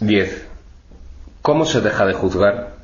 10. 0.00 0.48
¿Cómo 1.42 1.66
se 1.66 1.82
deja 1.82 2.06
de 2.06 2.14
juzgar? 2.14 2.76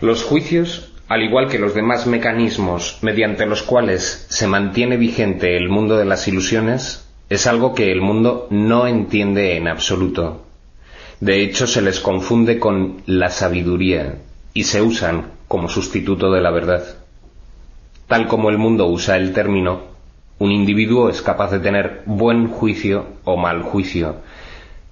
Los 0.00 0.24
juicios, 0.24 0.92
al 1.06 1.22
igual 1.22 1.48
que 1.48 1.60
los 1.60 1.74
demás 1.74 2.08
mecanismos 2.08 2.98
mediante 3.02 3.46
los 3.46 3.62
cuales 3.62 4.26
se 4.28 4.48
mantiene 4.48 4.96
vigente 4.96 5.56
el 5.56 5.68
mundo 5.68 5.96
de 5.96 6.06
las 6.06 6.26
ilusiones, 6.26 7.08
es 7.30 7.46
algo 7.46 7.72
que 7.72 7.92
el 7.92 8.00
mundo 8.00 8.48
no 8.50 8.88
entiende 8.88 9.56
en 9.56 9.68
absoluto. 9.68 10.44
De 11.20 11.42
hecho, 11.42 11.68
se 11.68 11.82
les 11.82 12.00
confunde 12.00 12.58
con 12.58 13.02
la 13.06 13.30
sabiduría 13.30 14.16
y 14.54 14.64
se 14.64 14.82
usan 14.82 15.30
como 15.46 15.68
sustituto 15.68 16.32
de 16.32 16.40
la 16.40 16.50
verdad. 16.50 16.84
Tal 18.08 18.26
como 18.26 18.50
el 18.50 18.58
mundo 18.58 18.88
usa 18.88 19.16
el 19.16 19.32
término, 19.32 19.82
un 20.40 20.50
individuo 20.50 21.08
es 21.10 21.22
capaz 21.22 21.52
de 21.52 21.60
tener 21.60 22.02
buen 22.06 22.48
juicio 22.48 23.06
o 23.22 23.36
mal 23.36 23.62
juicio, 23.62 24.16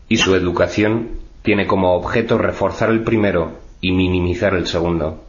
y 0.08 0.18
su 0.18 0.34
educación 0.34 1.10
tiene 1.42 1.66
como 1.66 1.94
objeto 1.94 2.38
reforzar 2.38 2.90
el 2.90 3.02
primero 3.02 3.58
y 3.80 3.92
minimizar 3.92 4.54
el 4.54 4.66
segundo. 4.66 5.24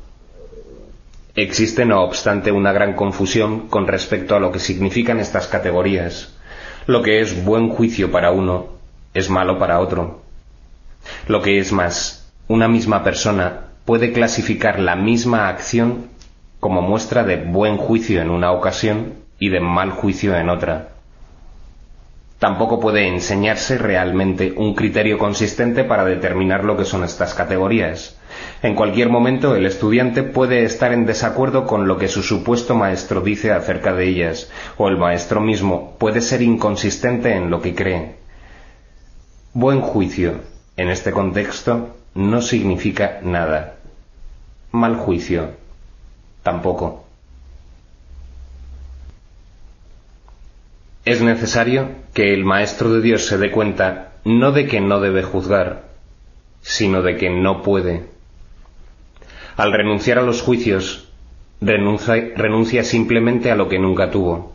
Existe, 1.35 1.85
no 1.85 2.03
obstante, 2.03 2.51
una 2.51 2.71
gran 2.71 2.93
confusión 2.93 3.67
con 3.67 3.87
respecto 3.87 4.35
a 4.35 4.39
lo 4.39 4.51
que 4.51 4.59
significan 4.59 5.19
estas 5.19 5.47
categorías. 5.47 6.35
Lo 6.85 7.01
que 7.01 7.21
es 7.21 7.43
buen 7.43 7.69
juicio 7.69 8.11
para 8.11 8.31
uno 8.31 8.67
es 9.13 9.29
malo 9.29 9.57
para 9.57 9.79
otro. 9.79 10.21
Lo 11.27 11.41
que 11.41 11.57
es 11.57 11.71
más, 11.71 12.31
una 12.47 12.67
misma 12.67 13.03
persona 13.03 13.67
puede 13.85 14.13
clasificar 14.13 14.79
la 14.79 14.95
misma 14.95 15.49
acción 15.49 16.09
como 16.59 16.81
muestra 16.81 17.23
de 17.23 17.37
buen 17.37 17.77
juicio 17.77 18.21
en 18.21 18.29
una 18.29 18.51
ocasión 18.51 19.15
y 19.39 19.49
de 19.49 19.59
mal 19.59 19.91
juicio 19.91 20.37
en 20.37 20.49
otra. 20.49 20.92
Tampoco 22.43 22.77
puede 22.77 23.07
enseñarse 23.07 23.77
realmente 23.77 24.53
un 24.57 24.75
criterio 24.75 25.17
consistente 25.17 25.85
para 25.85 26.03
determinar 26.03 26.65
lo 26.65 26.75
que 26.75 26.83
son 26.83 27.05
estas 27.05 27.33
categorías. 27.33 28.19
En 28.61 28.75
cualquier 28.75 29.07
momento 29.07 29.55
el 29.55 29.65
estudiante 29.65 30.23
puede 30.23 30.65
estar 30.65 30.91
en 30.91 31.05
desacuerdo 31.05 31.65
con 31.65 31.87
lo 31.87 31.97
que 31.97 32.09
su 32.09 32.21
supuesto 32.21 32.75
maestro 32.75 33.21
dice 33.21 33.53
acerca 33.53 33.93
de 33.93 34.09
ellas, 34.09 34.51
o 34.77 34.89
el 34.89 34.97
maestro 34.97 35.39
mismo 35.39 35.95
puede 35.97 36.19
ser 36.19 36.41
inconsistente 36.41 37.33
en 37.33 37.49
lo 37.49 37.61
que 37.61 37.75
cree. 37.75 38.15
Buen 39.53 39.79
juicio, 39.79 40.41
en 40.75 40.89
este 40.89 41.13
contexto, 41.13 41.95
no 42.13 42.41
significa 42.41 43.19
nada. 43.23 43.75
Mal 44.73 44.97
juicio, 44.97 45.51
tampoco. 46.43 47.02
Es 51.05 51.21
necesario 51.21 51.89
que 52.13 52.33
el 52.33 52.45
Maestro 52.45 52.89
de 52.93 53.01
Dios 53.01 53.25
se 53.25 53.37
dé 53.37 53.51
cuenta 53.51 54.13
no 54.23 54.53
de 54.53 54.67
que 54.67 54.79
no 54.79 55.01
debe 55.01 55.21
juzgar, 55.21 55.83
sino 56.61 57.01
de 57.01 57.17
que 57.17 57.29
no 57.29 57.61
puede. 57.61 58.05
Al 59.57 59.73
renunciar 59.73 60.17
a 60.17 60.21
los 60.21 60.41
juicios, 60.41 61.09
renuncia, 61.59 62.85
simplemente 62.85 63.51
a 63.51 63.55
lo 63.55 63.67
que 63.67 63.79
nunca 63.79 64.11
tuvo. 64.11 64.53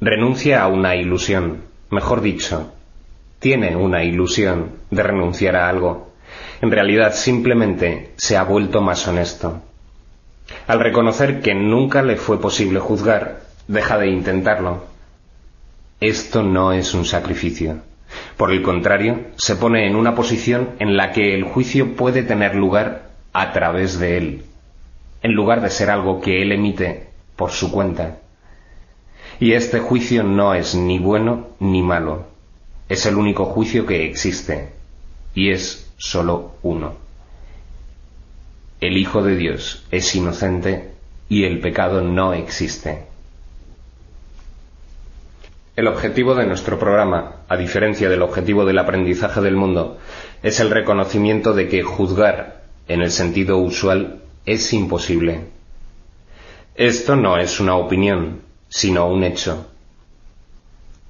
Renuncia 0.00 0.64
a 0.64 0.66
una 0.66 0.96
ilusión, 0.96 1.62
mejor 1.88 2.20
dicho, 2.20 2.74
tiene 3.38 3.76
una 3.76 4.02
ilusión 4.02 4.72
de 4.90 5.04
renunciar 5.04 5.54
a 5.54 5.68
algo. 5.68 6.14
En 6.60 6.72
realidad 6.72 7.14
simplemente 7.14 8.10
se 8.16 8.36
ha 8.36 8.42
vuelto 8.42 8.82
más 8.82 9.06
honesto. 9.06 9.62
Al 10.66 10.80
reconocer 10.80 11.40
que 11.42 11.54
nunca 11.54 12.02
le 12.02 12.16
fue 12.16 12.40
posible 12.40 12.80
juzgar, 12.80 13.42
deja 13.68 13.98
de 13.98 14.08
intentarlo 14.08 14.95
esto 16.00 16.42
no 16.42 16.72
es 16.72 16.92
un 16.94 17.04
sacrificio. 17.04 17.78
Por 18.36 18.52
el 18.52 18.62
contrario, 18.62 19.28
se 19.36 19.56
pone 19.56 19.86
en 19.86 19.96
una 19.96 20.14
posición 20.14 20.70
en 20.78 20.96
la 20.96 21.12
que 21.12 21.34
el 21.34 21.44
juicio 21.44 21.96
puede 21.96 22.22
tener 22.22 22.54
lugar 22.54 23.10
a 23.32 23.52
través 23.52 23.98
de 23.98 24.18
él, 24.18 24.44
en 25.22 25.32
lugar 25.32 25.62
de 25.62 25.70
ser 25.70 25.90
algo 25.90 26.20
que 26.20 26.42
él 26.42 26.52
emite 26.52 27.08
por 27.34 27.50
su 27.50 27.72
cuenta. 27.72 28.18
Y 29.40 29.52
este 29.52 29.80
juicio 29.80 30.22
no 30.22 30.54
es 30.54 30.74
ni 30.74 30.98
bueno 30.98 31.48
ni 31.60 31.82
malo, 31.82 32.26
es 32.88 33.06
el 33.06 33.16
único 33.16 33.46
juicio 33.46 33.86
que 33.86 34.04
existe, 34.06 34.70
y 35.34 35.50
es 35.50 35.92
sólo 35.96 36.56
uno. 36.62 36.94
El 38.80 38.98
Hijo 38.98 39.22
de 39.22 39.36
Dios 39.36 39.84
es 39.90 40.14
inocente 40.14 40.90
y 41.28 41.44
el 41.44 41.60
pecado 41.60 42.02
no 42.02 42.34
existe. 42.34 43.15
El 45.76 45.88
objetivo 45.88 46.34
de 46.34 46.46
nuestro 46.46 46.78
programa, 46.78 47.42
a 47.50 47.56
diferencia 47.58 48.08
del 48.08 48.22
objetivo 48.22 48.64
del 48.64 48.78
aprendizaje 48.78 49.42
del 49.42 49.56
mundo, 49.56 49.98
es 50.42 50.58
el 50.58 50.70
reconocimiento 50.70 51.52
de 51.52 51.68
que 51.68 51.82
juzgar, 51.82 52.62
en 52.88 53.02
el 53.02 53.10
sentido 53.10 53.58
usual, 53.58 54.22
es 54.46 54.72
imposible. 54.72 55.48
Esto 56.76 57.14
no 57.14 57.36
es 57.36 57.60
una 57.60 57.76
opinión, 57.76 58.40
sino 58.70 59.06
un 59.06 59.22
hecho. 59.22 59.66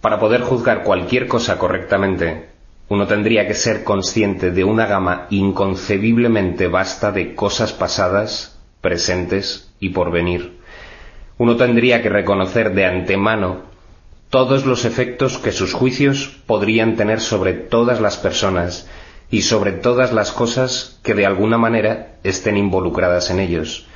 Para 0.01 0.19
poder 0.19 0.41
juzgar 0.41 0.83
cualquier 0.83 1.29
cosa 1.29 1.59
correctamente, 1.59 2.49
uno 2.89 3.07
tendría 3.07 3.47
que 3.47 3.55
ser 3.55 3.85
consciente 3.85 4.51
de 4.51 4.65
una 4.65 4.87
gama 4.87 5.29
inconcebiblemente 5.31 6.67
vasta 6.67 7.13
de 7.13 7.37
cosas 7.37 7.73
pasadas, 7.73 8.59
presentes 8.81 9.73
y 9.79 9.91
por 9.91 10.11
venir. 10.11 10.59
Uno 11.39 11.57
tendría 11.57 12.03
que 12.03 12.09
reconocer 12.09 12.75
de 12.75 12.85
antemano 12.85 13.76
todos 14.31 14.67
los 14.67 14.85
efectos 14.85 15.39
que 15.39 15.53
sus 15.53 15.73
juicios 15.73 16.37
podrían 16.47 16.97
tener 16.97 17.21
sobre 17.21 17.53
todas 17.53 18.01
las 18.01 18.17
personas 18.17 18.89
y 19.31 19.43
sobre 19.43 19.73
todas 19.73 20.13
las 20.13 20.33
cosas 20.33 20.99
que 21.03 21.15
de 21.15 21.27
alguna 21.27 21.59
manera 21.59 22.17
estén 22.23 22.57
involucradas 22.57 23.31
en 23.31 23.41
ellos, 23.41 23.87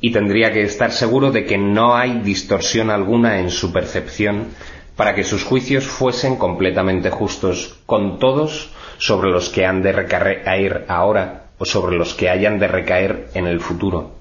y 0.00 0.12
tendría 0.12 0.52
que 0.52 0.62
estar 0.62 0.92
seguro 0.92 1.30
de 1.30 1.44
que 1.44 1.58
no 1.58 1.96
hay 1.96 2.20
distorsión 2.20 2.90
alguna 2.90 3.40
en 3.40 3.50
su 3.50 3.72
percepción 3.72 4.48
para 4.94 5.14
que 5.14 5.24
sus 5.24 5.44
juicios 5.44 5.84
fuesen 5.84 6.36
completamente 6.36 7.10
justos 7.10 7.78
con 7.86 8.18
todos 8.18 8.70
sobre 8.98 9.30
los 9.30 9.48
que 9.48 9.66
han 9.66 9.82
de 9.82 9.92
recaer 9.92 10.86
ahora 10.88 11.46
o 11.58 11.64
sobre 11.64 11.96
los 11.96 12.14
que 12.14 12.30
hayan 12.30 12.58
de 12.58 12.68
recaer 12.68 13.28
en 13.34 13.46
el 13.46 13.60
futuro. 13.60 14.12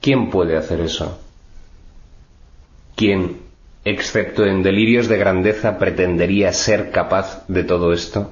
¿Quién 0.00 0.30
puede 0.30 0.56
hacer 0.56 0.80
eso? 0.80 1.20
¿Quién 2.96 3.47
excepto 3.84 4.44
en 4.44 4.62
delirios 4.62 5.08
de 5.08 5.18
grandeza, 5.18 5.78
pretendería 5.78 6.52
ser 6.52 6.90
capaz 6.90 7.44
de 7.48 7.64
todo 7.64 7.92
esto? 7.92 8.30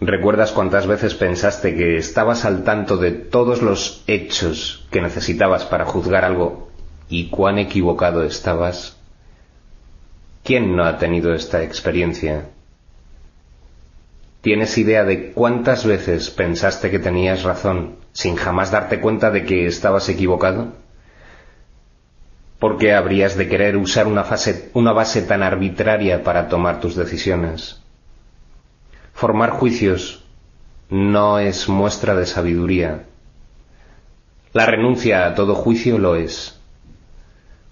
¿Recuerdas 0.00 0.52
cuántas 0.52 0.86
veces 0.86 1.14
pensaste 1.14 1.76
que 1.76 1.98
estabas 1.98 2.46
al 2.46 2.64
tanto 2.64 2.96
de 2.96 3.10
todos 3.10 3.60
los 3.60 4.02
hechos 4.06 4.86
que 4.90 5.02
necesitabas 5.02 5.66
para 5.66 5.84
juzgar 5.84 6.24
algo 6.24 6.70
y 7.10 7.28
cuán 7.28 7.58
equivocado 7.58 8.24
estabas? 8.24 8.96
¿Quién 10.42 10.74
no 10.74 10.84
ha 10.84 10.96
tenido 10.96 11.34
esta 11.34 11.62
experiencia? 11.62 12.46
¿Tienes 14.40 14.78
idea 14.78 15.04
de 15.04 15.32
cuántas 15.32 15.84
veces 15.84 16.30
pensaste 16.30 16.90
que 16.90 16.98
tenías 16.98 17.42
razón 17.42 17.96
sin 18.12 18.36
jamás 18.36 18.70
darte 18.70 19.00
cuenta 19.00 19.30
de 19.30 19.44
que 19.44 19.66
estabas 19.66 20.08
equivocado? 20.08 20.72
¿Por 22.60 22.76
qué 22.76 22.92
habrías 22.94 23.36
de 23.36 23.48
querer 23.48 23.78
usar 23.78 24.06
una, 24.06 24.26
una 24.74 24.92
base 24.92 25.22
tan 25.22 25.42
arbitraria 25.42 26.22
para 26.22 26.48
tomar 26.48 26.78
tus 26.80 26.94
decisiones? 26.94 27.80
Formar 29.14 29.50
juicios 29.50 30.22
no 30.90 31.38
es 31.38 31.70
muestra 31.70 32.14
de 32.14 32.26
sabiduría. 32.26 33.06
La 34.52 34.66
renuncia 34.66 35.26
a 35.26 35.34
todo 35.34 35.54
juicio 35.54 35.98
lo 35.98 36.16
es. 36.16 36.60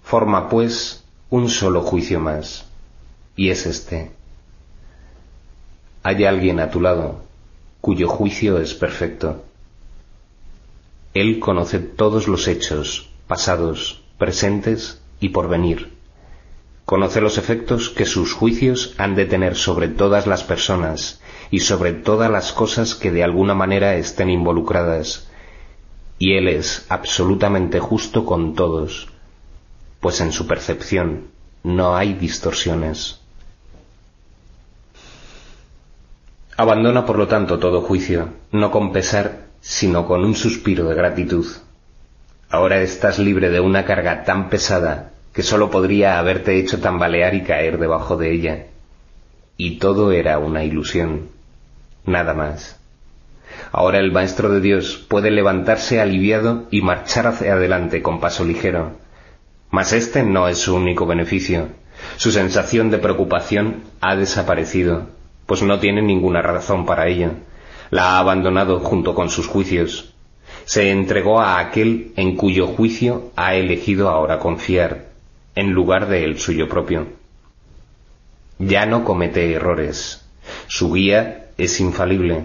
Forma, 0.02 0.48
pues, 0.48 1.04
un 1.28 1.50
solo 1.50 1.82
juicio 1.82 2.18
más, 2.18 2.64
y 3.36 3.50
es 3.50 3.66
este. 3.66 4.10
Hay 6.02 6.24
alguien 6.24 6.60
a 6.60 6.70
tu 6.70 6.80
lado 6.80 7.24
cuyo 7.82 8.08
juicio 8.08 8.58
es 8.58 8.72
perfecto. 8.72 9.44
Él 11.12 11.40
conoce 11.40 11.78
todos 11.78 12.26
los 12.26 12.48
hechos, 12.48 13.10
pasados, 13.26 14.02
presentes 14.18 15.00
y 15.20 15.30
por 15.30 15.48
venir. 15.48 15.96
Conoce 16.84 17.20
los 17.20 17.38
efectos 17.38 17.90
que 17.90 18.06
sus 18.06 18.32
juicios 18.32 18.94
han 18.98 19.14
de 19.14 19.26
tener 19.26 19.56
sobre 19.56 19.88
todas 19.88 20.26
las 20.26 20.42
personas 20.42 21.20
y 21.50 21.60
sobre 21.60 21.92
todas 21.92 22.30
las 22.30 22.52
cosas 22.52 22.94
que 22.94 23.10
de 23.10 23.22
alguna 23.22 23.54
manera 23.54 23.96
estén 23.96 24.30
involucradas. 24.30 25.28
Y 26.18 26.34
Él 26.34 26.48
es 26.48 26.86
absolutamente 26.88 27.78
justo 27.78 28.24
con 28.24 28.54
todos, 28.54 29.08
pues 30.00 30.20
en 30.20 30.32
su 30.32 30.46
percepción 30.46 31.28
no 31.62 31.94
hay 31.94 32.14
distorsiones. 32.14 33.20
Abandona 36.56 37.06
por 37.06 37.18
lo 37.18 37.28
tanto 37.28 37.58
todo 37.58 37.82
juicio, 37.82 38.30
no 38.50 38.70
con 38.70 38.92
pesar, 38.92 39.48
sino 39.60 40.06
con 40.06 40.24
un 40.24 40.34
suspiro 40.34 40.88
de 40.88 40.94
gratitud. 40.94 41.46
Ahora 42.50 42.80
estás 42.80 43.18
libre 43.18 43.50
de 43.50 43.60
una 43.60 43.84
carga 43.84 44.24
tan 44.24 44.48
pesada 44.48 45.10
que 45.34 45.42
sólo 45.42 45.70
podría 45.70 46.18
haberte 46.18 46.58
hecho 46.58 46.80
tambalear 46.80 47.34
y 47.34 47.42
caer 47.42 47.78
debajo 47.78 48.16
de 48.16 48.32
ella. 48.32 48.66
Y 49.58 49.78
todo 49.78 50.12
era 50.12 50.38
una 50.38 50.64
ilusión, 50.64 51.28
nada 52.06 52.32
más. 52.32 52.80
Ahora 53.70 53.98
el 53.98 54.12
Maestro 54.12 54.48
de 54.48 54.60
Dios 54.60 54.96
puede 54.96 55.30
levantarse 55.30 56.00
aliviado 56.00 56.64
y 56.70 56.80
marchar 56.80 57.26
hacia 57.26 57.52
adelante 57.52 58.00
con 58.00 58.18
paso 58.18 58.46
ligero. 58.46 58.92
Mas 59.70 59.92
este 59.92 60.22
no 60.22 60.48
es 60.48 60.56
su 60.56 60.74
único 60.74 61.04
beneficio. 61.04 61.68
Su 62.16 62.32
sensación 62.32 62.90
de 62.90 62.96
preocupación 62.96 63.82
ha 64.00 64.16
desaparecido, 64.16 65.08
pues 65.44 65.62
no 65.62 65.80
tiene 65.80 66.00
ninguna 66.00 66.40
razón 66.40 66.86
para 66.86 67.08
ello. 67.08 67.32
La 67.90 68.12
ha 68.12 68.18
abandonado 68.20 68.80
junto 68.80 69.14
con 69.14 69.28
sus 69.28 69.46
juicios. 69.46 70.14
Se 70.64 70.90
entregó 70.90 71.40
a 71.40 71.58
aquel 71.58 72.12
en 72.16 72.36
cuyo 72.36 72.66
juicio 72.66 73.32
ha 73.36 73.54
elegido 73.54 74.08
ahora 74.08 74.38
confiar, 74.38 75.06
en 75.54 75.72
lugar 75.72 76.08
de 76.08 76.24
el 76.24 76.38
suyo 76.38 76.68
propio. 76.68 77.06
Ya 78.58 78.86
no 78.86 79.04
comete 79.04 79.52
errores. 79.52 80.24
Su 80.66 80.92
guía 80.92 81.48
es 81.56 81.80
infalible, 81.80 82.44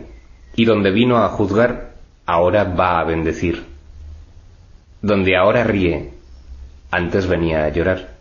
y 0.55 0.65
donde 0.65 0.91
vino 0.91 1.17
a 1.17 1.29
juzgar, 1.29 1.95
ahora 2.25 2.63
va 2.63 2.99
a 2.99 3.03
bendecir. 3.03 3.65
Donde 5.01 5.35
ahora 5.35 5.63
ríe, 5.63 6.11
antes 6.91 7.27
venía 7.27 7.65
a 7.65 7.69
llorar. 7.69 8.13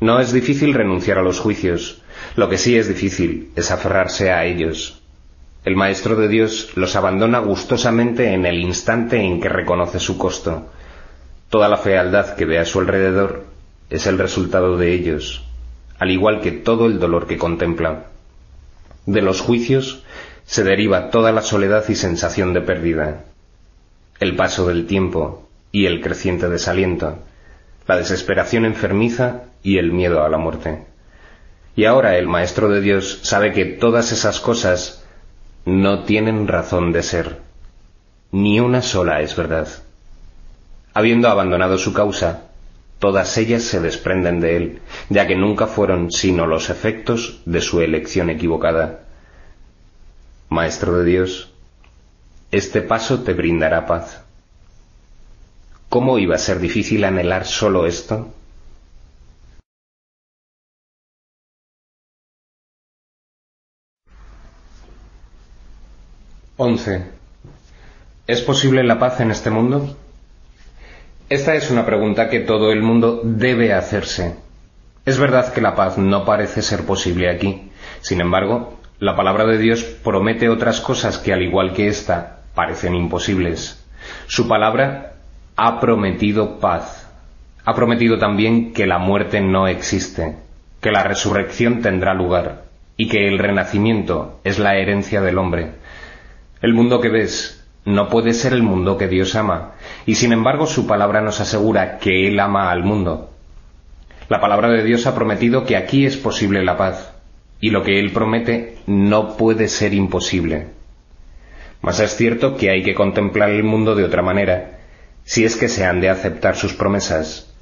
No 0.00 0.20
es 0.20 0.32
difícil 0.32 0.74
renunciar 0.74 1.18
a 1.18 1.22
los 1.22 1.40
juicios, 1.40 2.02
lo 2.36 2.48
que 2.48 2.58
sí 2.58 2.76
es 2.76 2.88
difícil 2.88 3.50
es 3.56 3.70
aferrarse 3.70 4.30
a 4.30 4.44
ellos. 4.44 5.00
El 5.68 5.76
Maestro 5.76 6.16
de 6.16 6.28
Dios 6.28 6.70
los 6.76 6.96
abandona 6.96 7.40
gustosamente 7.40 8.32
en 8.32 8.46
el 8.46 8.58
instante 8.58 9.20
en 9.20 9.38
que 9.38 9.50
reconoce 9.50 10.00
su 10.00 10.16
costo. 10.16 10.68
Toda 11.50 11.68
la 11.68 11.76
fealdad 11.76 12.36
que 12.36 12.46
ve 12.46 12.58
a 12.58 12.64
su 12.64 12.80
alrededor 12.80 13.44
es 13.90 14.06
el 14.06 14.16
resultado 14.16 14.78
de 14.78 14.94
ellos, 14.94 15.44
al 15.98 16.10
igual 16.10 16.40
que 16.40 16.52
todo 16.52 16.86
el 16.86 16.98
dolor 16.98 17.26
que 17.26 17.36
contempla. 17.36 18.06
De 19.04 19.20
los 19.20 19.42
juicios 19.42 20.04
se 20.46 20.64
deriva 20.64 21.10
toda 21.10 21.32
la 21.32 21.42
soledad 21.42 21.84
y 21.86 21.96
sensación 21.96 22.54
de 22.54 22.62
pérdida, 22.62 23.24
el 24.20 24.36
paso 24.36 24.66
del 24.68 24.86
tiempo 24.86 25.50
y 25.70 25.84
el 25.84 26.00
creciente 26.00 26.48
desaliento, 26.48 27.18
la 27.86 27.98
desesperación 27.98 28.64
enfermiza 28.64 29.42
y 29.62 29.76
el 29.76 29.92
miedo 29.92 30.24
a 30.24 30.30
la 30.30 30.38
muerte. 30.38 30.86
Y 31.76 31.84
ahora 31.84 32.16
el 32.16 32.26
Maestro 32.26 32.70
de 32.70 32.80
Dios 32.80 33.20
sabe 33.22 33.52
que 33.52 33.66
todas 33.66 34.12
esas 34.12 34.40
cosas 34.40 34.97
no 35.64 36.04
tienen 36.04 36.48
razón 36.48 36.92
de 36.92 37.02
ser. 37.02 37.40
Ni 38.32 38.60
una 38.60 38.82
sola 38.82 39.20
es 39.20 39.36
verdad. 39.36 39.68
Habiendo 40.94 41.28
abandonado 41.28 41.78
su 41.78 41.92
causa, 41.92 42.48
todas 42.98 43.36
ellas 43.38 43.62
se 43.62 43.80
desprenden 43.80 44.40
de 44.40 44.56
él, 44.56 44.82
ya 45.08 45.26
que 45.26 45.36
nunca 45.36 45.66
fueron 45.66 46.10
sino 46.10 46.46
los 46.46 46.70
efectos 46.70 47.40
de 47.44 47.60
su 47.60 47.80
elección 47.80 48.30
equivocada. 48.30 49.00
Maestro 50.48 50.96
de 50.98 51.04
Dios, 51.04 51.52
este 52.50 52.80
paso 52.80 53.20
te 53.20 53.34
brindará 53.34 53.86
paz. 53.86 54.22
¿Cómo 55.88 56.18
iba 56.18 56.34
a 56.34 56.38
ser 56.38 56.58
difícil 56.58 57.04
anhelar 57.04 57.46
solo 57.46 57.86
esto? 57.86 58.32
11. 66.60 67.04
¿Es 68.26 68.42
posible 68.42 68.82
la 68.82 68.98
paz 68.98 69.20
en 69.20 69.30
este 69.30 69.48
mundo? 69.48 69.96
Esta 71.28 71.54
es 71.54 71.70
una 71.70 71.86
pregunta 71.86 72.28
que 72.28 72.40
todo 72.40 72.72
el 72.72 72.82
mundo 72.82 73.20
debe 73.22 73.72
hacerse. 73.72 74.34
Es 75.06 75.18
verdad 75.18 75.52
que 75.52 75.60
la 75.60 75.76
paz 75.76 75.98
no 75.98 76.24
parece 76.24 76.62
ser 76.62 76.84
posible 76.84 77.30
aquí. 77.30 77.70
Sin 78.00 78.20
embargo, 78.20 78.76
la 78.98 79.14
palabra 79.14 79.46
de 79.46 79.56
Dios 79.58 79.84
promete 79.84 80.48
otras 80.48 80.80
cosas 80.80 81.18
que, 81.18 81.32
al 81.32 81.42
igual 81.42 81.74
que 81.74 81.86
esta, 81.86 82.40
parecen 82.56 82.96
imposibles. 82.96 83.86
Su 84.26 84.48
palabra 84.48 85.12
ha 85.54 85.78
prometido 85.78 86.58
paz. 86.58 87.08
Ha 87.66 87.74
prometido 87.76 88.18
también 88.18 88.72
que 88.72 88.88
la 88.88 88.98
muerte 88.98 89.40
no 89.40 89.68
existe, 89.68 90.34
que 90.80 90.90
la 90.90 91.04
resurrección 91.04 91.82
tendrá 91.82 92.14
lugar 92.14 92.64
y 92.96 93.06
que 93.08 93.28
el 93.28 93.38
renacimiento 93.38 94.40
es 94.42 94.58
la 94.58 94.76
herencia 94.76 95.20
del 95.20 95.38
hombre. 95.38 95.74
El 96.60 96.74
mundo 96.74 97.00
que 97.00 97.08
ves 97.08 97.64
no 97.84 98.08
puede 98.08 98.34
ser 98.34 98.52
el 98.52 98.64
mundo 98.64 98.98
que 98.98 99.06
Dios 99.06 99.36
ama, 99.36 99.74
y 100.06 100.16
sin 100.16 100.32
embargo 100.32 100.66
su 100.66 100.88
palabra 100.88 101.20
nos 101.20 101.40
asegura 101.40 101.98
que 101.98 102.26
Él 102.26 102.40
ama 102.40 102.72
al 102.72 102.82
mundo. 102.82 103.30
La 104.28 104.40
palabra 104.40 104.68
de 104.68 104.82
Dios 104.82 105.06
ha 105.06 105.14
prometido 105.14 105.64
que 105.64 105.76
aquí 105.76 106.04
es 106.04 106.16
posible 106.16 106.64
la 106.64 106.76
paz, 106.76 107.12
y 107.60 107.70
lo 107.70 107.84
que 107.84 108.00
Él 108.00 108.10
promete 108.12 108.76
no 108.86 109.36
puede 109.36 109.68
ser 109.68 109.94
imposible. 109.94 110.66
Mas 111.80 112.00
es 112.00 112.16
cierto 112.16 112.56
que 112.56 112.70
hay 112.70 112.82
que 112.82 112.94
contemplar 112.94 113.50
el 113.50 113.62
mundo 113.62 113.94
de 113.94 114.02
otra 114.02 114.22
manera, 114.22 114.80
si 115.22 115.44
es 115.44 115.56
que 115.56 115.68
se 115.68 115.86
han 115.86 116.00
de 116.00 116.10
aceptar 116.10 116.56
sus 116.56 116.74
promesas. 116.74 117.54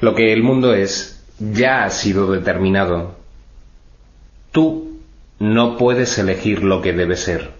Lo 0.00 0.14
que 0.14 0.32
el 0.32 0.44
mundo 0.44 0.74
es 0.74 1.26
ya 1.40 1.82
ha 1.82 1.90
sido 1.90 2.30
determinado. 2.30 3.16
Tú 4.52 5.00
no 5.40 5.76
puedes 5.76 6.16
elegir 6.18 6.62
lo 6.62 6.82
que 6.82 6.92
debe 6.92 7.16
ser 7.16 7.59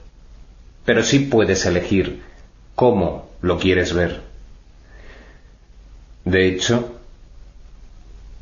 pero 0.85 1.03
sí 1.03 1.21
puedes 1.21 1.67
elegir 1.67 2.23
cómo 2.75 3.29
lo 3.43 3.59
quieres 3.59 3.93
ver. 3.93 4.21
De 6.25 6.47
hecho, 6.47 7.01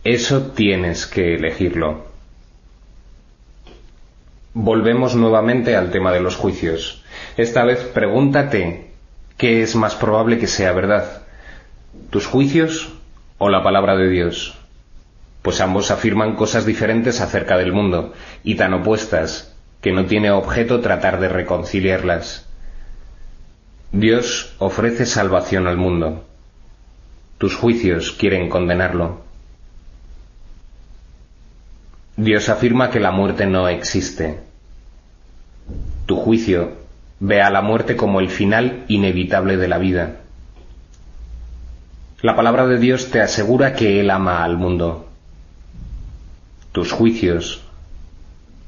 eso 0.05 0.53
tienes 0.53 1.07
que 1.07 1.35
elegirlo. 1.35 2.07
Volvemos 4.55 5.15
nuevamente 5.15 5.77
al 5.77 5.91
tema 5.91 6.13
de 6.13 6.21
los 6.21 6.37
juicios. 6.37 7.05
Esta 7.37 7.65
vez 7.65 7.81
pregúntate 7.81 8.91
qué 9.37 9.63
es 9.63 9.77
más 9.77 9.95
probable 9.95 10.39
que 10.39 10.47
sea 10.47 10.73
verdad, 10.73 11.23
tus 12.11 12.27
juicios 12.27 12.93
o 13.39 13.49
la 13.49 13.63
palabra 13.63 13.97
de 13.97 14.09
Dios. 14.09 14.59
Pues 15.43 15.61
ambos 15.61 15.91
afirman 15.91 16.35
cosas 16.35 16.67
diferentes 16.67 17.21
acerca 17.21 17.57
del 17.57 17.73
mundo 17.73 18.13
y 18.43 18.57
tan 18.57 18.75
opuestas 18.75 19.55
que 19.81 19.93
no 19.93 20.07
tiene 20.07 20.31
objeto 20.31 20.81
tratar 20.81 21.21
de 21.21 21.29
reconciliarlas. 21.29 22.47
Dios 23.93 24.55
ofrece 24.59 25.07
salvación 25.07 25.67
al 25.67 25.77
mundo. 25.77 26.27
Tus 27.39 27.55
juicios 27.55 28.13
quieren 28.13 28.49
condenarlo. 28.49 29.23
Dios 32.17 32.49
afirma 32.49 32.91
que 32.91 32.99
la 32.99 33.13
muerte 33.13 33.47
no 33.47 33.69
existe. 33.69 34.41
Tu 36.07 36.17
juicio 36.17 36.73
ve 37.21 37.43
a 37.43 37.51
la 37.51 37.63
muerte 37.63 37.97
como 37.97 38.21
el 38.21 38.29
final 38.29 38.85
inevitable 38.89 39.57
de 39.57 39.69
la 39.69 39.79
vida. 39.79 40.17
La 42.21 42.35
palabra 42.35 42.67
de 42.67 42.79
Dios 42.79 43.11
te 43.11 43.21
asegura 43.21 43.75
que 43.75 44.01
Él 44.01 44.11
ama 44.11 44.43
al 44.43 44.57
mundo. 44.57 45.09
Tus 46.73 46.91
juicios 46.91 47.63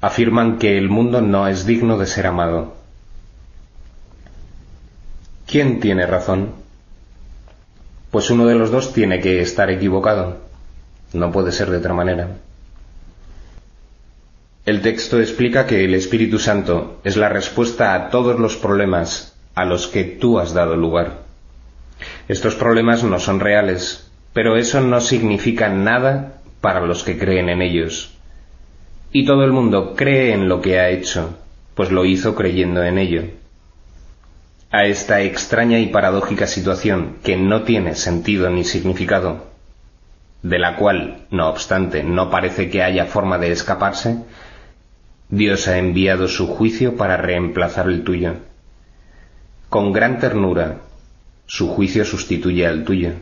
afirman 0.00 0.58
que 0.58 0.78
el 0.78 0.88
mundo 0.88 1.20
no 1.20 1.46
es 1.48 1.66
digno 1.66 1.98
de 1.98 2.06
ser 2.06 2.26
amado. 2.26 2.74
¿Quién 5.46 5.80
tiene 5.80 6.06
razón? 6.06 6.52
Pues 8.10 8.30
uno 8.30 8.46
de 8.46 8.54
los 8.54 8.70
dos 8.70 8.92
tiene 8.92 9.20
que 9.20 9.40
estar 9.40 9.70
equivocado. 9.70 10.38
No 11.12 11.32
puede 11.32 11.52
ser 11.52 11.70
de 11.70 11.78
otra 11.78 11.94
manera. 11.94 12.28
El 14.66 14.82
texto 14.82 15.18
explica 15.18 15.66
que 15.66 15.84
el 15.84 15.94
Espíritu 15.94 16.38
Santo 16.38 17.00
es 17.02 17.16
la 17.16 17.28
respuesta 17.28 17.94
a 17.94 18.10
todos 18.10 18.38
los 18.38 18.56
problemas 18.56 19.34
a 19.54 19.64
los 19.64 19.88
que 19.88 20.04
tú 20.04 20.38
has 20.38 20.54
dado 20.54 20.76
lugar. 20.76 21.22
Estos 22.28 22.54
problemas 22.54 23.02
no 23.02 23.18
son 23.18 23.40
reales, 23.40 24.10
pero 24.32 24.56
eso 24.56 24.80
no 24.80 25.00
significa 25.00 25.68
nada 25.68 26.40
para 26.60 26.80
los 26.80 27.02
que 27.02 27.18
creen 27.18 27.48
en 27.48 27.62
ellos. 27.62 28.14
Y 29.12 29.24
todo 29.26 29.44
el 29.44 29.52
mundo 29.52 29.94
cree 29.96 30.32
en 30.32 30.48
lo 30.48 30.60
que 30.60 30.78
ha 30.78 30.88
hecho, 30.88 31.36
pues 31.74 31.90
lo 31.90 32.04
hizo 32.04 32.34
creyendo 32.34 32.82
en 32.84 32.98
ello. 32.98 33.24
a 34.72 34.86
esta 34.86 35.20
extraña 35.22 35.80
y 35.80 35.88
paradójica 35.88 36.46
situación 36.46 37.16
que 37.24 37.36
no 37.36 37.64
tiene 37.64 37.96
sentido 37.96 38.48
ni 38.50 38.62
significado, 38.62 39.48
de 40.44 40.60
la 40.60 40.76
cual, 40.76 41.26
no 41.30 41.48
obstante, 41.48 42.04
no 42.04 42.30
parece 42.30 42.70
que 42.70 42.82
haya 42.84 43.06
forma 43.06 43.36
de 43.38 43.50
escaparse, 43.50 44.22
Dios 45.28 45.66
ha 45.66 45.78
enviado 45.78 46.28
su 46.28 46.46
juicio 46.46 46.96
para 46.96 47.16
reemplazar 47.16 47.88
el 47.88 48.04
tuyo. 48.04 48.36
Con 49.68 49.92
gran 49.92 50.20
ternura, 50.20 50.82
su 51.46 51.68
juicio 51.68 52.04
sustituye 52.04 52.64
al 52.64 52.84
tuyo. 52.84 53.14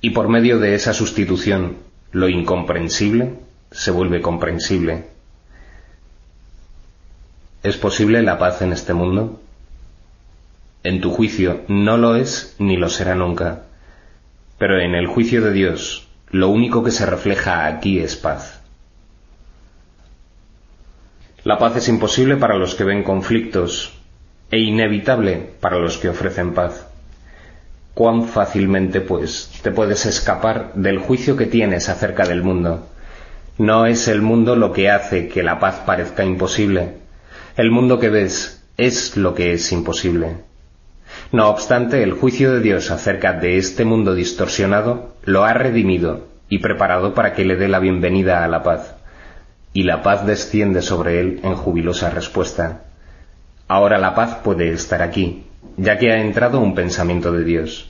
Y 0.00 0.10
por 0.10 0.28
medio 0.28 0.60
de 0.60 0.76
esa 0.76 0.92
sustitución, 0.92 1.78
lo 2.12 2.28
incomprensible 2.28 3.34
se 3.70 3.90
vuelve 3.90 4.20
comprensible. 4.20 5.06
¿Es 7.62 7.76
posible 7.76 8.22
la 8.22 8.38
paz 8.38 8.62
en 8.62 8.72
este 8.72 8.94
mundo? 8.94 9.40
En 10.82 11.00
tu 11.00 11.10
juicio 11.10 11.62
no 11.68 11.98
lo 11.98 12.16
es 12.16 12.56
ni 12.58 12.76
lo 12.76 12.88
será 12.88 13.14
nunca. 13.14 13.64
Pero 14.58 14.80
en 14.80 14.94
el 14.94 15.06
juicio 15.06 15.42
de 15.42 15.52
Dios, 15.52 16.08
lo 16.30 16.48
único 16.48 16.82
que 16.82 16.90
se 16.90 17.06
refleja 17.06 17.66
aquí 17.66 17.98
es 17.98 18.16
paz. 18.16 18.60
La 21.44 21.58
paz 21.58 21.76
es 21.76 21.88
imposible 21.88 22.36
para 22.36 22.56
los 22.56 22.74
que 22.74 22.84
ven 22.84 23.02
conflictos 23.02 23.92
e 24.50 24.58
inevitable 24.58 25.50
para 25.60 25.78
los 25.78 25.98
que 25.98 26.08
ofrecen 26.08 26.54
paz. 26.54 26.86
Cuán 27.94 28.24
fácilmente, 28.24 29.00
pues, 29.00 29.50
te 29.62 29.70
puedes 29.70 30.06
escapar 30.06 30.72
del 30.74 30.98
juicio 30.98 31.36
que 31.36 31.46
tienes 31.46 31.88
acerca 31.88 32.26
del 32.26 32.42
mundo. 32.42 32.86
No 33.60 33.84
es 33.84 34.08
el 34.08 34.22
mundo 34.22 34.56
lo 34.56 34.72
que 34.72 34.90
hace 34.90 35.28
que 35.28 35.42
la 35.42 35.58
paz 35.58 35.82
parezca 35.84 36.24
imposible. 36.24 36.94
El 37.58 37.70
mundo 37.70 37.98
que 37.98 38.08
ves 38.08 38.66
es 38.78 39.18
lo 39.18 39.34
que 39.34 39.52
es 39.52 39.70
imposible. 39.70 40.36
No 41.30 41.50
obstante, 41.50 42.02
el 42.02 42.14
juicio 42.14 42.54
de 42.54 42.60
Dios 42.60 42.90
acerca 42.90 43.34
de 43.34 43.58
este 43.58 43.84
mundo 43.84 44.14
distorsionado 44.14 45.14
lo 45.24 45.44
ha 45.44 45.52
redimido 45.52 46.26
y 46.48 46.60
preparado 46.60 47.12
para 47.12 47.34
que 47.34 47.44
le 47.44 47.56
dé 47.56 47.68
la 47.68 47.80
bienvenida 47.80 48.42
a 48.42 48.48
la 48.48 48.62
paz. 48.62 48.94
Y 49.74 49.82
la 49.82 50.02
paz 50.02 50.24
desciende 50.24 50.80
sobre 50.80 51.20
él 51.20 51.40
en 51.42 51.54
jubilosa 51.54 52.08
respuesta. 52.08 52.84
Ahora 53.68 53.98
la 53.98 54.14
paz 54.14 54.36
puede 54.42 54.70
estar 54.70 55.02
aquí, 55.02 55.44
ya 55.76 55.98
que 55.98 56.12
ha 56.12 56.22
entrado 56.22 56.60
un 56.60 56.74
pensamiento 56.74 57.30
de 57.30 57.44
Dios. 57.44 57.89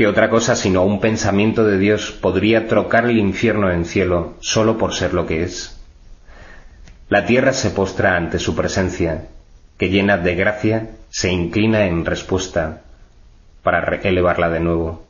¿Qué 0.00 0.06
otra 0.06 0.30
cosa 0.30 0.56
sino 0.56 0.82
un 0.82 0.98
pensamiento 0.98 1.62
de 1.66 1.76
Dios 1.76 2.10
podría 2.10 2.68
trocar 2.68 3.04
el 3.04 3.18
infierno 3.18 3.70
en 3.70 3.84
cielo 3.84 4.32
solo 4.40 4.78
por 4.78 4.94
ser 4.94 5.12
lo 5.12 5.26
que 5.26 5.42
es? 5.42 5.78
La 7.10 7.26
tierra 7.26 7.52
se 7.52 7.68
postra 7.68 8.16
ante 8.16 8.38
su 8.38 8.56
presencia, 8.56 9.26
que 9.76 9.90
llena 9.90 10.16
de 10.16 10.34
gracia 10.36 10.92
se 11.10 11.30
inclina 11.30 11.84
en 11.84 12.06
respuesta 12.06 12.80
para 13.62 13.96
elevarla 13.96 14.48
de 14.48 14.60
nuevo. 14.60 15.04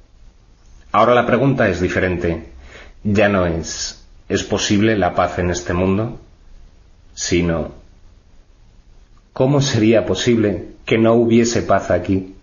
Ahora 0.91 1.15
la 1.15 1.25
pregunta 1.25 1.69
es 1.69 1.81
diferente. 1.81 2.47
Ya 3.05 3.29
no 3.29 3.47
es 3.47 4.05
¿es 4.29 4.43
posible 4.43 4.99
la 4.99 5.15
paz 5.15 5.39
en 5.39 5.51
este 5.51 5.73
mundo? 5.73 6.19
sino 7.15 7.75
¿cómo 9.33 9.61
sería 9.61 10.05
posible 10.05 10.65
que 10.85 10.99
no 10.99 11.15
hubiese 11.15 11.63
paz 11.63 11.93
aquí? 11.93 12.35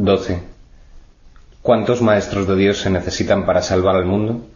Doce. 0.00 0.40
¿Cuántos 1.60 2.02
maestros 2.02 2.46
de 2.46 2.54
Dios 2.54 2.78
se 2.78 2.88
necesitan 2.88 3.44
para 3.44 3.62
salvar 3.62 3.96
al 3.96 4.04
mundo? 4.04 4.46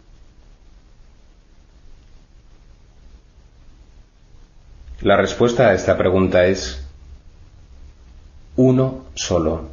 La 5.01 5.17
respuesta 5.17 5.67
a 5.67 5.73
esta 5.73 5.97
pregunta 5.97 6.45
es 6.45 6.87
uno 8.55 9.03
solo. 9.15 9.67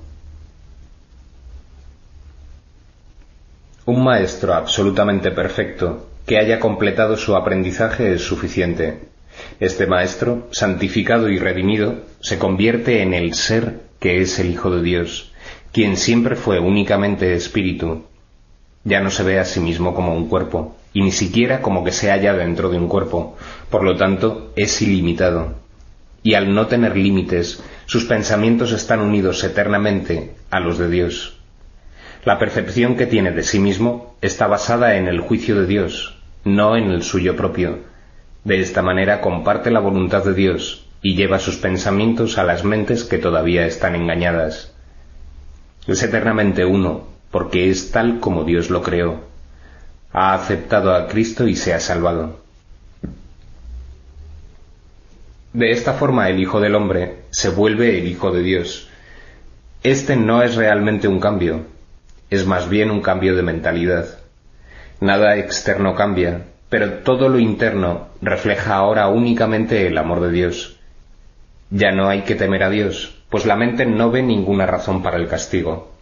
Un 3.87 4.03
maestro 4.03 4.55
absolutamente 4.55 5.31
perfecto 5.31 6.09
que 6.27 6.39
haya 6.39 6.59
completado 6.59 7.17
su 7.17 7.37
aprendizaje 7.37 8.13
es 8.13 8.23
suficiente. 8.23 9.09
Este 9.61 9.87
maestro, 9.87 10.49
santificado 10.51 11.29
y 11.29 11.39
redimido, 11.39 12.07
se 12.19 12.41
convierte 12.41 13.03
en 13.03 13.15
el 13.15 13.35
ser 13.35 13.83
que 14.01 14.21
es 14.21 14.37
el 14.41 14.51
Hijo 14.51 14.73
de 14.73 14.83
Dios 14.83 15.31
quien 15.73 15.97
siempre 15.97 16.37
fue 16.37 16.59
únicamente 16.59 17.35
espíritu, 17.35 18.05
ya 18.85 19.01
no 19.01 19.11
se 19.11 19.23
ve 19.23 19.39
a 19.39 19.45
sí 19.45 19.61
mismo 19.61 19.95
como 19.95 20.15
un 20.15 20.29
cuerpo, 20.29 20.77
y 20.93 21.03
ni 21.03 21.13
siquiera 21.13 21.63
como 21.63 21.85
que 21.85 21.93
se 21.93 22.11
halla 22.11 22.35
dentro 22.35 22.71
de 22.71 22.79
un 22.79 22.89
cuerpo, 22.89 23.37
por 23.71 23.83
lo 23.85 23.97
tanto 23.97 24.53
es 24.57 24.81
ilimitado. 24.83 25.55
Y 26.23 26.35
al 26.35 26.55
no 26.55 26.67
tener 26.67 26.97
límites, 26.97 27.63
sus 27.87 28.05
pensamientos 28.05 28.73
están 28.73 29.01
unidos 29.01 29.43
eternamente 29.45 30.35
a 30.51 30.61
los 30.61 30.79
de 30.79 30.91
Dios. 30.91 31.39
La 32.25 32.39
percepción 32.39 32.97
que 32.97 33.07
tiene 33.07 33.33
de 33.33 33.43
sí 33.43 33.59
mismo 33.59 34.17
está 34.21 34.47
basada 34.47 34.97
en 34.97 35.09
el 35.09 35.21
juicio 35.21 35.59
de 35.59 35.67
Dios, 35.67 36.19
no 36.45 36.77
en 36.77 36.91
el 36.91 37.03
suyo 37.03 37.37
propio. 37.37 37.79
De 38.45 38.61
esta 38.61 38.83
manera 38.83 39.21
comparte 39.21 39.71
la 39.71 39.81
voluntad 39.81 40.25
de 40.25 40.35
Dios 40.35 40.87
y 41.03 41.15
lleva 41.15 41.39
sus 41.39 41.57
pensamientos 41.57 42.37
a 42.37 42.45
las 42.45 42.65
mentes 42.65 43.05
que 43.05 43.19
todavía 43.19 43.67
están 43.67 43.95
engañadas. 43.95 44.75
Es 45.91 46.05
eternamente 46.05 46.65
uno, 46.65 47.09
porque 47.33 47.69
es 47.69 47.91
tal 47.91 48.21
como 48.21 48.45
Dios 48.45 48.71
lo 48.71 48.81
creó. 48.81 49.23
Ha 50.13 50.35
aceptado 50.35 50.95
a 50.95 51.09
Cristo 51.09 51.49
y 51.49 51.57
se 51.57 51.75
ha 51.75 51.81
salvado. 51.81 52.39
De 55.53 55.73
esta 55.73 55.95
forma 55.95 56.29
el 56.29 56.39
Hijo 56.39 56.61
del 56.61 56.77
Hombre 56.77 57.23
se 57.31 57.49
vuelve 57.49 57.99
el 57.99 58.07
Hijo 58.07 58.31
de 58.31 58.41
Dios. 58.41 58.89
Este 59.83 60.15
no 60.15 60.45
es 60.45 60.55
realmente 60.55 61.09
un 61.09 61.19
cambio, 61.19 61.67
es 62.31 62.47
más 62.47 62.69
bien 62.69 62.93
un 62.93 63.01
cambio 63.01 63.35
de 63.35 63.43
mentalidad. 63.43 64.21
Nada 65.01 65.39
externo 65.39 65.97
cambia, 65.97 66.45
pero 66.69 67.01
todo 67.01 67.29
lo 67.29 67.41
interno 67.41 68.11
refleja 68.23 68.77
ahora 68.77 69.09
únicamente 69.09 69.89
el 69.89 69.99
amor 69.99 70.21
de 70.21 70.31
Dios. 70.31 70.79
Ya 71.71 71.91
no 71.91 72.09
hay 72.09 72.21
que 72.21 72.37
temer 72.37 72.63
a 72.63 72.71
Dios, 72.71 73.20
pues 73.31 73.47
la 73.47 73.57
mente 73.57 73.87
no 73.87 74.11
ve 74.11 74.23
ninguna 74.23 74.67
razón 74.67 75.03
para 75.03 75.17
el 75.17 75.29
castigo. 75.29 75.93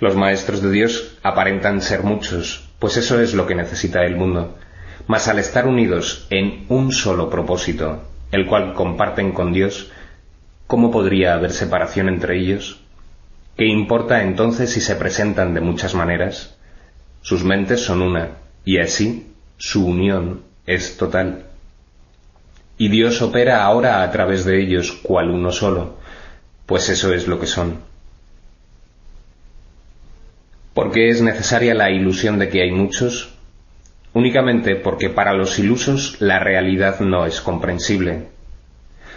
Los 0.00 0.16
maestros 0.16 0.62
de 0.62 0.70
Dios 0.70 1.16
aparentan 1.22 1.80
ser 1.80 2.02
muchos, 2.02 2.68
pues 2.78 2.96
eso 2.96 3.20
es 3.20 3.34
lo 3.34 3.46
que 3.46 3.54
necesita 3.54 4.02
el 4.04 4.16
mundo. 4.16 4.56
Mas 5.06 5.28
al 5.28 5.38
estar 5.38 5.66
unidos 5.68 6.26
en 6.30 6.64
un 6.68 6.90
solo 6.90 7.28
propósito, 7.28 8.02
el 8.32 8.46
cual 8.46 8.72
comparten 8.72 9.32
con 9.32 9.52
Dios, 9.52 9.92
¿cómo 10.66 10.90
podría 10.90 11.34
haber 11.34 11.52
separación 11.52 12.08
entre 12.08 12.38
ellos? 12.38 12.80
¿Qué 13.56 13.66
importa 13.66 14.22
entonces 14.22 14.70
si 14.72 14.80
se 14.80 14.96
presentan 14.96 15.54
de 15.54 15.60
muchas 15.60 15.94
maneras? 15.94 16.56
Sus 17.20 17.44
mentes 17.44 17.80
son 17.80 18.02
una, 18.02 18.30
y 18.64 18.78
así 18.78 19.32
su 19.58 19.86
unión 19.86 20.42
es 20.66 20.96
total. 20.96 21.44
Y 22.76 22.88
Dios 22.88 23.22
opera 23.22 23.62
ahora 23.64 24.02
a 24.02 24.10
través 24.10 24.44
de 24.44 24.60
ellos 24.60 24.92
cual 25.02 25.30
uno 25.30 25.52
solo, 25.52 25.98
pues 26.66 26.88
eso 26.88 27.12
es 27.12 27.26
lo 27.26 27.38
que 27.38 27.46
son. 27.46 27.78
¿Por 30.72 30.90
qué 30.90 31.08
es 31.10 31.20
necesaria 31.20 31.74
la 31.74 31.90
ilusión 31.90 32.38
de 32.38 32.48
que 32.48 32.62
hay 32.62 32.72
muchos? 32.72 33.34
Únicamente 34.12 34.74
porque 34.74 35.10
para 35.10 35.34
los 35.34 35.58
ilusos 35.58 36.20
la 36.20 36.38
realidad 36.38 37.00
no 37.00 37.26
es 37.26 37.40
comprensible. 37.40 38.28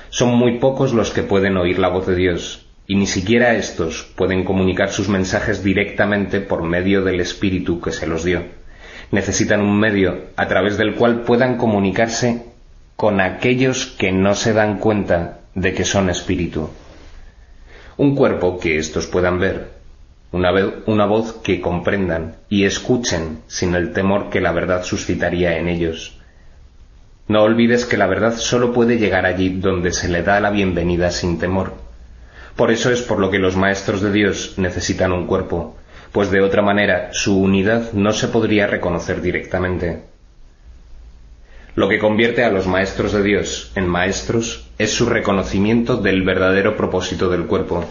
Son 0.10 0.36
muy 0.36 0.60
pocos 0.60 0.94
los 0.94 1.12
que 1.12 1.24
pueden 1.24 1.58
oír 1.58 1.80
la 1.80 1.90
voz 1.90 2.06
de 2.06 2.16
Dios, 2.16 2.66
y 2.86 2.96
ni 2.96 3.08
siquiera 3.08 3.56
estos 3.56 4.04
pueden 4.16 4.44
comunicar 4.44 4.90
sus 4.90 5.10
mensajes 5.10 5.64
directamente 5.64 6.42
por 6.42 6.64
medio 6.64 7.04
del 7.04 7.20
Espíritu 7.20 7.82
que 7.82 7.92
se 7.92 8.08
los 8.08 8.24
dio. 8.24 8.44
Necesitan 9.12 9.62
un 9.62 9.80
medio 9.80 10.26
a 10.36 10.48
través 10.48 10.78
del 10.78 10.96
cual 10.96 11.22
puedan 11.22 11.58
comunicarse 11.58 12.44
con 12.96 13.22
aquellos 13.22 13.86
que 13.86 14.12
no 14.12 14.36
se 14.36 14.54
dan 14.54 14.80
cuenta 14.80 15.40
de 15.56 15.74
que 15.74 15.86
son 15.86 16.10
espíritu 16.10 16.70
un 17.98 18.16
cuerpo 18.16 18.60
que 18.60 18.78
éstos 18.78 19.08
puedan 19.08 19.40
ver, 19.40 19.72
una, 20.32 20.52
una, 20.86 21.06
voz 21.06 21.34
que 21.34 21.60
comprendan 21.62 22.36
y 22.48 22.66
escuchen 22.66 23.40
sin 23.48 23.74
el 23.74 23.92
temor 23.92 24.30
que 24.30 24.40
la 24.40 24.52
verdad 24.52 24.84
suscitaría 24.84 25.58
en 25.58 25.68
ellos. 25.68 26.20
No 27.28 27.42
olvides 27.44 27.86
que 27.86 27.98
la 27.98 28.08
verdad 28.08 28.36
sólo 28.38 28.72
puede 28.72 28.98
llegar 28.98 29.26
allí 29.26 29.50
donde 29.50 29.92
se 29.92 30.10
le 30.10 30.22
da 30.22 30.40
la 30.40 30.52
bienvenida 30.52 31.12
sin 31.12 31.40
temor. 31.40 31.74
Por 32.56 32.72
eso 32.72 32.92
es 32.92 33.02
por 33.02 33.20
lo 33.20 33.32
que 33.32 33.40
los 33.40 33.56
maestros 33.56 34.02
de 34.02 34.12
Dios 34.12 34.54
necesitan 34.58 35.12
un 35.12 35.28
cuerpo, 35.28 35.76
pues 36.12 36.32
de 36.32 36.42
otra 36.42 36.62
manera 36.62 37.10
su 37.12 37.40
unidad 37.40 37.92
no 37.94 38.14
se 38.14 38.28
podría 38.28 38.68
reconocer 38.68 39.22
directamente. 39.22 40.04
Lo 41.76 41.90
que 41.90 42.00
convierte 42.00 42.44
a 42.44 42.52
los 42.52 42.68
maestros 42.68 43.12
de 43.14 43.24
Dios 43.24 43.72
en 43.76 43.88
maestros 43.88 44.67
es 44.78 44.94
su 44.94 45.08
reconocimiento 45.08 45.98
del 45.98 46.24
verdadero 46.24 46.78
propósito 46.78 47.30
del 47.30 47.46
cuerpo. 47.46 47.86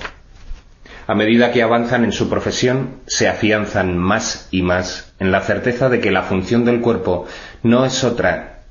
A 1.09 1.15
medida 1.15 1.53
que 1.53 1.63
avanzan 1.63 2.05
en 2.05 2.13
su 2.13 2.29
profesión, 2.29 3.01
se 3.07 3.29
afianzan 3.29 3.97
más 3.97 4.49
y 4.51 4.63
más 4.63 5.13
en 5.21 5.31
la 5.31 5.41
certeza 5.41 5.89
de 5.89 6.01
que 6.01 6.11
la 6.11 6.23
función 6.23 6.65
del 6.65 6.81
cuerpo 6.81 7.27
no 7.63 7.85
es 7.85 8.03
otra 8.03 8.65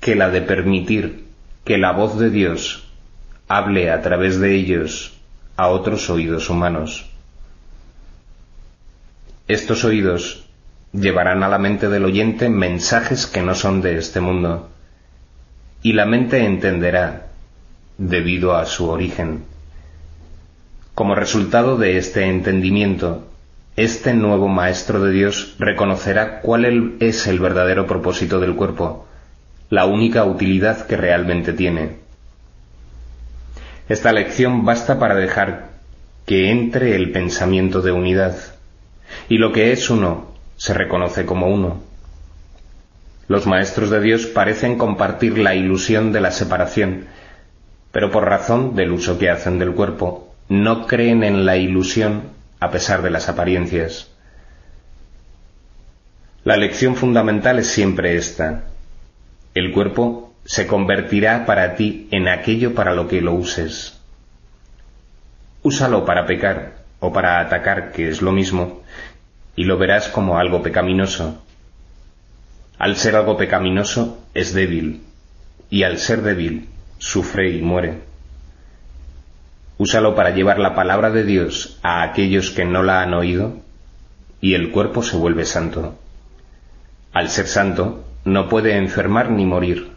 que 0.00 0.14
la 0.16 0.30
de 0.30 0.40
permitir 0.40 1.26
que 1.64 1.78
la 1.78 1.92
voz 1.92 2.18
de 2.18 2.30
Dios 2.30 2.88
hable 3.48 3.90
a 3.90 4.00
través 4.02 4.40
de 4.40 4.54
ellos 4.54 5.12
a 5.56 5.68
otros 5.68 6.08
oídos 6.10 6.48
humanos. 6.48 7.10
Estos 9.46 9.84
oídos 9.84 10.46
llevarán 10.92 11.42
a 11.42 11.48
la 11.48 11.58
mente 11.58 11.88
del 11.88 12.04
oyente 12.04 12.48
mensajes 12.48 13.26
que 13.26 13.42
no 13.42 13.54
son 13.54 13.82
de 13.82 13.98
este 13.98 14.20
mundo, 14.20 14.70
y 15.82 15.92
la 15.92 16.06
mente 16.06 16.44
entenderá 16.44 17.26
debido 17.98 18.54
a 18.56 18.66
su 18.66 18.88
origen. 18.88 19.44
Como 20.94 21.14
resultado 21.14 21.76
de 21.76 21.96
este 21.96 22.26
entendimiento, 22.26 23.26
este 23.76 24.14
nuevo 24.14 24.48
Maestro 24.48 25.02
de 25.02 25.12
Dios 25.12 25.56
reconocerá 25.58 26.40
cuál 26.40 26.96
es 27.00 27.26
el 27.26 27.40
verdadero 27.40 27.86
propósito 27.86 28.38
del 28.38 28.54
cuerpo, 28.54 29.06
la 29.70 29.86
única 29.86 30.24
utilidad 30.24 30.86
que 30.86 30.96
realmente 30.96 31.52
tiene. 31.52 31.96
Esta 33.88 34.12
lección 34.12 34.64
basta 34.64 34.98
para 34.98 35.14
dejar 35.14 35.70
que 36.26 36.50
entre 36.50 36.94
el 36.94 37.10
pensamiento 37.10 37.80
de 37.80 37.92
unidad, 37.92 38.36
y 39.28 39.38
lo 39.38 39.52
que 39.52 39.72
es 39.72 39.90
uno 39.90 40.32
se 40.56 40.74
reconoce 40.74 41.24
como 41.26 41.48
uno. 41.48 41.91
Los 43.28 43.46
maestros 43.46 43.90
de 43.90 44.00
Dios 44.00 44.26
parecen 44.26 44.78
compartir 44.78 45.38
la 45.38 45.54
ilusión 45.54 46.12
de 46.12 46.20
la 46.20 46.30
separación, 46.30 47.06
pero 47.92 48.10
por 48.10 48.24
razón 48.24 48.74
del 48.74 48.92
uso 48.92 49.18
que 49.18 49.30
hacen 49.30 49.58
del 49.58 49.72
cuerpo, 49.72 50.34
no 50.48 50.86
creen 50.86 51.22
en 51.24 51.46
la 51.46 51.56
ilusión 51.56 52.22
a 52.60 52.70
pesar 52.70 53.02
de 53.02 53.10
las 53.10 53.28
apariencias. 53.28 54.10
La 56.44 56.56
lección 56.56 56.96
fundamental 56.96 57.58
es 57.58 57.68
siempre 57.68 58.16
esta. 58.16 58.64
El 59.54 59.72
cuerpo 59.72 60.34
se 60.44 60.66
convertirá 60.66 61.46
para 61.46 61.76
ti 61.76 62.08
en 62.10 62.28
aquello 62.28 62.74
para 62.74 62.94
lo 62.94 63.06
que 63.06 63.20
lo 63.20 63.32
uses. 63.32 64.00
Úsalo 65.62 66.04
para 66.04 66.26
pecar 66.26 66.82
o 66.98 67.12
para 67.12 67.40
atacar, 67.40 67.92
que 67.92 68.08
es 68.08 68.22
lo 68.22 68.32
mismo, 68.32 68.82
y 69.54 69.64
lo 69.64 69.78
verás 69.78 70.08
como 70.08 70.38
algo 70.38 70.62
pecaminoso. 70.62 71.44
Al 72.82 72.96
ser 72.96 73.14
algo 73.14 73.36
pecaminoso 73.36 74.18
es 74.34 74.54
débil, 74.54 75.02
y 75.70 75.84
al 75.84 75.98
ser 75.98 76.22
débil 76.22 76.68
sufre 76.98 77.50
y 77.50 77.62
muere. 77.62 78.00
Úsalo 79.78 80.16
para 80.16 80.30
llevar 80.30 80.58
la 80.58 80.74
palabra 80.74 81.12
de 81.12 81.22
Dios 81.22 81.78
a 81.84 82.02
aquellos 82.02 82.50
que 82.50 82.64
no 82.64 82.82
la 82.82 83.00
han 83.00 83.14
oído, 83.14 83.58
y 84.40 84.54
el 84.54 84.72
cuerpo 84.72 85.04
se 85.04 85.16
vuelve 85.16 85.44
santo. 85.44 85.96
Al 87.12 87.30
ser 87.30 87.46
santo, 87.46 88.04
no 88.24 88.48
puede 88.48 88.76
enfermar 88.76 89.30
ni 89.30 89.46
morir. 89.46 89.92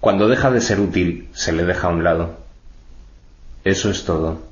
Cuando 0.00 0.26
deja 0.26 0.50
de 0.50 0.62
ser 0.62 0.80
útil, 0.80 1.28
se 1.32 1.52
le 1.52 1.64
deja 1.64 1.86
a 1.86 1.90
un 1.92 2.02
lado. 2.02 2.40
Eso 3.62 3.88
es 3.88 4.04
todo. 4.04 4.42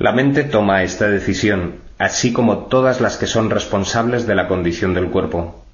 La 0.00 0.10
mente 0.10 0.42
toma 0.42 0.82
esta 0.82 1.06
decisión, 1.06 1.76
así 1.98 2.32
como 2.32 2.66
todas 2.66 3.00
las 3.00 3.16
que 3.16 3.26
son 3.26 3.50
responsables 3.50 4.26
de 4.26 4.34
la 4.34 4.48
condición 4.48 4.94
del 4.94 5.10
cuerpo. 5.10 5.64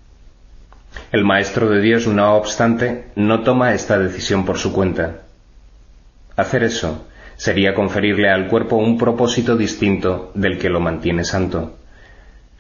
El 1.12 1.24
Maestro 1.24 1.68
de 1.68 1.80
Dios, 1.80 2.06
no 2.06 2.34
obstante, 2.34 3.06
no 3.14 3.42
toma 3.42 3.74
esta 3.74 3.98
decisión 3.98 4.44
por 4.44 4.58
su 4.58 4.72
cuenta. 4.72 5.22
Hacer 6.36 6.64
eso 6.64 7.06
sería 7.36 7.74
conferirle 7.74 8.28
al 8.28 8.48
cuerpo 8.48 8.76
un 8.76 8.98
propósito 8.98 9.56
distinto 9.56 10.30
del 10.34 10.58
que 10.58 10.68
lo 10.68 10.80
mantiene 10.80 11.24
santo. 11.24 11.76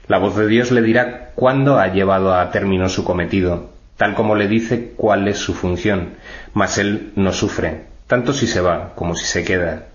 La 0.08 0.18
voz 0.18 0.36
de 0.36 0.46
Dios 0.46 0.70
le 0.70 0.82
dirá 0.82 1.30
cuándo 1.34 1.78
ha 1.78 1.88
llevado 1.88 2.34
a 2.34 2.50
término 2.50 2.88
su 2.88 3.04
cometido, 3.04 3.70
tal 3.96 4.14
como 4.14 4.34
le 4.34 4.48
dice 4.48 4.92
cuál 4.96 5.28
es 5.28 5.38
su 5.38 5.54
función, 5.54 6.14
mas 6.54 6.78
él 6.78 7.12
no 7.16 7.32
sufre, 7.32 7.84
tanto 8.06 8.32
si 8.32 8.46
se 8.46 8.60
va 8.60 8.94
como 8.94 9.14
si 9.14 9.26
se 9.26 9.44
queda. 9.44 9.86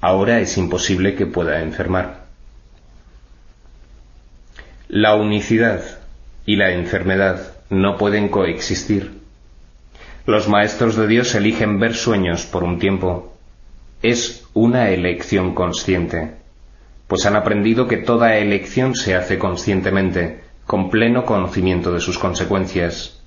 Ahora 0.00 0.40
es 0.40 0.58
imposible 0.58 1.14
que 1.14 1.26
pueda 1.26 1.60
enfermar. 1.60 2.21
La 4.92 5.16
unicidad 5.16 5.82
y 6.46 6.54
la 6.54 6.70
enfermedad 6.70 7.54
no 7.70 7.96
pueden 7.96 8.28
coexistir. 8.28 9.22
Los 10.26 10.48
maestros 10.48 10.94
de 10.94 11.08
Dios 11.08 11.34
eligen 11.34 11.80
ver 11.80 11.94
sueños 11.94 12.46
por 12.46 12.62
un 12.62 12.78
tiempo. 12.78 13.34
Es 14.02 14.44
una 14.54 14.90
elección 14.90 15.54
consciente 15.54 16.42
pues 17.12 17.26
han 17.26 17.36
aprendido 17.36 17.88
que 17.88 17.98
toda 17.98 18.38
elección 18.38 18.94
se 18.94 19.14
hace 19.14 19.38
conscientemente, 19.38 20.40
con 20.64 20.88
pleno 20.88 21.26
conocimiento 21.26 21.92
de 21.92 22.00
sus 22.00 22.18
consecuencias. 22.18 23.20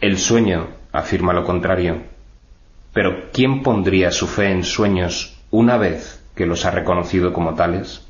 El 0.00 0.18
sueño 0.18 0.66
afirma 0.90 1.34
lo 1.34 1.44
contrario. 1.44 2.02
Pero 2.92 3.30
¿quién 3.32 3.62
pondría 3.62 4.10
su 4.10 4.26
fe 4.26 4.50
en 4.50 4.64
sueños 4.64 5.38
una 5.52 5.76
vez 5.76 6.20
que 6.34 6.44
los 6.44 6.64
ha 6.64 6.72
reconocido 6.72 7.32
como 7.32 7.54
tales? 7.54 8.08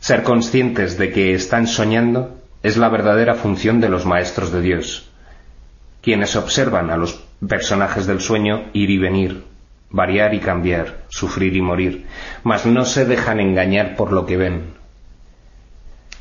Ser 0.00 0.22
conscientes 0.22 0.98
de 0.98 1.12
que 1.12 1.34
están 1.34 1.66
soñando 1.66 2.36
es 2.62 2.76
la 2.76 2.88
verdadera 2.88 3.34
función 3.34 3.80
de 3.80 3.88
los 3.88 4.06
maestros 4.06 4.52
de 4.52 4.60
Dios, 4.60 5.08
quienes 6.02 6.36
observan 6.36 6.90
a 6.90 6.96
los 6.96 7.22
personajes 7.46 8.06
del 8.06 8.20
sueño 8.20 8.64
ir 8.72 8.90
y 8.90 8.98
venir, 8.98 9.44
variar 9.90 10.34
y 10.34 10.40
cambiar, 10.40 11.04
sufrir 11.08 11.56
y 11.56 11.62
morir, 11.62 12.06
mas 12.44 12.66
no 12.66 12.84
se 12.84 13.04
dejan 13.04 13.40
engañar 13.40 13.96
por 13.96 14.12
lo 14.12 14.26
que 14.26 14.36
ven. 14.36 14.74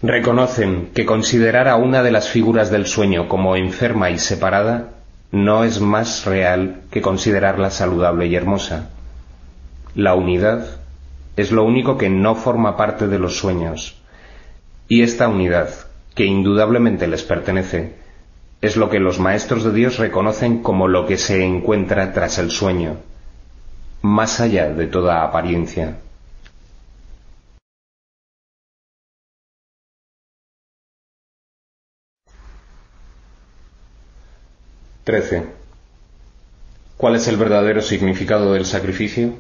Reconocen 0.02 0.92
que 0.94 1.06
considerar 1.06 1.68
a 1.68 1.78
una 1.78 2.04
de 2.04 2.12
las 2.12 2.30
figuras 2.30 2.70
del 2.70 2.86
sueño 2.86 3.28
como 3.28 3.56
enferma 3.56 4.10
y 4.10 4.20
separada 4.20 4.90
no 5.32 5.64
es 5.64 5.82
más 5.82 6.26
real 6.26 6.82
que 6.92 7.02
considerarla 7.02 7.70
saludable 7.70 8.28
y 8.28 8.36
hermosa. 8.36 8.90
La 9.96 10.14
unidad 10.14 10.66
es 11.36 11.52
lo 11.52 11.64
único 11.64 11.98
que 11.98 12.10
no 12.10 12.36
forma 12.36 12.78
parte 12.78 13.08
de 13.08 13.20
los 13.20 13.38
sueños, 13.38 14.02
y 14.88 15.02
esta 15.02 15.28
unidad, 15.28 15.70
que 16.14 16.26
indudablemente 16.26 17.08
les 17.08 17.24
pertenece, 17.24 17.96
es 18.62 18.78
lo 18.78 18.90
que 18.90 19.00
los 19.00 19.20
maestros 19.20 19.64
de 19.64 19.74
Dios 19.74 19.98
reconocen 19.98 20.64
como 20.64 20.88
lo 20.88 21.06
que 21.06 21.18
se 21.18 21.44
encuentra 21.44 22.14
tras 22.14 22.38
el 22.40 22.52
sueño, 22.52 22.98
más 24.02 24.40
allá 24.40 24.70
de 24.70 24.88
toda 24.88 25.24
apariencia. 25.24 25.98
Trece. 35.04 35.46
¿Cuál 36.98 37.16
es 37.16 37.28
el 37.28 37.38
verdadero 37.38 37.82
significado 37.82 38.54
del 38.54 38.66
sacrificio? 38.66 39.36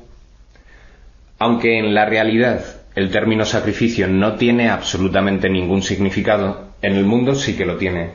Aunque 1.37 1.79
en 1.79 1.93
la 1.93 2.05
realidad 2.05 2.63
el 2.95 3.11
término 3.11 3.43
sacrificio 3.43 4.07
no 4.07 4.35
tiene 4.35 4.69
absolutamente 4.69 5.49
ningún 5.49 5.81
significado, 5.81 6.69
en 6.81 6.93
el 6.93 7.05
mundo 7.05 7.35
sí 7.35 7.57
que 7.57 7.65
lo 7.65 7.77
tiene. 7.77 8.11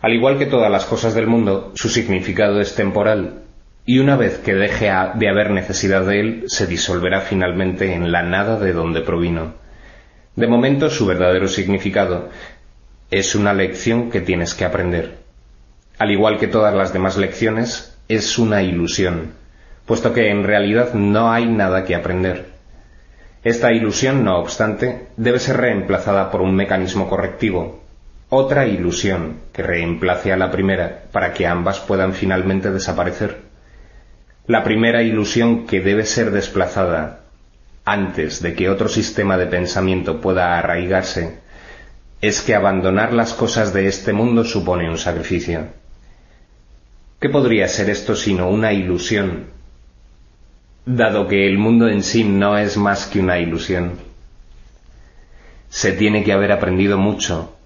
Al 0.00 0.14
igual 0.14 0.38
que 0.38 0.46
todas 0.46 0.70
las 0.70 0.86
cosas 0.86 1.14
del 1.14 1.26
mundo, 1.26 1.72
su 1.74 1.90
significado 1.90 2.60
es 2.60 2.74
temporal 2.74 3.42
y 3.84 3.98
una 3.98 4.16
vez 4.16 4.38
que 4.38 4.54
deje 4.54 4.90
de 5.14 5.28
haber 5.28 5.50
necesidad 5.50 6.06
de 6.06 6.20
él, 6.20 6.44
se 6.46 6.66
disolverá 6.66 7.20
finalmente 7.20 7.92
en 7.92 8.12
la 8.12 8.22
nada 8.22 8.58
de 8.58 8.72
donde 8.72 9.00
provino. 9.00 9.54
De 10.36 10.46
momento 10.46 10.88
su 10.88 11.06
verdadero 11.06 11.48
significado 11.48 12.30
es 13.10 13.34
una 13.34 13.52
lección 13.52 14.10
que 14.10 14.20
tienes 14.20 14.54
que 14.54 14.64
aprender. 14.64 15.18
Al 15.98 16.10
igual 16.10 16.38
que 16.38 16.46
todas 16.46 16.74
las 16.74 16.92
demás 16.92 17.18
lecciones, 17.18 17.98
es 18.08 18.38
una 18.38 18.62
ilusión, 18.62 19.34
puesto 19.90 20.12
que 20.12 20.30
en 20.30 20.44
realidad 20.44 20.94
no 20.94 21.32
hay 21.32 21.46
nada 21.46 21.84
que 21.84 21.96
aprender. 21.96 22.46
Esta 23.42 23.72
ilusión, 23.72 24.22
no 24.22 24.38
obstante, 24.38 25.08
debe 25.16 25.40
ser 25.40 25.56
reemplazada 25.56 26.30
por 26.30 26.42
un 26.42 26.54
mecanismo 26.54 27.08
correctivo, 27.08 27.82
otra 28.28 28.68
ilusión 28.68 29.40
que 29.52 29.64
reemplace 29.64 30.32
a 30.32 30.36
la 30.36 30.52
primera 30.52 31.06
para 31.10 31.32
que 31.32 31.44
ambas 31.44 31.80
puedan 31.80 32.12
finalmente 32.12 32.70
desaparecer. 32.70 33.38
La 34.46 34.62
primera 34.62 35.02
ilusión 35.02 35.66
que 35.66 35.80
debe 35.80 36.06
ser 36.06 36.30
desplazada 36.30 37.22
antes 37.84 38.40
de 38.42 38.54
que 38.54 38.70
otro 38.70 38.88
sistema 38.88 39.36
de 39.38 39.46
pensamiento 39.46 40.20
pueda 40.20 40.56
arraigarse 40.56 41.40
es 42.20 42.42
que 42.42 42.54
abandonar 42.54 43.12
las 43.12 43.34
cosas 43.34 43.72
de 43.72 43.88
este 43.88 44.12
mundo 44.12 44.44
supone 44.44 44.88
un 44.88 44.98
sacrificio. 44.98 45.66
¿Qué 47.18 47.28
podría 47.28 47.66
ser 47.66 47.90
esto 47.90 48.14
sino 48.14 48.48
una 48.48 48.72
ilusión, 48.72 49.58
dado 50.86 51.28
que 51.28 51.46
el 51.46 51.58
mundo 51.58 51.88
en 51.88 52.02
sí 52.02 52.24
no 52.24 52.56
es 52.56 52.76
más 52.76 53.06
que 53.06 53.20
una 53.20 53.38
ilusión? 53.38 53.92
Se 55.68 55.92
tiene 55.92 56.24
que 56.24 56.32
haber 56.32 56.52
aprendido 56.52 56.98
mucho, 56.98 57.56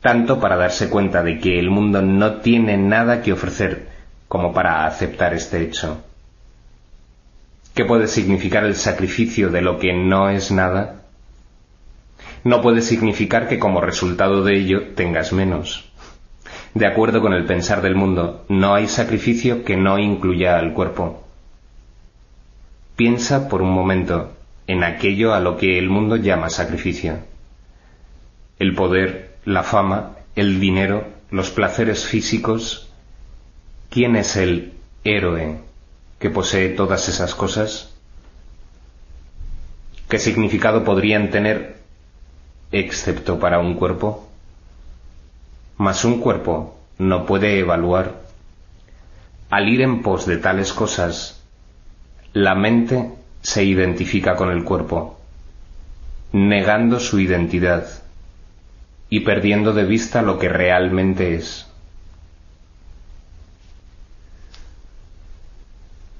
tanto 0.00 0.40
para 0.40 0.56
darse 0.56 0.88
cuenta 0.88 1.22
de 1.22 1.38
que 1.38 1.58
el 1.58 1.70
mundo 1.70 2.02
no 2.02 2.36
tiene 2.36 2.76
nada 2.76 3.22
que 3.22 3.32
ofrecer 3.32 3.88
como 4.26 4.52
para 4.52 4.86
aceptar 4.86 5.34
este 5.34 5.62
hecho. 5.62 6.02
¿Qué 7.74 7.84
puede 7.84 8.08
significar 8.08 8.64
el 8.64 8.74
sacrificio 8.74 9.50
de 9.50 9.62
lo 9.62 9.78
que 9.78 9.92
no 9.92 10.28
es 10.30 10.50
nada? 10.50 11.02
No 12.42 12.60
puede 12.60 12.82
significar 12.82 13.48
que 13.48 13.58
como 13.58 13.80
resultado 13.80 14.42
de 14.42 14.56
ello 14.56 14.94
tengas 14.94 15.32
menos. 15.32 15.88
De 16.74 16.86
acuerdo 16.86 17.20
con 17.20 17.34
el 17.34 17.44
pensar 17.44 17.82
del 17.82 17.94
mundo, 17.94 18.44
no 18.48 18.74
hay 18.74 18.88
sacrificio 18.88 19.64
que 19.64 19.76
no 19.76 19.98
incluya 19.98 20.58
al 20.58 20.72
cuerpo. 20.72 21.27
Piensa 22.98 23.48
por 23.48 23.62
un 23.62 23.70
momento 23.70 24.32
en 24.66 24.82
aquello 24.82 25.32
a 25.32 25.38
lo 25.38 25.56
que 25.56 25.78
el 25.78 25.88
mundo 25.88 26.16
llama 26.16 26.50
sacrificio. 26.50 27.20
El 28.58 28.74
poder, 28.74 29.36
la 29.44 29.62
fama, 29.62 30.16
el 30.34 30.58
dinero, 30.58 31.06
los 31.30 31.50
placeres 31.50 32.06
físicos. 32.06 32.90
¿Quién 33.88 34.16
es 34.16 34.34
el 34.34 34.72
héroe 35.04 35.60
que 36.18 36.28
posee 36.28 36.70
todas 36.70 37.08
esas 37.08 37.36
cosas? 37.36 37.94
¿Qué 40.08 40.18
significado 40.18 40.82
podrían 40.82 41.30
tener 41.30 41.76
excepto 42.72 43.38
para 43.38 43.60
un 43.60 43.74
cuerpo? 43.74 44.28
Mas 45.76 46.04
un 46.04 46.18
cuerpo 46.18 46.76
no 46.98 47.26
puede 47.26 47.60
evaluar. 47.60 48.22
Al 49.50 49.68
ir 49.68 49.82
en 49.82 50.02
pos 50.02 50.26
de 50.26 50.38
tales 50.38 50.72
cosas, 50.72 51.37
la 52.32 52.54
mente 52.54 53.12
se 53.42 53.64
identifica 53.64 54.36
con 54.36 54.50
el 54.50 54.64
cuerpo, 54.64 55.18
negando 56.32 57.00
su 57.00 57.18
identidad 57.20 57.86
y 59.10 59.20
perdiendo 59.20 59.72
de 59.72 59.84
vista 59.84 60.22
lo 60.22 60.38
que 60.38 60.48
realmente 60.48 61.34
es. 61.34 61.66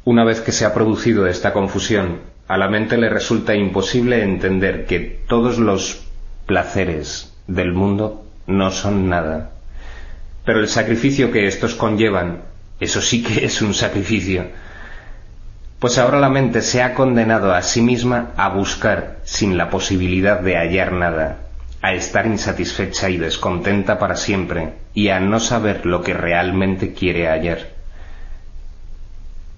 Una 0.05 0.25
vez 0.25 0.41
que 0.41 0.53
se 0.53 0.65
ha 0.65 0.73
producido 0.73 1.27
esta 1.27 1.53
confusión, 1.53 2.21
a 2.49 2.57
la 2.57 2.69
mente 2.69 2.97
le 2.97 3.11
resulta 3.11 3.55
imposible 3.55 4.23
entender 4.23 4.87
que 4.87 5.01
todos 5.29 5.59
los 5.59 6.03
placeres 6.47 7.35
del 7.47 7.75
mundo 7.75 8.25
no 8.47 8.71
son 8.71 9.11
nada. 9.11 9.51
Pero 10.47 10.61
el 10.61 10.69
sacrificio 10.69 11.31
que 11.31 11.47
estos 11.47 11.75
conllevan, 11.75 12.41
eso 12.81 13.03
sí 13.03 13.23
que 13.23 13.45
es 13.45 13.61
un 13.61 13.75
sacrificio, 13.75 14.47
pues 15.79 15.97
ahora 15.99 16.19
la 16.19 16.29
mente 16.29 16.61
se 16.63 16.83
ha 16.83 16.95
condenado 16.95 17.55
a 17.55 17.63
sí 17.63 17.83
misma 17.83 18.33
a 18.37 18.49
buscar 18.49 19.19
sin 19.23 19.57
la 19.57 19.71
posibilidad 19.71 20.41
de 20.41 20.57
hallar 20.57 20.93
nada, 20.93 21.37
a 21.83 21.95
estar 21.95 22.27
insatisfecha 22.27 23.09
y 23.11 23.17
descontenta 23.17 23.99
para 23.99 24.17
siempre 24.17 24.75
y 24.93 25.11
a 25.11 25.21
no 25.21 25.39
saber 25.39 25.87
lo 25.87 26.03
que 26.03 26.15
realmente 26.15 26.95
quiere 26.95 27.29
hallar. 27.29 27.69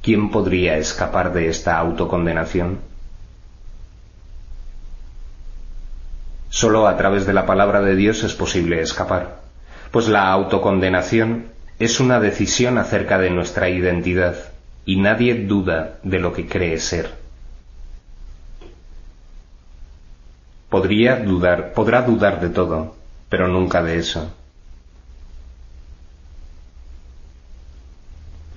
¿Quién 0.03 0.31
podría 0.31 0.77
escapar 0.77 1.33
de 1.33 1.49
esta 1.49 1.79
autocondenación? 1.79 2.81
Solo 6.51 6.87
a 6.87 6.97
través 6.99 7.25
de 7.25 7.33
la 7.33 7.47
palabra 7.47 7.81
de 7.81 7.97
Dios 7.97 8.25
es 8.25 8.35
posible 8.35 8.83
escapar, 8.83 9.41
pues 9.91 10.09
la 10.09 10.31
autocondenación 10.31 11.47
es 11.79 11.99
una 11.99 12.21
decisión 12.21 12.77
acerca 12.77 13.17
de 13.19 13.31
nuestra 13.31 13.71
identidad 13.71 14.35
y 14.85 14.97
nadie 14.97 15.47
duda 15.47 15.99
de 16.03 16.19
lo 16.19 16.33
que 16.33 16.47
cree 16.47 16.79
ser. 16.79 17.11
Podría 20.69 21.17
dudar, 21.17 21.73
podrá 21.73 22.03
dudar 22.03 22.41
de 22.41 22.49
todo, 22.49 22.95
pero 23.29 23.49
nunca 23.49 23.83
de 23.83 23.99
eso. 23.99 24.33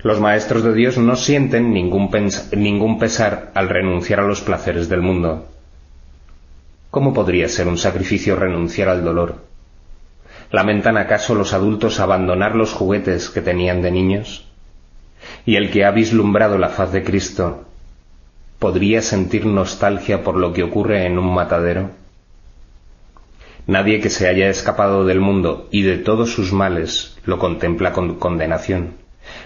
Los 0.04 0.20
maestros 0.20 0.64
de 0.64 0.74
Dios 0.74 0.98
no 0.98 1.16
sienten 1.16 1.74
ningún, 1.74 2.10
ningún 2.52 3.00
pesar 3.00 3.52
al 3.56 3.70
renunciar 3.70 4.20
a 4.20 4.28
los 4.28 4.42
placeres 4.42 4.90
del 4.90 5.02
mundo. 5.02 5.48
¿Cómo 6.92 7.14
podría 7.14 7.48
ser 7.48 7.68
un 7.68 7.78
sacrificio 7.78 8.36
renunciar 8.36 8.90
al 8.90 9.04
dolor? 9.04 9.38
¿Lamentan 10.52 10.98
acaso 10.98 11.34
los 11.34 11.54
adultos 11.54 12.00
abandonar 12.00 12.54
los 12.54 12.74
juguetes 12.74 13.30
que 13.30 13.42
tenían 13.42 13.82
de 13.82 13.92
niños? 13.92 14.53
¿Y 15.46 15.58
el 15.58 15.72
que 15.72 15.86
ha 15.86 15.92
vislumbrado 15.92 16.58
la 16.58 16.70
faz 16.70 16.92
de 16.92 17.04
Cristo 17.04 17.66
podría 18.60 19.02
sentir 19.02 19.46
nostalgia 19.46 20.24
por 20.24 20.38
lo 20.38 20.54
que 20.54 20.64
ocurre 20.64 21.06
en 21.06 21.18
un 21.18 21.34
matadero? 21.34 21.92
Nadie 23.68 24.02
que 24.02 24.10
se 24.10 24.28
haya 24.28 24.50
escapado 24.50 25.06
del 25.06 25.20
mundo 25.22 25.68
y 25.72 25.84
de 25.84 25.98
todos 25.98 26.32
sus 26.32 26.52
males 26.52 27.18
lo 27.26 27.40
contempla 27.40 27.94
con 27.94 28.16
condenación. 28.16 28.96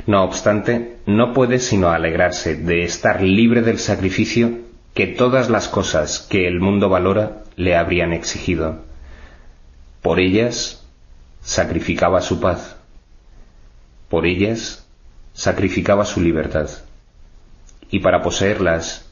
No 0.07 0.23
obstante, 0.23 0.97
no 1.05 1.33
puede 1.33 1.59
sino 1.59 1.89
alegrarse 1.89 2.55
de 2.55 2.83
estar 2.83 3.21
libre 3.21 3.61
del 3.61 3.77
sacrificio 3.77 4.59
que 4.93 5.05
todas 5.05 5.49
las 5.49 5.67
cosas 5.67 6.19
que 6.19 6.47
el 6.47 6.59
mundo 6.59 6.89
valora 6.89 7.43
le 7.55 7.75
habrían 7.75 8.13
exigido. 8.13 8.81
Por 10.01 10.19
ellas 10.19 10.87
sacrificaba 11.41 12.21
su 12.21 12.39
paz. 12.39 12.77
Por 14.09 14.25
ellas 14.25 14.86
sacrificaba 15.37 16.03
su 16.03 16.19
libertad. 16.19 16.67
Y 17.91 17.99
para 17.99 18.23
poseerlas 18.23 19.07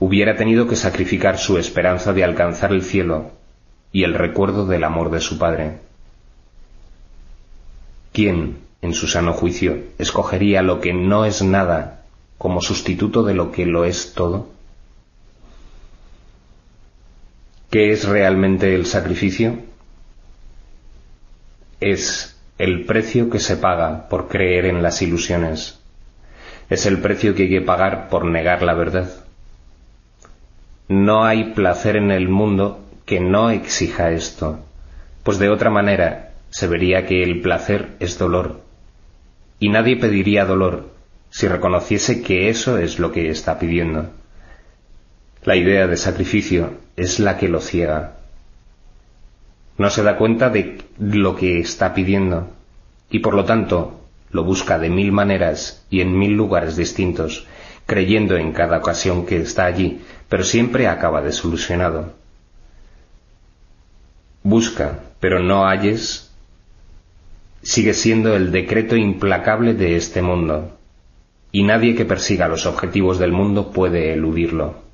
hubiera 0.00 0.36
tenido 0.36 0.66
que 0.66 0.74
sacrificar 0.74 1.38
su 1.38 1.56
esperanza 1.56 2.12
de 2.12 2.24
alcanzar 2.24 2.72
el 2.72 2.82
cielo 2.82 3.30
y 3.92 4.02
el 4.02 4.14
recuerdo 4.14 4.66
del 4.66 4.82
amor 4.82 5.10
de 5.10 5.20
su 5.20 5.38
Padre. 5.38 5.78
¿Quién, 8.12 8.58
en 8.82 8.92
su 8.92 9.06
sano 9.06 9.32
juicio, 9.32 9.78
escogería 9.98 10.62
lo 10.62 10.80
que 10.80 10.92
no 10.92 11.24
es 11.24 11.42
nada 11.42 12.02
como 12.38 12.60
sustituto 12.60 13.22
de 13.22 13.34
lo 13.34 13.52
que 13.52 13.66
lo 13.66 13.84
es 13.84 14.14
todo? 14.14 14.48
¿Qué 17.70 17.92
es 17.92 18.04
realmente 18.04 18.74
el 18.74 18.84
sacrificio? 18.84 19.60
Es 21.80 22.35
el 22.58 22.84
precio 22.84 23.28
que 23.28 23.38
se 23.38 23.56
paga 23.56 24.08
por 24.08 24.28
creer 24.28 24.66
en 24.66 24.82
las 24.82 25.02
ilusiones. 25.02 25.80
Es 26.70 26.86
el 26.86 26.98
precio 26.98 27.34
que 27.34 27.44
hay 27.44 27.50
que 27.50 27.60
pagar 27.60 28.08
por 28.08 28.24
negar 28.24 28.62
la 28.62 28.74
verdad. 28.74 29.10
No 30.88 31.24
hay 31.24 31.52
placer 31.52 31.96
en 31.96 32.10
el 32.10 32.28
mundo 32.28 32.84
que 33.04 33.20
no 33.20 33.50
exija 33.50 34.10
esto, 34.10 34.60
pues 35.22 35.38
de 35.38 35.48
otra 35.48 35.70
manera 35.70 36.32
se 36.50 36.66
vería 36.66 37.06
que 37.06 37.22
el 37.22 37.40
placer 37.40 37.90
es 38.00 38.18
dolor 38.18 38.62
y 39.58 39.68
nadie 39.68 39.96
pediría 39.96 40.44
dolor 40.44 40.90
si 41.30 41.48
reconociese 41.48 42.22
que 42.22 42.48
eso 42.48 42.78
es 42.78 42.98
lo 42.98 43.12
que 43.12 43.28
está 43.30 43.58
pidiendo. 43.58 44.10
La 45.44 45.56
idea 45.56 45.86
de 45.86 45.96
sacrificio 45.96 46.74
es 46.96 47.20
la 47.20 47.36
que 47.36 47.48
lo 47.48 47.60
ciega. 47.60 48.15
No 49.78 49.90
se 49.90 50.02
da 50.02 50.16
cuenta 50.16 50.50
de 50.50 50.78
lo 50.98 51.36
que 51.36 51.58
está 51.60 51.94
pidiendo 51.94 52.50
y 53.10 53.20
por 53.20 53.34
lo 53.34 53.44
tanto 53.44 54.00
lo 54.30 54.44
busca 54.44 54.78
de 54.78 54.90
mil 54.90 55.12
maneras 55.12 55.84
y 55.90 56.00
en 56.00 56.18
mil 56.18 56.32
lugares 56.32 56.76
distintos, 56.76 57.46
creyendo 57.86 58.36
en 58.36 58.52
cada 58.52 58.78
ocasión 58.78 59.26
que 59.26 59.40
está 59.40 59.64
allí, 59.64 60.00
pero 60.28 60.44
siempre 60.44 60.88
acaba 60.88 61.22
desilusionado. 61.22 62.14
Busca, 64.42 65.00
pero 65.20 65.40
no 65.40 65.66
halles 65.66 66.26
sigue 67.62 67.94
siendo 67.94 68.36
el 68.36 68.52
decreto 68.52 68.94
implacable 68.96 69.74
de 69.74 69.96
este 69.96 70.22
mundo, 70.22 70.76
y 71.50 71.64
nadie 71.64 71.96
que 71.96 72.04
persiga 72.04 72.46
los 72.46 72.64
objetivos 72.64 73.18
del 73.18 73.32
mundo 73.32 73.72
puede 73.72 74.12
eludirlo. 74.12 74.85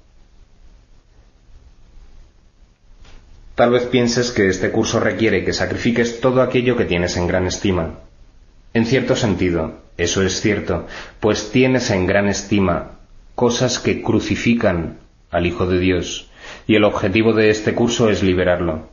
Tal 3.55 3.71
vez 3.71 3.83
pienses 3.85 4.31
que 4.31 4.49
este 4.49 4.71
curso 4.71 4.99
requiere 4.99 5.45
que 5.45 5.53
sacrifiques 5.53 6.21
todo 6.21 6.41
aquello 6.41 6.77
que 6.77 6.87
tienes 6.87 7.17
en 7.17 7.27
gran 7.27 7.47
estima. 7.47 7.99
En 8.73 8.87
cierto 8.87 9.15
sentido, 9.15 9.83
eso 9.99 10.23
es 10.23 10.41
cierto, 10.41 10.87
pues 11.21 11.51
tienes 11.53 11.91
en 11.91 12.07
gran 12.07 12.29
estima 12.29 12.99
cosas 13.35 13.79
que 13.79 14.03
crucifican 14.03 14.99
al 15.31 15.47
Hijo 15.47 15.67
de 15.67 15.79
Dios, 15.79 16.31
y 16.67 16.77
el 16.77 16.85
objetivo 16.85 17.35
de 17.35 17.51
este 17.51 17.75
curso 17.75 18.09
es 18.09 18.23
liberarlo. 18.23 18.89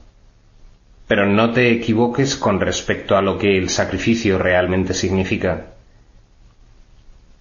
Pero 1.07 1.25
no 1.25 1.53
te 1.53 1.71
equivoques 1.71 2.35
con 2.35 2.59
respecto 2.59 3.15
a 3.15 3.21
lo 3.21 3.37
que 3.37 3.57
el 3.57 3.69
sacrificio 3.69 4.37
realmente 4.37 4.93
significa. 4.93 5.67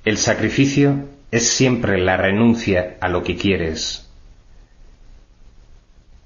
El 0.04 0.16
sacrificio 0.16 1.04
es 1.30 1.48
siempre 1.48 1.98
la 1.98 2.16
renuncia 2.16 2.96
a 3.00 3.08
lo 3.08 3.22
que 3.22 3.36
quieres. 3.36 4.07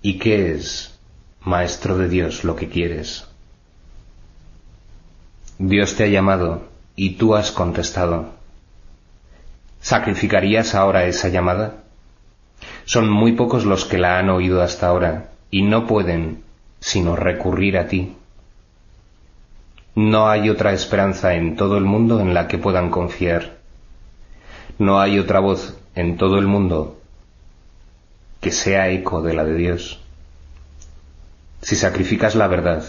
¿Y 0.05 0.19
qué 0.19 0.51
es, 0.51 0.99
Maestro 1.43 1.97
de 1.97 2.09
Dios, 2.09 2.43
lo 2.43 2.57
que 2.57 2.69
quieres? 2.69 3.29
Dios 5.61 5.95
te 5.95 6.03
ha 6.03 6.09
llamado 6.09 6.65
y 6.97 7.11
tú 7.11 7.37
has 7.37 7.53
contestado. 7.53 8.31
¿Sacrificarías 9.81 10.75
ahora 10.75 11.05
esa 11.05 11.29
llamada? 11.29 11.85
Son 12.85 13.09
muy 13.09 13.33
pocos 13.33 13.65
los 13.65 13.85
que 13.85 13.99
la 13.99 14.19
han 14.19 14.29
oído 14.29 14.61
hasta 14.61 14.89
ahora 14.89 15.31
y 15.53 15.63
no 15.63 15.87
pueden 15.87 16.43
sino 16.81 17.15
recurrir 17.15 17.79
a 17.79 17.87
ti. 17.87 18.17
No 19.95 20.29
hay 20.29 20.51
otra 20.51 20.73
esperanza 20.73 21.35
en 21.35 21.55
todo 21.55 21.79
el 21.79 21.85
mundo 21.85 22.19
en 22.19 22.35
la 22.35 22.49
que 22.49 22.59
puedan 22.59 22.91
confiar. 22.91 23.59
No 24.81 24.99
hay 24.99 25.21
otra 25.21 25.39
voz 25.39 25.79
en 25.95 26.17
todo 26.17 26.39
el 26.39 26.49
mundo 26.49 27.02
que 28.43 28.51
sea 28.51 28.91
eco 28.91 29.23
de 29.23 29.35
la 29.35 29.45
de 29.45 29.55
Dios. 29.55 30.01
Si 31.63 31.77
sacrificas 31.77 32.35
la 32.35 32.49
verdad, 32.49 32.85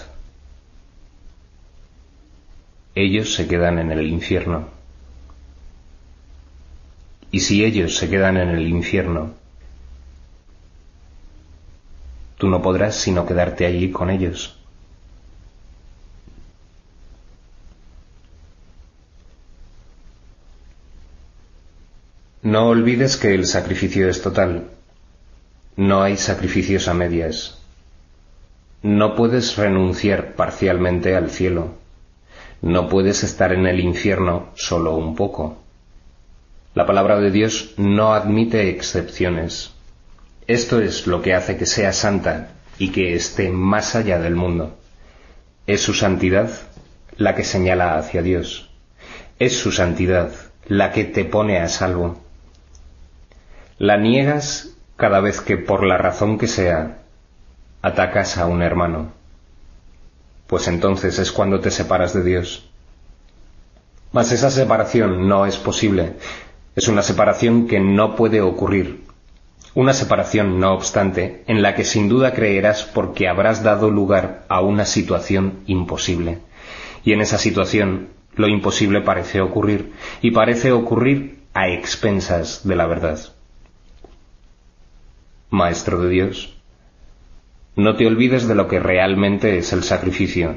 ellos 2.95 3.35
se 3.35 3.47
quedan 3.47 3.77
en 3.77 3.91
el 3.91 4.07
infierno. 4.07 4.67
Y 7.29 7.41
si 7.41 7.63
ellos 7.63 7.95
se 7.95 8.09
quedan 8.09 8.37
en 8.37 8.49
el 8.49 8.67
infierno, 8.67 9.35
tú 12.39 12.49
no 12.49 12.63
podrás 12.63 12.95
sino 12.95 13.27
quedarte 13.27 13.67
allí 13.67 13.91
con 13.91 14.09
ellos. 14.09 14.57
No 22.41 22.69
olvides 22.69 23.17
que 23.17 23.35
el 23.35 23.45
sacrificio 23.45 24.09
es 24.09 24.19
total. 24.23 24.71
No 25.75 26.03
hay 26.03 26.17
sacrificios 26.17 26.87
a 26.87 26.93
medias. 26.93 27.57
No 28.83 29.15
puedes 29.15 29.55
renunciar 29.55 30.35
parcialmente 30.35 31.15
al 31.15 31.31
cielo. 31.31 31.73
No 32.61 32.89
puedes 32.89 33.23
estar 33.23 33.51
en 33.53 33.65
el 33.65 33.79
infierno 33.79 34.49
solo 34.55 34.95
un 34.95 35.15
poco. 35.15 35.57
La 36.75 36.85
palabra 36.85 37.19
de 37.19 37.31
Dios 37.31 37.73
no 37.77 38.13
admite 38.13 38.69
excepciones. 38.69 39.73
Esto 40.45 40.79
es 40.79 41.07
lo 41.07 41.21
que 41.21 41.33
hace 41.33 41.57
que 41.57 41.65
sea 41.65 41.91
santa 41.91 42.51
y 42.77 42.89
que 42.89 43.15
esté 43.15 43.49
más 43.49 43.95
allá 43.95 44.19
del 44.19 44.35
mundo. 44.35 44.77
Es 45.65 45.81
su 45.81 45.93
santidad 45.93 46.51
la 47.17 47.33
que 47.33 47.43
señala 47.43 47.97
hacia 47.97 48.21
Dios. 48.21 48.69
Es 49.39 49.57
su 49.57 49.71
santidad 49.71 50.31
la 50.67 50.91
que 50.91 51.03
te 51.03 51.25
pone 51.25 51.59
a 51.59 51.67
salvo. 51.67 52.21
La 53.77 53.97
niegas 53.97 54.72
cada 54.97 55.19
vez 55.19 55.41
que 55.41 55.57
por 55.57 55.85
la 55.85 55.97
razón 55.97 56.37
que 56.37 56.47
sea 56.47 56.99
atacas 57.81 58.37
a 58.37 58.45
un 58.45 58.61
hermano, 58.61 59.11
pues 60.47 60.67
entonces 60.67 61.19
es 61.19 61.31
cuando 61.31 61.59
te 61.59 61.71
separas 61.71 62.13
de 62.13 62.23
Dios. 62.23 62.69
Mas 64.11 64.31
esa 64.31 64.51
separación 64.51 65.27
no 65.27 65.45
es 65.45 65.57
posible, 65.57 66.13
es 66.75 66.87
una 66.87 67.01
separación 67.01 67.67
que 67.67 67.79
no 67.79 68.15
puede 68.15 68.41
ocurrir, 68.41 69.03
una 69.75 69.93
separación, 69.93 70.59
no 70.59 70.73
obstante, 70.73 71.43
en 71.47 71.63
la 71.63 71.73
que 71.73 71.83
sin 71.83 72.07
duda 72.07 72.33
creerás 72.33 72.83
porque 72.83 73.27
habrás 73.27 73.63
dado 73.63 73.89
lugar 73.89 74.45
a 74.47 74.61
una 74.61 74.85
situación 74.85 75.61
imposible. 75.65 76.39
Y 77.03 77.13
en 77.13 77.21
esa 77.21 77.39
situación 77.39 78.09
lo 78.35 78.47
imposible 78.47 79.01
parece 79.01 79.41
ocurrir, 79.41 79.93
y 80.21 80.31
parece 80.31 80.71
ocurrir 80.71 81.39
a 81.55 81.69
expensas 81.69 82.67
de 82.67 82.75
la 82.75 82.85
verdad. 82.85 83.19
Maestro 85.53 86.01
de 86.01 86.09
Dios, 86.09 86.51
no 87.75 87.95
te 87.95 88.07
olvides 88.07 88.47
de 88.47 88.55
lo 88.55 88.67
que 88.67 88.79
realmente 88.79 89.59
es 89.59 89.71
el 89.71 89.83
sacrificio, 89.83 90.55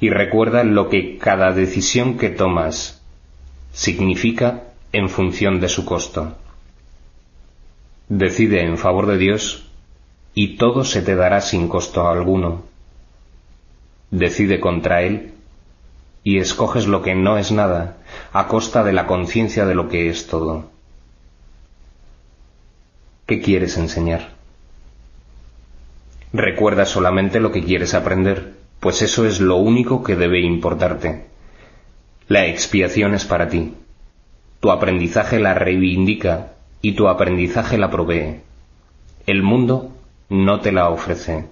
y 0.00 0.10
recuerda 0.10 0.64
lo 0.64 0.90
que 0.90 1.16
cada 1.16 1.52
decisión 1.52 2.18
que 2.18 2.28
tomas 2.28 3.02
significa 3.72 4.64
en 4.92 5.08
función 5.08 5.60
de 5.60 5.70
su 5.70 5.86
costo. 5.86 6.36
Decide 8.10 8.66
en 8.66 8.76
favor 8.76 9.06
de 9.06 9.16
Dios 9.16 9.66
y 10.34 10.58
todo 10.58 10.84
se 10.84 11.00
te 11.00 11.16
dará 11.16 11.40
sin 11.40 11.66
costo 11.66 12.06
alguno. 12.06 12.64
Decide 14.10 14.60
contra 14.60 15.00
Él 15.00 15.32
y 16.22 16.36
escoges 16.36 16.86
lo 16.86 17.00
que 17.00 17.14
no 17.14 17.38
es 17.38 17.50
nada 17.50 17.96
a 18.34 18.46
costa 18.46 18.84
de 18.84 18.92
la 18.92 19.06
conciencia 19.06 19.64
de 19.64 19.74
lo 19.74 19.88
que 19.88 20.10
es 20.10 20.26
todo. 20.26 20.70
¿Qué 23.24 23.40
quieres 23.40 23.78
enseñar? 23.78 24.33
Recuerda 26.36 26.84
solamente 26.84 27.38
lo 27.38 27.52
que 27.52 27.62
quieres 27.62 27.94
aprender, 27.94 28.54
pues 28.80 29.02
eso 29.02 29.24
es 29.24 29.40
lo 29.40 29.54
único 29.54 30.02
que 30.02 30.16
debe 30.16 30.40
importarte. 30.40 31.26
La 32.26 32.46
expiación 32.46 33.14
es 33.14 33.24
para 33.24 33.48
ti. 33.48 33.74
Tu 34.58 34.72
aprendizaje 34.72 35.38
la 35.38 35.54
reivindica 35.54 36.54
y 36.82 36.96
tu 36.96 37.06
aprendizaje 37.06 37.78
la 37.78 37.88
provee. 37.88 38.40
El 39.28 39.44
mundo 39.44 39.92
no 40.28 40.58
te 40.58 40.72
la 40.72 40.88
ofrece, 40.88 41.44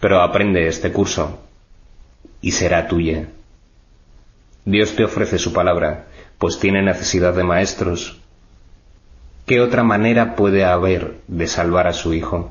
pero 0.00 0.20
aprende 0.20 0.66
este 0.66 0.90
curso 0.90 1.38
y 2.40 2.50
será 2.50 2.88
tuya. 2.88 3.28
Dios 4.64 4.96
te 4.96 5.04
ofrece 5.04 5.38
su 5.38 5.52
palabra, 5.52 6.06
pues 6.38 6.58
tiene 6.58 6.82
necesidad 6.82 7.34
de 7.34 7.44
maestros. 7.44 8.20
¿Qué 9.46 9.60
otra 9.60 9.84
manera 9.84 10.34
puede 10.34 10.64
haber 10.64 11.18
de 11.28 11.46
salvar 11.46 11.86
a 11.86 11.92
su 11.92 12.14
Hijo? 12.14 12.50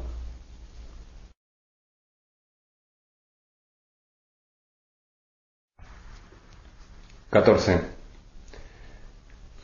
Catorce. 7.33 7.81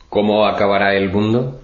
¿Cómo 0.08 0.44
acabará 0.44 0.96
el 0.96 1.08
mundo? 1.12 1.60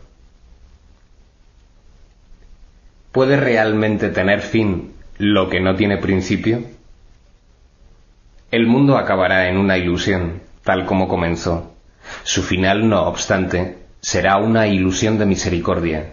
¿Puede 3.11 3.37
realmente 3.37 4.11
tener 4.11 4.41
fin 4.41 4.93
lo 5.19 5.49
que 5.49 5.59
no 5.59 5.75
tiene 5.75 5.97
principio? 5.97 6.63
El 8.53 8.69
mundo 8.69 8.97
acabará 8.97 9.49
en 9.49 9.57
una 9.57 9.79
ilusión, 9.79 10.43
tal 10.63 10.87
como 10.87 11.09
comenzó. 11.09 11.75
Su 12.23 12.45
final, 12.45 12.89
no 12.89 13.03
obstante, 13.09 13.79
será 14.01 14.37
una 14.37 14.69
ilusión 14.69 15.19
de 15.19 15.27
misericordia, 15.27 16.13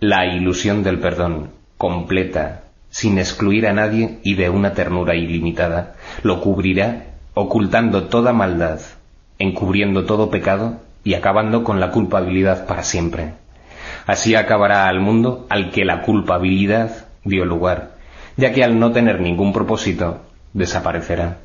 la 0.00 0.26
ilusión 0.26 0.82
del 0.82 0.98
perdón, 0.98 1.52
completa, 1.78 2.64
sin 2.90 3.18
excluir 3.18 3.68
a 3.68 3.72
nadie 3.72 4.18
y 4.24 4.34
de 4.34 4.50
una 4.50 4.74
ternura 4.74 5.14
ilimitada, 5.14 5.94
lo 6.24 6.40
cubrirá 6.40 7.14
ocultando 7.34 8.08
toda 8.08 8.32
maldad, 8.32 8.80
encubriendo 9.38 10.04
todo 10.04 10.30
pecado 10.30 10.80
y 11.02 11.14
acabando 11.14 11.64
con 11.64 11.80
la 11.80 11.90
culpabilidad 11.90 12.66
para 12.66 12.82
siempre. 12.82 13.34
Así 14.06 14.34
acabará 14.34 14.88
al 14.88 15.00
mundo 15.00 15.46
al 15.48 15.70
que 15.70 15.84
la 15.84 16.02
culpabilidad 16.02 17.06
dio 17.24 17.44
lugar, 17.44 17.92
ya 18.36 18.52
que 18.52 18.64
al 18.64 18.78
no 18.78 18.92
tener 18.92 19.20
ningún 19.20 19.52
propósito, 19.52 20.20
desaparecerá. 20.52 21.38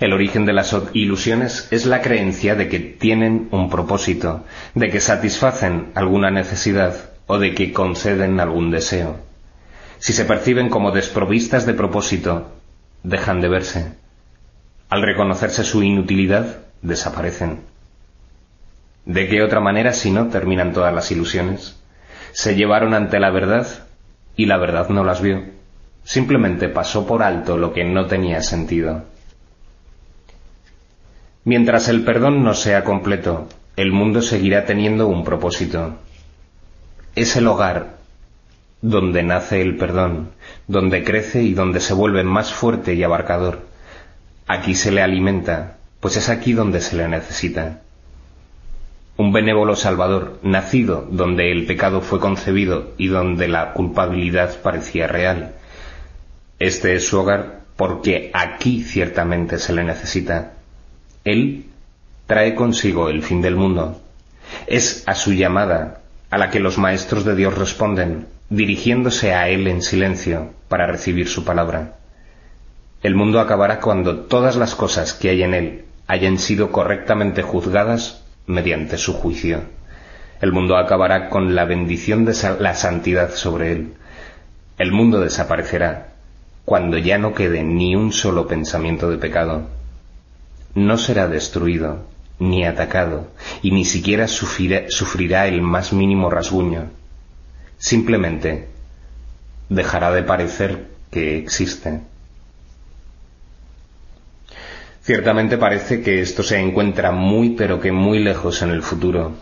El 0.00 0.12
origen 0.14 0.46
de 0.46 0.54
las 0.54 0.74
ilusiones 0.94 1.68
es 1.70 1.84
la 1.84 2.00
creencia 2.00 2.54
de 2.54 2.68
que 2.68 2.80
tienen 2.80 3.48
un 3.50 3.68
propósito, 3.68 4.44
de 4.74 4.88
que 4.88 5.00
satisfacen 5.00 5.92
alguna 5.94 6.30
necesidad 6.30 7.10
o 7.26 7.38
de 7.38 7.54
que 7.54 7.72
conceden 7.72 8.40
algún 8.40 8.70
deseo. 8.70 9.18
Si 9.98 10.14
se 10.14 10.24
perciben 10.24 10.70
como 10.70 10.92
desprovistas 10.92 11.66
de 11.66 11.74
propósito, 11.74 12.48
dejan 13.02 13.42
de 13.42 13.48
verse. 13.48 13.92
Al 14.88 15.02
reconocerse 15.02 15.62
su 15.62 15.82
inutilidad, 15.82 16.60
desaparecen. 16.82 17.60
¿De 19.04 19.28
qué 19.28 19.42
otra 19.42 19.60
manera 19.60 19.92
si 19.92 20.10
no 20.10 20.28
terminan 20.28 20.72
todas 20.72 20.94
las 20.94 21.10
ilusiones? 21.10 21.80
Se 22.32 22.54
llevaron 22.54 22.94
ante 22.94 23.18
la 23.18 23.30
verdad 23.30 23.66
y 24.36 24.46
la 24.46 24.56
verdad 24.56 24.88
no 24.88 25.04
las 25.04 25.20
vio. 25.20 25.42
Simplemente 26.04 26.68
pasó 26.68 27.06
por 27.06 27.22
alto 27.22 27.56
lo 27.56 27.72
que 27.72 27.84
no 27.84 28.06
tenía 28.06 28.42
sentido. 28.42 29.04
Mientras 31.44 31.88
el 31.88 32.04
perdón 32.04 32.44
no 32.44 32.54
sea 32.54 32.84
completo, 32.84 33.48
el 33.76 33.92
mundo 33.92 34.22
seguirá 34.22 34.66
teniendo 34.66 35.06
un 35.08 35.24
propósito. 35.24 35.96
Es 37.14 37.36
el 37.36 37.46
hogar 37.46 37.98
donde 38.82 39.22
nace 39.22 39.60
el 39.60 39.76
perdón, 39.76 40.30
donde 40.66 41.04
crece 41.04 41.42
y 41.42 41.54
donde 41.54 41.80
se 41.80 41.94
vuelve 41.94 42.24
más 42.24 42.52
fuerte 42.52 42.94
y 42.94 43.02
abarcador. 43.02 43.66
Aquí 44.46 44.74
se 44.74 44.90
le 44.90 45.02
alimenta, 45.02 45.78
pues 46.00 46.16
es 46.16 46.28
aquí 46.28 46.52
donde 46.52 46.80
se 46.80 46.96
le 46.96 47.08
necesita 47.08 47.80
un 49.20 49.32
benévolo 49.34 49.76
Salvador, 49.76 50.38
nacido 50.42 51.06
donde 51.10 51.52
el 51.52 51.66
pecado 51.66 52.00
fue 52.00 52.18
concebido 52.20 52.94
y 52.96 53.08
donde 53.08 53.48
la 53.48 53.74
culpabilidad 53.74 54.62
parecía 54.62 55.08
real. 55.08 55.56
Este 56.58 56.94
es 56.94 57.06
su 57.06 57.18
hogar 57.20 57.60
porque 57.76 58.30
aquí 58.32 58.82
ciertamente 58.82 59.58
se 59.58 59.74
le 59.74 59.84
necesita. 59.84 60.54
Él 61.24 61.66
trae 62.26 62.54
consigo 62.54 63.10
el 63.10 63.22
fin 63.22 63.42
del 63.42 63.56
mundo. 63.56 64.00
Es 64.66 65.04
a 65.06 65.14
su 65.14 65.34
llamada 65.34 66.00
a 66.30 66.38
la 66.38 66.48
que 66.48 66.60
los 66.60 66.78
maestros 66.78 67.26
de 67.26 67.36
Dios 67.36 67.58
responden, 67.58 68.26
dirigiéndose 68.48 69.34
a 69.34 69.50
Él 69.50 69.66
en 69.66 69.82
silencio 69.82 70.54
para 70.68 70.86
recibir 70.86 71.28
su 71.28 71.44
palabra. 71.44 71.96
El 73.02 73.16
mundo 73.16 73.38
acabará 73.38 73.80
cuando 73.80 74.20
todas 74.20 74.56
las 74.56 74.74
cosas 74.74 75.12
que 75.12 75.28
hay 75.28 75.42
en 75.42 75.52
Él 75.52 75.84
hayan 76.10 76.38
sido 76.38 76.72
correctamente 76.72 77.42
juzgadas 77.42 78.24
mediante 78.48 78.98
su 78.98 79.14
juicio. 79.14 79.60
El 80.40 80.50
mundo 80.50 80.76
acabará 80.76 81.28
con 81.28 81.54
la 81.54 81.64
bendición 81.64 82.24
de 82.24 82.34
la 82.58 82.74
santidad 82.74 83.30
sobre 83.30 83.70
él. 83.70 83.92
El 84.76 84.90
mundo 84.90 85.20
desaparecerá 85.20 86.14
cuando 86.64 86.98
ya 86.98 87.16
no 87.18 87.32
quede 87.32 87.62
ni 87.62 87.94
un 87.94 88.10
solo 88.10 88.48
pensamiento 88.48 89.08
de 89.08 89.18
pecado. 89.18 89.68
No 90.74 90.98
será 90.98 91.28
destruido, 91.28 92.06
ni 92.40 92.64
atacado, 92.64 93.28
y 93.62 93.70
ni 93.70 93.84
siquiera 93.84 94.26
sufrirá, 94.26 95.46
el 95.46 95.62
más 95.62 95.92
mínimo 95.92 96.28
rasguño. 96.28 96.90
Simplemente 97.78 98.66
dejará 99.68 100.10
de 100.10 100.24
parecer 100.24 100.88
que 101.12 101.38
existe. 101.38 102.00
Ciertamente 105.02 105.56
parece 105.56 106.02
que 106.02 106.20
esto 106.20 106.42
se 106.42 106.58
encuentra 106.58 107.10
muy 107.10 107.50
pero 107.50 107.80
que 107.80 107.90
muy 107.90 108.18
lejos 108.18 108.62
en 108.62 108.70
el 108.70 108.82
futuro. 108.82 109.32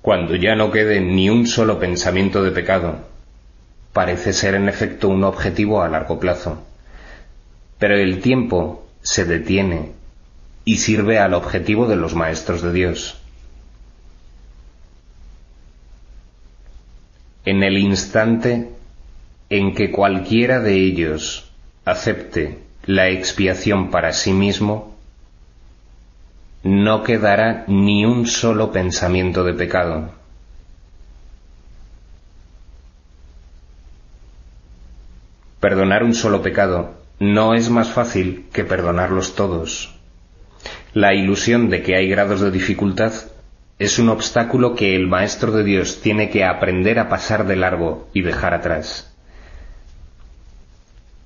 Cuando 0.00 0.34
ya 0.34 0.54
no 0.54 0.70
quede 0.70 1.00
ni 1.00 1.30
un 1.30 1.46
solo 1.46 1.78
pensamiento 1.78 2.42
de 2.42 2.50
pecado, 2.50 3.06
parece 3.92 4.32
ser 4.32 4.54
en 4.54 4.68
efecto 4.68 5.08
un 5.08 5.24
objetivo 5.24 5.82
a 5.82 5.88
largo 5.88 6.18
plazo. 6.18 6.62
Pero 7.78 7.96
el 7.96 8.20
tiempo 8.20 8.86
se 9.02 9.24
detiene 9.24 9.92
y 10.64 10.78
sirve 10.78 11.18
al 11.18 11.34
objetivo 11.34 11.86
de 11.86 11.96
los 11.96 12.14
maestros 12.14 12.62
de 12.62 12.72
Dios. 12.72 13.18
En 17.44 17.62
el 17.62 17.76
instante 17.76 18.70
en 19.50 19.74
que 19.74 19.90
cualquiera 19.90 20.60
de 20.60 20.74
ellos 20.76 21.50
acepte 21.84 22.58
la 22.86 23.08
expiación 23.08 23.90
para 23.90 24.12
sí 24.12 24.32
mismo, 24.32 24.94
no 26.62 27.02
quedará 27.02 27.64
ni 27.68 28.04
un 28.04 28.26
solo 28.26 28.72
pensamiento 28.72 29.44
de 29.44 29.54
pecado. 29.54 30.12
Perdonar 35.60 36.02
un 36.02 36.14
solo 36.14 36.42
pecado 36.42 36.94
no 37.18 37.54
es 37.54 37.70
más 37.70 37.90
fácil 37.90 38.46
que 38.52 38.64
perdonarlos 38.64 39.34
todos. 39.34 39.94
La 40.92 41.14
ilusión 41.14 41.70
de 41.70 41.82
que 41.82 41.96
hay 41.96 42.08
grados 42.08 42.40
de 42.40 42.50
dificultad 42.50 43.12
es 43.78 43.98
un 43.98 44.08
obstáculo 44.08 44.74
que 44.74 44.94
el 44.94 45.06
Maestro 45.06 45.52
de 45.52 45.64
Dios 45.64 46.00
tiene 46.00 46.30
que 46.30 46.44
aprender 46.44 46.98
a 46.98 47.08
pasar 47.08 47.46
de 47.46 47.56
largo 47.56 48.08
y 48.12 48.22
dejar 48.22 48.54
atrás. 48.54 49.13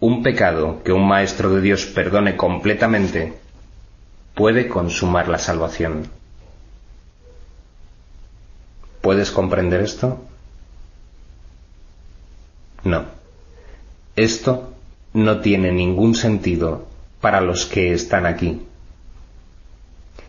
Un 0.01 0.23
pecado 0.23 0.83
que 0.85 0.93
un 0.93 1.07
Maestro 1.07 1.51
de 1.51 1.61
Dios 1.61 1.87
perdone 1.87 2.37
completamente 2.37 3.35
puede 4.35 4.69
consumar 4.69 5.29
la 5.29 5.39
salvación. 5.39 6.09
¿Puedes 9.01 9.31
comprender 9.33 9.81
esto? 9.81 10.25
No. 12.85 13.07
Esto 14.15 14.73
no 15.13 15.41
tiene 15.41 15.73
ningún 15.73 16.15
sentido 16.15 16.87
para 17.21 17.41
los 17.41 17.67
que 17.67 17.93
están 17.93 18.27
aquí. 18.27 18.63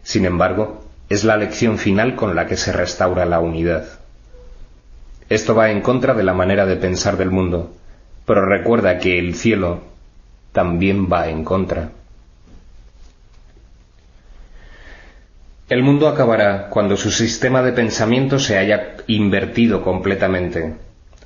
Sin 0.02 0.26
embargo, 0.26 0.84
es 1.10 1.24
la 1.24 1.38
lección 1.38 1.78
final 1.78 2.16
con 2.16 2.36
la 2.36 2.48
que 2.48 2.58
se 2.58 2.72
restaura 2.72 3.26
la 3.26 3.40
unidad. 3.40 3.86
Esto 5.30 5.54
va 5.54 5.70
en 5.70 5.82
contra 5.82 6.16
de 6.16 6.24
la 6.24 6.34
manera 6.34 6.66
de 6.66 6.76
pensar 6.76 7.18
del 7.18 7.30
mundo, 7.30 7.72
pero 8.30 8.46
recuerda 8.46 9.00
que 9.00 9.18
el 9.18 9.34
cielo 9.34 9.82
también 10.52 11.12
va 11.12 11.30
en 11.30 11.44
contra. 11.44 11.90
El 15.68 15.82
mundo 15.82 16.08
acabará 16.08 16.70
cuando 16.70 16.96
su 16.96 17.10
sistema 17.10 17.64
de 17.64 17.72
pensamiento 17.72 18.38
se 18.38 18.60
haya 18.60 18.98
invertido 19.08 19.82
completamente. 19.84 20.76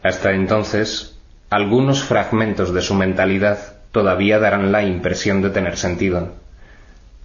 Hasta 0.02 0.32
entonces, 0.32 1.20
algunos 1.50 2.02
fragmentos 2.02 2.74
de 2.74 2.82
su 2.82 2.96
mentalidad 2.96 3.60
todavía 3.92 4.40
darán 4.40 4.72
la 4.72 4.84
impresión 4.84 5.42
de 5.42 5.50
tener 5.50 5.76
sentido. 5.76 6.32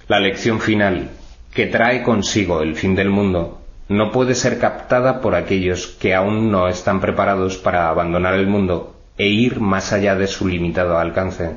La 0.09 0.19
lección 0.19 0.59
final, 0.59 1.11
que 1.55 1.67
trae 1.67 2.03
consigo 2.03 2.62
el 2.62 2.75
fin 2.75 2.97
del 2.97 3.11
mundo, 3.11 3.62
no 3.88 4.11
puede 4.11 4.35
ser 4.35 4.59
captada 4.59 5.21
por 5.21 5.37
aquellos 5.37 5.87
que 5.87 6.17
aún 6.17 6.51
no 6.51 6.67
están 6.67 7.01
preparados 7.01 7.59
para 7.59 7.88
abandonar 7.88 8.35
el 8.35 8.49
mundo 8.49 8.97
e 9.18 9.26
ir 9.26 9.61
más 9.61 9.92
allá 9.92 10.14
de 10.14 10.26
su 10.26 10.46
limitado 10.48 10.98
alcance. 10.98 11.50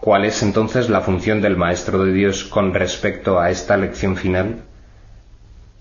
¿Cuál 0.00 0.26
es 0.26 0.42
entonces 0.42 0.90
la 0.90 1.00
función 1.00 1.40
del 1.40 1.56
Maestro 1.56 2.04
de 2.04 2.12
Dios 2.12 2.44
con 2.44 2.74
respecto 2.74 3.40
a 3.40 3.50
esta 3.50 3.76
lección 3.78 4.16
final? 4.16 4.62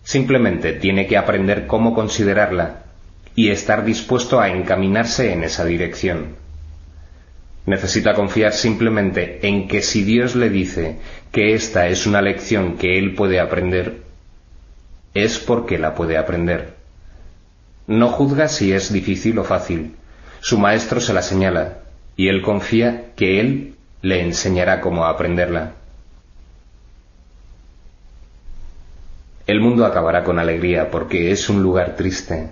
Simplemente 0.03 0.73
tiene 0.73 1.07
que 1.07 1.17
aprender 1.17 1.67
cómo 1.67 1.93
considerarla 1.93 2.83
y 3.35 3.49
estar 3.49 3.83
dispuesto 3.83 4.39
a 4.39 4.49
encaminarse 4.49 5.33
en 5.33 5.43
esa 5.43 5.65
dirección. 5.65 6.35
Necesita 7.65 8.13
confiar 8.13 8.53
simplemente 8.53 9.45
en 9.47 9.67
que 9.67 9.81
si 9.81 10.03
Dios 10.03 10.35
le 10.35 10.49
dice 10.49 10.99
que 11.31 11.53
esta 11.53 11.87
es 11.87 12.05
una 12.05 12.21
lección 12.21 12.77
que 12.77 12.97
él 12.99 13.15
puede 13.15 13.39
aprender, 13.39 14.03
es 15.13 15.39
porque 15.39 15.77
la 15.77 15.95
puede 15.95 16.17
aprender. 16.17 16.75
No 17.87 18.09
juzga 18.09 18.47
si 18.47 18.71
es 18.73 18.91
difícil 18.91 19.37
o 19.39 19.43
fácil. 19.43 19.95
Su 20.43 20.57
maestro 20.57 20.99
se 20.99 21.13
la 21.13 21.21
señala 21.21 21.77
y 22.17 22.27
él 22.27 22.41
confía 22.41 23.13
que 23.15 23.39
él 23.39 23.75
le 24.01 24.21
enseñará 24.21 24.81
cómo 24.81 25.05
aprenderla. 25.05 25.71
El 29.47 29.61
mundo 29.61 29.85
acabará 29.85 30.25
con 30.25 30.39
alegría 30.39 30.91
porque 30.91 31.31
es 31.31 31.47
un 31.47 31.63
lugar 31.63 31.95
triste, 31.95 32.49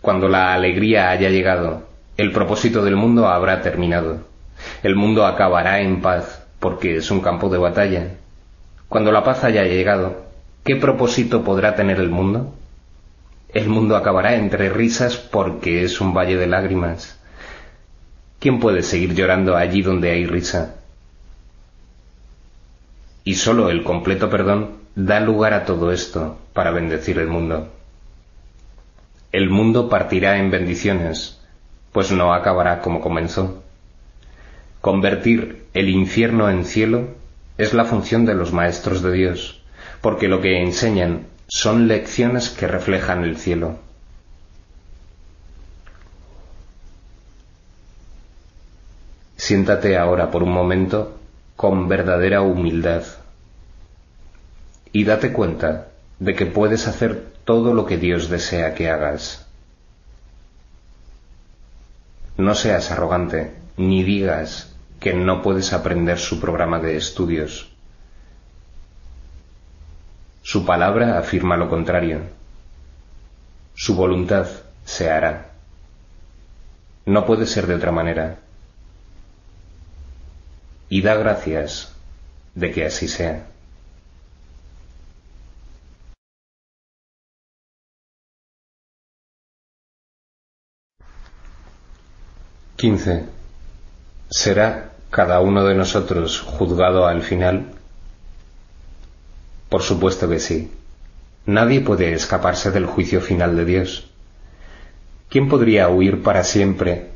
cuando 0.00 0.30
la 0.30 0.54
alegría 0.54 1.10
haya 1.10 1.28
llegado, 1.28 1.82
el 2.16 2.32
propósito 2.32 2.82
del 2.82 2.96
mundo 2.96 3.28
habrá 3.28 3.60
terminado. 3.60 4.20
El 4.82 4.96
mundo 4.96 5.26
acabará 5.26 5.82
en 5.82 6.00
paz, 6.00 6.42
porque 6.58 6.96
es 6.96 7.10
un 7.10 7.20
campo 7.20 7.50
de 7.50 7.58
batalla. 7.58 8.14
Cuando 8.88 9.12
la 9.12 9.24
paz 9.24 9.44
haya 9.44 9.64
llegado, 9.64 10.24
¿qué 10.64 10.76
propósito 10.76 11.44
podrá 11.44 11.74
tener 11.74 12.00
el 12.00 12.08
mundo? 12.08 12.54
El 13.52 13.68
mundo 13.68 13.96
acabará 13.96 14.34
entre 14.36 14.68
risas 14.70 15.16
porque 15.16 15.82
es 15.84 16.00
un 16.00 16.14
valle 16.14 16.36
de 16.36 16.46
lágrimas. 16.46 17.18
¿Quién 18.38 18.60
puede 18.60 18.82
seguir 18.82 19.14
llorando 19.14 19.56
allí 19.56 19.82
donde 19.82 20.10
hay 20.10 20.26
risa? 20.26 20.76
Y 23.24 23.34
sólo 23.34 23.70
el 23.70 23.82
completo 23.84 24.30
perdón 24.30 24.78
da 24.94 25.20
lugar 25.20 25.54
a 25.54 25.64
todo 25.64 25.92
esto 25.92 26.38
para 26.52 26.70
bendecir 26.70 27.18
el 27.18 27.28
mundo 27.28 27.70
el 29.32 29.48
mundo 29.48 29.88
partirá 29.88 30.38
en 30.38 30.50
bendiciones, 30.50 31.40
pues 31.92 32.10
no 32.10 32.34
acabará 32.34 32.80
como 32.80 33.00
comenzó. 33.00 33.62
Convertir 34.80 35.66
el 35.72 35.88
infierno 35.88 36.50
en 36.50 36.64
cielo 36.64 37.10
es 37.56 37.72
la 37.72 37.84
función 37.84 38.26
de 38.26 38.34
los 38.34 38.52
maestros 38.52 39.02
de 39.02 39.12
Dios, 39.12 39.62
porque 40.00 40.26
lo 40.26 40.40
que 40.40 40.60
enseñan 40.60 41.26
son 41.50 41.88
lecciones 41.88 42.48
que 42.48 42.68
reflejan 42.68 43.24
el 43.24 43.36
cielo. 43.36 43.76
Siéntate 49.36 49.98
ahora 49.98 50.30
por 50.30 50.44
un 50.44 50.52
momento 50.52 51.18
con 51.56 51.88
verdadera 51.88 52.40
humildad 52.40 53.02
y 54.92 55.02
date 55.04 55.32
cuenta 55.32 55.88
de 56.20 56.36
que 56.36 56.46
puedes 56.46 56.86
hacer 56.86 57.32
todo 57.44 57.74
lo 57.74 57.84
que 57.84 57.98
Dios 57.98 58.30
desea 58.30 58.74
que 58.74 58.88
hagas. 58.88 59.44
No 62.36 62.54
seas 62.54 62.92
arrogante, 62.92 63.54
ni 63.76 64.04
digas 64.04 64.72
que 65.00 65.14
no 65.14 65.42
puedes 65.42 65.72
aprender 65.72 66.18
su 66.18 66.40
programa 66.40 66.78
de 66.78 66.96
estudios. 66.96 67.70
Su 70.42 70.64
palabra 70.64 71.18
afirma 71.18 71.56
lo 71.56 71.68
contrario. 71.68 72.20
Su 73.74 73.94
voluntad 73.94 74.46
se 74.84 75.10
hará. 75.10 75.50
No 77.06 77.26
puede 77.26 77.46
ser 77.46 77.66
de 77.66 77.74
otra 77.74 77.92
manera. 77.92 78.38
Y 80.88 81.02
da 81.02 81.14
gracias 81.14 81.94
de 82.54 82.72
que 82.72 82.86
así 82.86 83.08
sea. 83.08 83.46
15. 92.80 93.26
¿Será 94.30 94.92
cada 95.10 95.40
uno 95.40 95.64
de 95.66 95.74
nosotros 95.74 96.40
juzgado 96.40 97.06
al 97.06 97.20
final? 97.20 97.74
Por 99.70 99.82
supuesto 99.82 100.28
que 100.28 100.38
sí. 100.38 100.70
Nadie 101.46 101.80
puede 101.80 102.12
escaparse 102.12 102.70
del 102.70 102.84
juicio 102.84 103.22
final 103.22 103.56
de 103.56 103.64
Dios. 103.64 104.10
¿Quién 105.30 105.48
podría 105.48 105.88
huir 105.88 106.22
para 106.22 106.44
siempre 106.44 107.06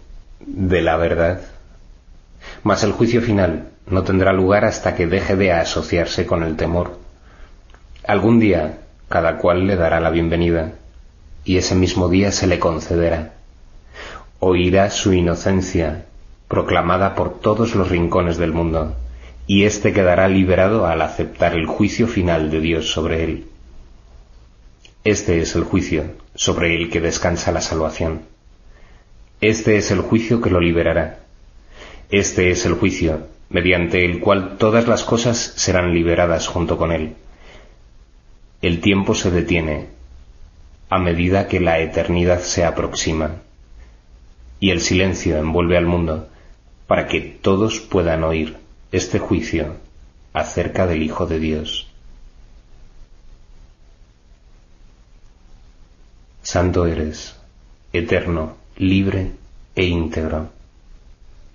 de 0.41 0.81
la 0.81 0.97
verdad? 0.97 1.43
Mas 2.63 2.83
el 2.83 2.93
juicio 2.93 3.21
final 3.21 3.69
no 3.87 4.03
tendrá 4.03 4.33
lugar 4.33 4.65
hasta 4.65 4.95
que 4.95 5.07
deje 5.07 5.37
de 5.37 5.53
asociarse 5.53 6.25
con 6.25 6.43
el 6.43 6.57
temor. 6.57 6.99
Algún 8.07 8.41
día 8.41 8.79
cada 9.11 9.37
cual 9.37 9.67
le 9.67 9.77
dará 9.77 10.01
la 10.01 10.09
bienvenida 10.09 10.73
y 11.45 11.59
ese 11.59 11.75
mismo 11.75 12.09
día 12.09 12.33
se 12.33 12.47
le 12.47 12.59
concederá 12.59 13.35
oirá 14.47 14.91
su 14.91 15.15
inocencia 15.15 16.05
proclamada 16.49 17.15
por 17.15 17.41
todos 17.41 17.75
los 17.75 17.89
rincones 17.89 18.37
del 18.37 18.53
mundo, 18.53 18.95
y 19.47 19.65
éste 19.65 19.93
quedará 19.93 20.29
liberado 20.29 20.87
al 20.87 21.03
aceptar 21.03 21.55
el 21.55 21.67
juicio 21.67 22.07
final 22.07 22.51
de 22.51 22.61
Dios 22.61 22.91
sobre 22.91 23.25
él. 23.25 23.47
Este 25.05 25.41
es 25.41 25.55
el 25.55 25.65
juicio 25.65 26.13
sobre 26.35 26.75
el 26.75 26.91
que 26.91 27.01
descansa 27.01 27.53
la 27.53 27.61
salvación. 27.61 28.23
Este 29.41 29.77
es 29.77 29.91
el 29.91 30.01
juicio 30.01 30.41
que 30.41 30.49
lo 30.49 30.61
liberará. 30.61 31.21
Este 32.11 32.51
es 32.51 32.65
el 32.65 32.75
juicio 32.75 33.29
mediante 33.51 34.05
el 34.07 34.21
cual 34.21 34.57
todas 34.57 34.89
las 34.89 35.05
cosas 35.05 35.37
serán 35.57 35.93
liberadas 35.93 36.47
junto 36.47 36.79
con 36.79 36.91
él. 36.91 37.15
El 38.63 38.81
tiempo 38.81 39.15
se 39.15 39.31
detiene 39.31 39.89
a 40.89 40.99
medida 40.99 41.49
que 41.49 41.61
la 41.61 41.81
eternidad 41.81 42.41
se 42.41 42.65
aproxima 42.65 43.43
y 44.59 44.71
el 44.71 44.81
silencio 44.81 45.37
envuelve 45.37 45.77
al 45.77 45.85
mundo 45.85 46.29
para 46.87 47.07
que 47.07 47.21
todos 47.21 47.81
puedan 47.81 48.25
oír 48.25 48.64
este 48.97 49.19
juicio 49.19 49.75
acerca 50.33 50.87
del 50.87 51.03
Hijo 51.03 51.27
de 51.27 51.41
Dios. 51.41 51.89
Santo 56.45 56.87
eres, 56.87 57.35
eterno, 57.93 58.57
libre 58.77 59.33
e 59.75 59.85
íntegro, 59.87 60.51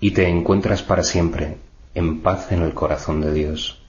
y 0.00 0.10
te 0.10 0.28
encuentras 0.28 0.82
para 0.82 1.02
siempre 1.02 1.56
en 1.94 2.20
paz 2.20 2.52
en 2.52 2.60
el 2.60 2.74
corazón 2.74 3.22
de 3.22 3.32
Dios. 3.32 3.80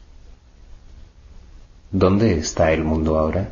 ¿Dónde 1.92 2.38
está 2.38 2.72
el 2.72 2.86
mundo 2.86 3.20
ahora? 3.20 3.50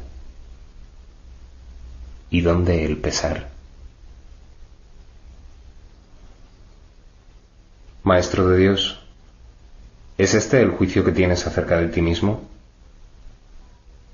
¿Y 2.29 2.39
dónde 2.39 2.85
el 2.85 2.95
pesar? 2.95 3.49
Maestro 8.03 8.47
de 8.47 8.57
Dios, 8.59 8.99
¿es 10.19 10.33
este 10.33 10.61
el 10.61 10.71
juicio 10.71 11.05
que 11.05 11.13
tienes 11.13 11.47
acerca 11.47 11.77
de 11.79 11.87
ti 11.87 12.01
mismo? 12.01 12.41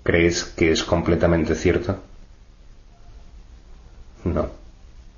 ¿Crees 0.04 0.44
que 0.44 0.72
es 0.72 0.84
completamente 0.84 1.56
cierto? 1.56 1.98
No, 4.24 4.50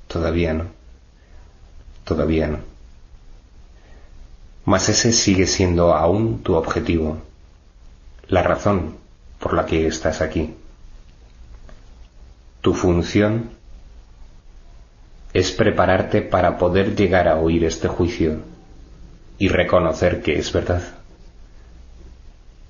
todavía 0.07 0.53
no. 0.53 0.63
Todavía 2.05 2.47
no. 2.47 2.59
Mas 4.63 4.87
ese 4.87 5.11
sigue 5.11 5.45
siendo 5.45 5.93
aún 5.93 6.41
tu 6.41 6.55
objetivo, 6.55 7.17
la 8.29 8.43
razón 8.43 8.95
por 9.39 9.53
la 9.53 9.65
que 9.65 9.87
estás 9.87 10.21
aquí. 10.21 10.55
Tu 12.61 12.73
función 12.73 13.49
es 15.33 15.51
prepararte 15.51 16.21
para 16.21 16.57
poder 16.57 16.95
llegar 16.95 17.27
a 17.27 17.35
oír 17.35 17.65
este 17.65 17.89
juicio 17.89 18.39
y 19.37 19.49
reconocer 19.49 20.21
que 20.21 20.37
es 20.39 20.51
verdad. 20.51 20.81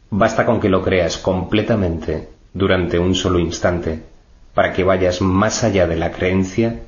Basta 0.09 0.45
con 0.45 0.59
que 0.59 0.70
lo 0.70 0.84
creas 0.84 1.18
completamente 1.18 2.30
durante 2.53 2.97
un 2.97 3.13
solo 3.13 3.39
instante 3.39 4.03
para 4.53 4.74
que 4.74 4.84
vayas 4.84 5.22
más 5.22 5.63
allá 5.63 5.86
de 5.86 5.95
la 5.95 6.11
creencia 6.11 6.80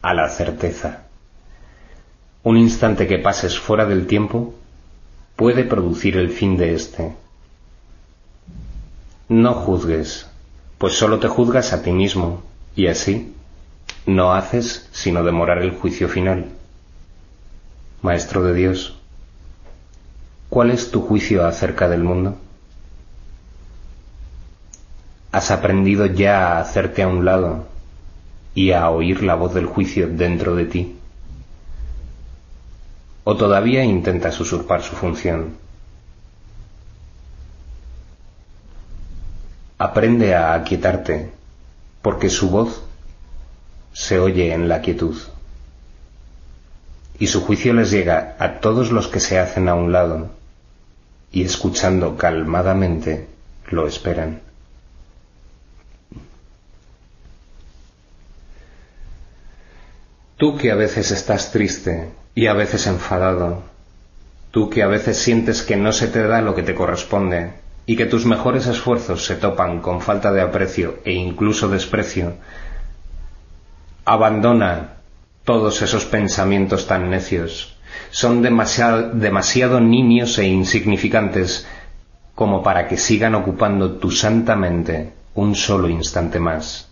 a 0.00 0.14
la 0.14 0.28
certeza. 0.28 1.04
Un 2.42 2.56
instante 2.56 3.06
que 3.06 3.18
pases 3.18 3.58
fuera 3.58 3.84
del 3.86 4.06
tiempo 4.06 4.54
puede 5.36 5.64
producir 5.64 6.16
el 6.16 6.30
fin 6.30 6.56
de 6.56 6.74
éste. 6.74 7.14
No 9.28 9.54
juzgues, 9.54 10.28
pues 10.78 10.94
sólo 10.94 11.18
te 11.18 11.28
juzgas 11.28 11.72
a 11.72 11.82
ti 11.82 11.92
mismo, 11.92 12.42
y 12.74 12.86
así 12.86 13.34
no 14.06 14.32
haces 14.32 14.88
sino 14.92 15.22
demorar 15.22 15.58
el 15.58 15.72
juicio 15.72 16.08
final. 16.08 16.46
Maestro 18.02 18.42
de 18.42 18.54
Dios, 18.54 18.98
¿Cuál 20.52 20.70
es 20.70 20.90
tu 20.90 21.00
juicio 21.00 21.46
acerca 21.46 21.88
del 21.88 22.04
mundo? 22.04 22.36
¿Has 25.32 25.50
aprendido 25.50 26.04
ya 26.04 26.46
a 26.46 26.60
hacerte 26.60 27.02
a 27.02 27.08
un 27.08 27.24
lado 27.24 27.64
y 28.54 28.72
a 28.72 28.90
oír 28.90 29.22
la 29.22 29.34
voz 29.34 29.54
del 29.54 29.64
juicio 29.64 30.08
dentro 30.08 30.54
de 30.54 30.66
ti? 30.66 30.98
¿O 33.24 33.34
todavía 33.34 33.82
intentas 33.82 34.38
usurpar 34.40 34.82
su 34.82 34.94
función? 34.94 35.56
Aprende 39.78 40.34
a 40.34 40.52
aquietarte, 40.52 41.32
porque 42.02 42.28
su 42.28 42.50
voz 42.50 42.82
se 43.94 44.18
oye 44.18 44.52
en 44.52 44.68
la 44.68 44.82
quietud. 44.82 45.16
Y 47.18 47.28
su 47.28 47.40
juicio 47.40 47.72
les 47.72 47.90
llega 47.90 48.36
a 48.38 48.60
todos 48.60 48.90
los 48.90 49.08
que 49.08 49.18
se 49.18 49.38
hacen 49.38 49.70
a 49.70 49.74
un 49.74 49.92
lado 49.92 50.41
y 51.32 51.42
escuchando 51.42 52.16
calmadamente 52.16 53.26
lo 53.70 53.88
esperan. 53.88 54.40
Tú 60.36 60.56
que 60.58 60.70
a 60.70 60.74
veces 60.74 61.10
estás 61.10 61.52
triste 61.52 62.10
y 62.34 62.46
a 62.46 62.52
veces 62.52 62.86
enfadado, 62.86 63.62
tú 64.50 64.68
que 64.68 64.82
a 64.82 64.88
veces 64.88 65.16
sientes 65.16 65.62
que 65.62 65.76
no 65.76 65.92
se 65.92 66.08
te 66.08 66.22
da 66.26 66.42
lo 66.42 66.54
que 66.54 66.62
te 66.62 66.74
corresponde 66.74 67.52
y 67.86 67.96
que 67.96 68.06
tus 68.06 68.26
mejores 68.26 68.66
esfuerzos 68.66 69.24
se 69.24 69.36
topan 69.36 69.80
con 69.80 70.00
falta 70.00 70.32
de 70.32 70.42
aprecio 70.42 70.98
e 71.04 71.12
incluso 71.12 71.68
desprecio, 71.68 72.34
abandona 74.04 74.96
todos 75.44 75.80
esos 75.80 76.04
pensamientos 76.04 76.86
tan 76.86 77.10
necios 77.10 77.76
son 78.10 78.42
demasiado, 78.42 79.80
niños 79.80 80.38
e 80.38 80.46
insignificantes 80.46 81.66
como 82.34 82.62
para 82.62 82.88
que 82.88 82.96
sigan 82.96 83.34
ocupando 83.34 83.92
tu 83.96 84.10
santa 84.10 84.56
mente 84.56 85.12
un 85.34 85.54
solo 85.54 85.88
instante 85.88 86.38
más. 86.38 86.88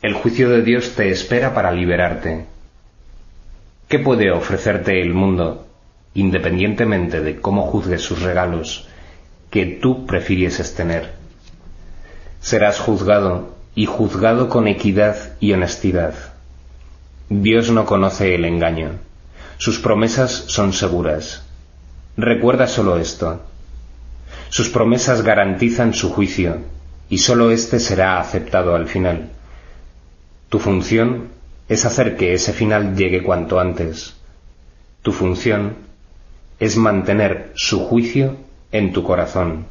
El 0.00 0.14
juicio 0.14 0.50
de 0.50 0.62
Dios 0.62 0.94
te 0.96 1.10
espera 1.10 1.54
para 1.54 1.70
liberarte. 1.72 2.46
¿Qué 3.88 3.98
puede 3.98 4.32
ofrecerte 4.32 5.00
el 5.00 5.14
mundo, 5.14 5.66
independientemente 6.14 7.20
de 7.20 7.40
cómo 7.40 7.62
juzgues 7.62 8.02
sus 8.02 8.22
regalos, 8.22 8.88
que 9.50 9.66
tú 9.66 10.06
prefirieses 10.06 10.74
tener? 10.74 11.12
Serás 12.40 12.80
juzgado 12.80 13.54
y 13.74 13.86
juzgado 13.86 14.48
con 14.48 14.66
equidad 14.66 15.36
y 15.38 15.52
honestidad. 15.52 16.14
Dios 17.28 17.70
no 17.70 17.86
conoce 17.86 18.34
el 18.34 18.44
engaño. 18.44 18.98
Sus 19.64 19.78
promesas 19.78 20.32
son 20.48 20.72
seguras. 20.72 21.44
Recuerda 22.16 22.66
solo 22.66 22.98
esto. 22.98 23.42
Sus 24.48 24.68
promesas 24.68 25.22
garantizan 25.22 25.94
su 25.94 26.10
juicio 26.10 26.62
y 27.08 27.18
sólo 27.18 27.52
éste 27.52 27.78
será 27.78 28.18
aceptado 28.18 28.74
al 28.74 28.88
final. 28.88 29.30
Tu 30.48 30.58
función 30.58 31.28
es 31.68 31.84
hacer 31.84 32.16
que 32.16 32.34
ese 32.34 32.52
final 32.52 32.96
llegue 32.96 33.22
cuanto 33.22 33.60
antes. 33.60 34.16
Tu 35.02 35.12
función 35.12 35.76
es 36.58 36.76
mantener 36.76 37.52
su 37.54 37.84
juicio 37.86 38.38
en 38.72 38.92
tu 38.92 39.04
corazón 39.04 39.66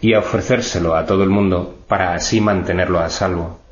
y 0.00 0.14
ofrecérselo 0.14 0.94
a 0.94 1.06
todo 1.06 1.24
el 1.24 1.30
mundo 1.30 1.80
para 1.88 2.14
así 2.14 2.40
mantenerlo 2.40 3.00
a 3.00 3.10
salvo. 3.10 3.63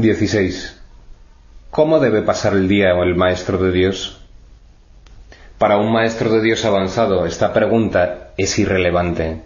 16. 0.00 0.80
¿Cómo 1.70 1.98
debe 1.98 2.22
pasar 2.22 2.54
el 2.54 2.68
día 2.68 2.90
el 2.90 3.14
maestro 3.14 3.58
de 3.58 3.72
Dios? 3.72 4.20
Para 5.58 5.76
un 5.76 5.92
maestro 5.92 6.30
de 6.30 6.40
Dios 6.40 6.64
avanzado, 6.64 7.26
esta 7.26 7.52
pregunta 7.52 8.30
es 8.36 8.58
irrelevante. 8.58 9.42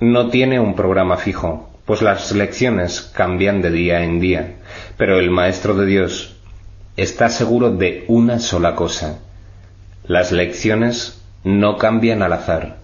No 0.00 0.28
tiene 0.28 0.60
un 0.60 0.74
programa 0.74 1.16
fijo, 1.16 1.70
pues 1.86 2.02
las 2.02 2.32
lecciones 2.32 3.00
cambian 3.00 3.62
de 3.62 3.70
día 3.70 4.02
en 4.02 4.20
día, 4.20 4.56
pero 4.98 5.18
el 5.18 5.30
maestro 5.30 5.74
de 5.74 5.86
Dios 5.86 6.36
está 6.96 7.28
seguro 7.30 7.70
de 7.70 8.04
una 8.08 8.38
sola 8.38 8.74
cosa. 8.74 9.20
Las 10.04 10.30
lecciones 10.30 11.22
no 11.42 11.78
cambian 11.78 12.22
al 12.22 12.34
azar. 12.34 12.76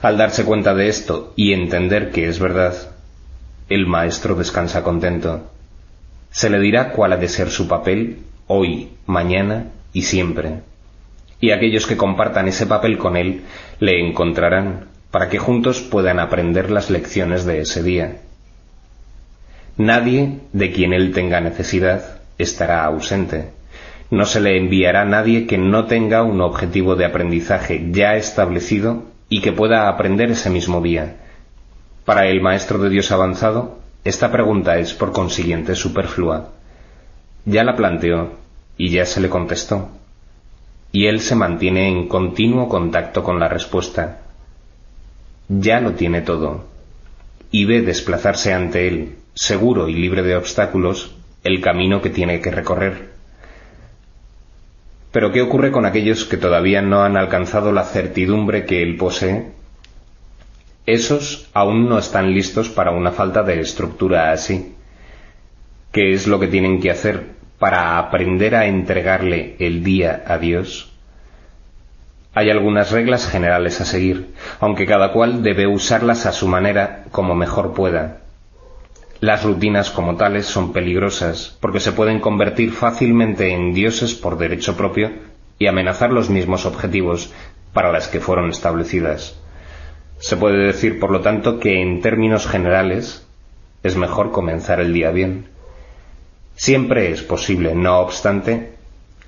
Al 0.00 0.16
darse 0.16 0.44
cuenta 0.44 0.74
de 0.74 0.88
esto 0.88 1.32
y 1.36 1.52
entender 1.52 2.10
que 2.10 2.28
es 2.28 2.38
verdad, 2.38 2.74
el 3.68 3.86
maestro 3.86 4.34
descansa 4.34 4.82
contento 4.82 5.52
se 6.32 6.48
le 6.48 6.58
dirá 6.58 6.90
cuál 6.92 7.12
ha 7.12 7.16
de 7.18 7.28
ser 7.28 7.50
su 7.50 7.68
papel 7.68 8.18
hoy, 8.46 8.88
mañana 9.06 9.66
y 9.92 10.02
siempre. 10.02 10.60
Y 11.40 11.50
aquellos 11.50 11.86
que 11.86 11.96
compartan 11.96 12.48
ese 12.48 12.66
papel 12.66 12.98
con 12.98 13.16
él 13.16 13.42
le 13.80 14.00
encontrarán 14.00 14.86
para 15.10 15.28
que 15.28 15.38
juntos 15.38 15.82
puedan 15.82 16.18
aprender 16.18 16.70
las 16.70 16.88
lecciones 16.88 17.44
de 17.44 17.60
ese 17.60 17.82
día. 17.82 18.16
Nadie 19.76 20.38
de 20.52 20.72
quien 20.72 20.94
él 20.94 21.12
tenga 21.12 21.40
necesidad 21.40 22.20
estará 22.38 22.84
ausente. 22.84 23.50
No 24.10 24.24
se 24.24 24.40
le 24.40 24.56
enviará 24.56 25.04
nadie 25.04 25.46
que 25.46 25.58
no 25.58 25.84
tenga 25.84 26.22
un 26.22 26.40
objetivo 26.40 26.96
de 26.96 27.04
aprendizaje 27.04 27.88
ya 27.90 28.14
establecido 28.16 29.04
y 29.28 29.42
que 29.42 29.52
pueda 29.52 29.88
aprender 29.88 30.30
ese 30.30 30.48
mismo 30.48 30.80
día. 30.80 31.16
Para 32.04 32.26
el 32.26 32.40
Maestro 32.40 32.78
de 32.78 32.90
Dios 32.90 33.12
avanzado, 33.12 33.81
Esta 34.04 34.32
pregunta 34.32 34.78
es, 34.78 34.94
por 34.94 35.12
consiguiente, 35.12 35.76
superflua. 35.76 36.50
Ya 37.44 37.62
la 37.62 37.76
planteó 37.76 38.32
y 38.76 38.90
ya 38.90 39.06
se 39.06 39.20
le 39.20 39.28
contestó. 39.28 39.90
Y 40.90 41.06
él 41.06 41.20
se 41.20 41.36
mantiene 41.36 41.88
en 41.88 42.08
continuo 42.08 42.68
contacto 42.68 43.22
con 43.22 43.38
la 43.38 43.48
respuesta. 43.48 44.22
Ya 45.48 45.80
lo 45.80 45.92
tiene 45.92 46.22
todo. 46.22 46.66
Y 47.50 47.64
ve 47.64 47.82
desplazarse 47.82 48.52
ante 48.52 48.88
él, 48.88 49.16
seguro 49.34 49.88
y 49.88 49.94
libre 49.94 50.22
de 50.22 50.36
obstáculos, 50.36 51.14
el 51.44 51.60
camino 51.60 52.02
que 52.02 52.10
tiene 52.10 52.40
que 52.40 52.50
recorrer. 52.50 53.12
Pero 55.12 55.30
¿qué 55.30 55.42
ocurre 55.42 55.70
con 55.70 55.84
aquellos 55.84 56.24
que 56.24 56.38
todavía 56.38 56.82
no 56.82 57.02
han 57.02 57.16
alcanzado 57.16 57.70
la 57.70 57.84
certidumbre 57.84 58.64
que 58.64 58.82
él 58.82 58.96
posee? 58.96 59.52
Esos 60.86 61.48
aún 61.54 61.88
no 61.88 61.98
están 61.98 62.34
listos 62.34 62.68
para 62.68 62.90
una 62.90 63.12
falta 63.12 63.44
de 63.44 63.60
estructura 63.60 64.32
así. 64.32 64.74
¿Qué 65.92 66.12
es 66.12 66.26
lo 66.26 66.40
que 66.40 66.48
tienen 66.48 66.80
que 66.80 66.90
hacer 66.90 67.26
para 67.58 67.98
aprender 67.98 68.56
a 68.56 68.66
entregarle 68.66 69.54
el 69.60 69.84
día 69.84 70.24
a 70.26 70.38
Dios? 70.38 70.90
Hay 72.34 72.50
algunas 72.50 72.90
reglas 72.90 73.28
generales 73.28 73.80
a 73.80 73.84
seguir, 73.84 74.34
aunque 74.58 74.86
cada 74.86 75.12
cual 75.12 75.42
debe 75.42 75.68
usarlas 75.68 76.26
a 76.26 76.32
su 76.32 76.48
manera 76.48 77.04
como 77.12 77.34
mejor 77.34 77.74
pueda. 77.74 78.22
Las 79.20 79.44
rutinas 79.44 79.90
como 79.90 80.16
tales 80.16 80.46
son 80.46 80.72
peligrosas 80.72 81.56
porque 81.60 81.78
se 81.78 81.92
pueden 81.92 82.18
convertir 82.18 82.72
fácilmente 82.72 83.52
en 83.52 83.72
dioses 83.72 84.14
por 84.14 84.36
derecho 84.36 84.76
propio 84.76 85.12
y 85.60 85.68
amenazar 85.68 86.10
los 86.10 86.28
mismos 86.28 86.66
objetivos 86.66 87.32
para 87.72 87.92
las 87.92 88.08
que 88.08 88.18
fueron 88.18 88.50
establecidas. 88.50 89.38
Se 90.22 90.36
puede 90.36 90.66
decir, 90.66 91.00
por 91.00 91.10
lo 91.10 91.20
tanto, 91.20 91.58
que 91.58 91.82
en 91.82 92.00
términos 92.00 92.46
generales 92.46 93.26
es 93.82 93.96
mejor 93.96 94.30
comenzar 94.30 94.78
el 94.78 94.94
día 94.94 95.10
bien. 95.10 95.48
Siempre 96.54 97.10
es 97.10 97.24
posible, 97.24 97.74
no 97.74 97.98
obstante, 97.98 98.70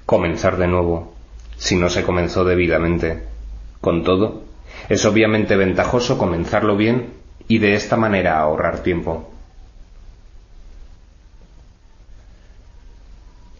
comenzar 0.07 0.57
de 0.57 0.69
nuevo, 0.69 1.13
si 1.57 1.75
no 1.75 1.91
se 1.91 2.05
comenzó 2.05 2.45
debidamente. 2.45 3.25
Con 3.81 4.05
todo, 4.05 4.45
es 4.89 5.05
obviamente 5.05 5.57
ventajoso 5.57 6.17
comenzarlo 6.17 6.77
bien 6.77 7.09
y 7.49 7.59
de 7.59 7.75
esta 7.75 7.97
manera 7.97 8.39
ahorrar 8.39 8.85
tiempo. 8.85 9.33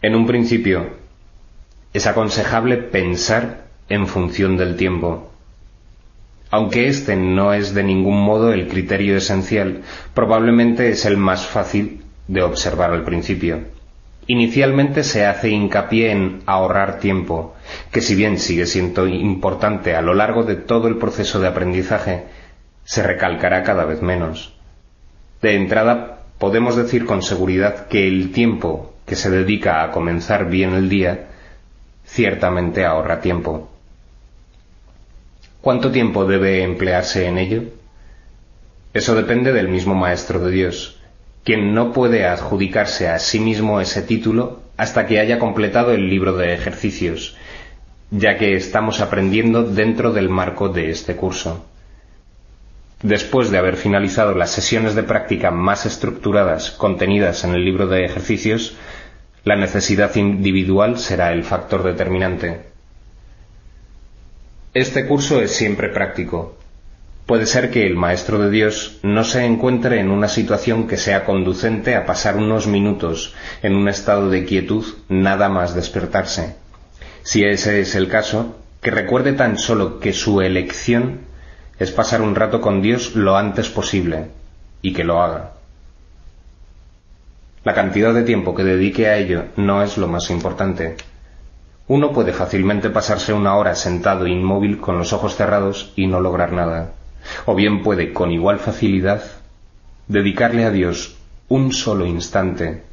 En 0.01 0.15
un 0.15 0.25
principio, 0.25 0.91
es 1.91 2.07
aconsejable 2.07 2.77
pensar 2.77 3.65
en 3.89 4.07
función 4.07 4.55
del 4.55 4.77
tiempo. 4.77 5.34
Aunque 6.55 6.87
este 6.87 7.17
no 7.17 7.51
es 7.51 7.73
de 7.73 7.83
ningún 7.83 8.17
modo 8.17 8.53
el 8.53 8.69
criterio 8.69 9.17
esencial, 9.17 9.81
probablemente 10.13 10.87
es 10.87 11.03
el 11.03 11.17
más 11.17 11.45
fácil 11.45 12.05
de 12.29 12.43
observar 12.43 12.91
al 12.91 13.03
principio. 13.03 13.59
Inicialmente 14.27 15.03
se 15.03 15.25
hace 15.25 15.49
hincapié 15.49 16.11
en 16.11 16.43
ahorrar 16.45 16.99
tiempo, 16.99 17.55
que 17.91 17.99
si 17.99 18.15
bien 18.15 18.39
sigue 18.39 18.67
siendo 18.67 19.05
importante 19.05 19.97
a 19.97 20.01
lo 20.01 20.13
largo 20.13 20.43
de 20.43 20.55
todo 20.55 20.87
el 20.87 20.97
proceso 20.97 21.41
de 21.41 21.49
aprendizaje, 21.49 22.23
se 22.85 23.03
recalcará 23.03 23.63
cada 23.63 23.83
vez 23.83 24.01
menos. 24.01 24.53
De 25.41 25.55
entrada, 25.55 26.21
podemos 26.39 26.77
decir 26.77 27.05
con 27.05 27.21
seguridad 27.21 27.87
que 27.89 28.07
el 28.07 28.31
tiempo 28.31 28.93
que 29.05 29.17
se 29.17 29.29
dedica 29.29 29.83
a 29.83 29.91
comenzar 29.91 30.49
bien 30.49 30.73
el 30.73 30.87
día, 30.87 31.27
ciertamente 32.05 32.85
ahorra 32.85 33.19
tiempo. 33.19 33.74
¿Cuánto 35.65 35.89
tiempo 35.89 36.25
debe 36.25 36.61
emplearse 36.61 37.25
en 37.25 37.39
ello? 37.39 37.63
Eso 38.93 39.15
depende 39.15 39.51
del 39.51 39.67
mismo 39.67 39.95
Maestro 39.95 40.37
de 40.39 40.51
Dios, 40.51 40.99
quien 41.43 41.73
no 41.73 41.91
puede 41.91 42.27
adjudicarse 42.27 43.07
a 43.07 43.17
sí 43.17 43.39
mismo 43.39 43.81
ese 43.81 44.03
título 44.03 44.61
hasta 44.77 45.07
que 45.07 45.19
haya 45.19 45.39
completado 45.39 45.91
el 45.91 46.07
libro 46.07 46.37
de 46.37 46.53
ejercicios, 46.53 47.35
ya 48.11 48.37
que 48.37 48.53
estamos 48.53 49.01
aprendiendo 49.01 49.63
dentro 49.63 50.13
del 50.13 50.29
marco 50.29 50.69
de 50.69 50.91
este 50.91 51.15
curso. 51.15 51.65
Después 53.01 53.49
de 53.49 53.57
haber 53.57 53.77
finalizado 53.77 54.35
las 54.35 54.51
sesiones 54.51 54.93
de 54.93 55.01
práctica 55.01 55.49
más 55.49 55.87
estructuradas 55.87 56.69
contenidas 56.69 57.43
en 57.43 57.55
el 57.55 57.65
libro 57.65 57.87
de 57.87 58.05
ejercicios, 58.05 58.75
la 59.43 59.55
necesidad 59.55 60.15
individual 60.15 60.99
será 60.99 61.33
el 61.33 61.43
factor 61.43 61.81
determinante. 61.81 62.74
Este 64.75 65.05
curso 65.07 65.39
es 65.39 65.51
siempre 65.51 65.87
práctico. 65.87 66.57
Puede 67.25 67.45
ser 67.45 67.71
que 67.71 67.87
el 67.87 67.95
Maestro 67.95 68.39
de 68.39 68.49
Dios 68.49 68.99
no 69.03 69.23
se 69.23 69.45
encuentre 69.45 70.01
en 70.01 70.09
una 70.09 70.27
situación 70.27 70.85
que 70.85 70.97
sea 70.97 71.23
conducente 71.23 71.95
a 71.95 72.05
pasar 72.05 72.35
unos 72.35 72.67
minutos 72.67 73.33
en 73.63 73.73
un 73.73 73.87
estado 73.87 74.29
de 74.29 74.43
quietud 74.43 74.83
nada 75.07 75.47
más 75.47 75.75
despertarse. 75.75 76.57
Si 77.23 77.45
ese 77.45 77.79
es 77.79 77.95
el 77.95 78.09
caso, 78.09 78.57
que 78.81 78.91
recuerde 78.91 79.31
tan 79.31 79.57
solo 79.57 80.01
que 80.01 80.11
su 80.11 80.41
elección 80.41 81.21
es 81.79 81.91
pasar 81.91 82.21
un 82.21 82.35
rato 82.35 82.59
con 82.59 82.81
Dios 82.81 83.15
lo 83.15 83.37
antes 83.37 83.69
posible 83.69 84.25
y 84.81 84.91
que 84.91 85.05
lo 85.05 85.21
haga. 85.23 85.53
La 87.63 87.73
cantidad 87.73 88.13
de 88.13 88.23
tiempo 88.23 88.53
que 88.53 88.65
dedique 88.65 89.07
a 89.07 89.15
ello 89.15 89.45
no 89.55 89.81
es 89.83 89.97
lo 89.97 90.09
más 90.09 90.29
importante. 90.29 90.97
Uno 91.87 92.11
puede 92.13 92.33
fácilmente 92.33 92.89
pasarse 92.89 93.31
una 93.31 93.55
hora 93.55 93.75
sentado 93.75 94.25
inmóvil 94.25 94.79
con 94.79 94.97
los 94.97 95.13
ojos 95.13 95.35
cerrados 95.35 95.93
y 95.95 96.07
no 96.07 96.19
lograr 96.19 96.51
nada. 96.51 96.93
O 97.45 97.53
bien 97.53 97.83
puede, 97.83 98.11
con 98.11 98.31
igual 98.31 98.59
facilidad, 98.59 99.23
dedicarle 100.07 100.65
a 100.65 100.71
Dios 100.71 101.15
un 101.47 101.71
solo 101.71 102.05
instante 102.05 102.83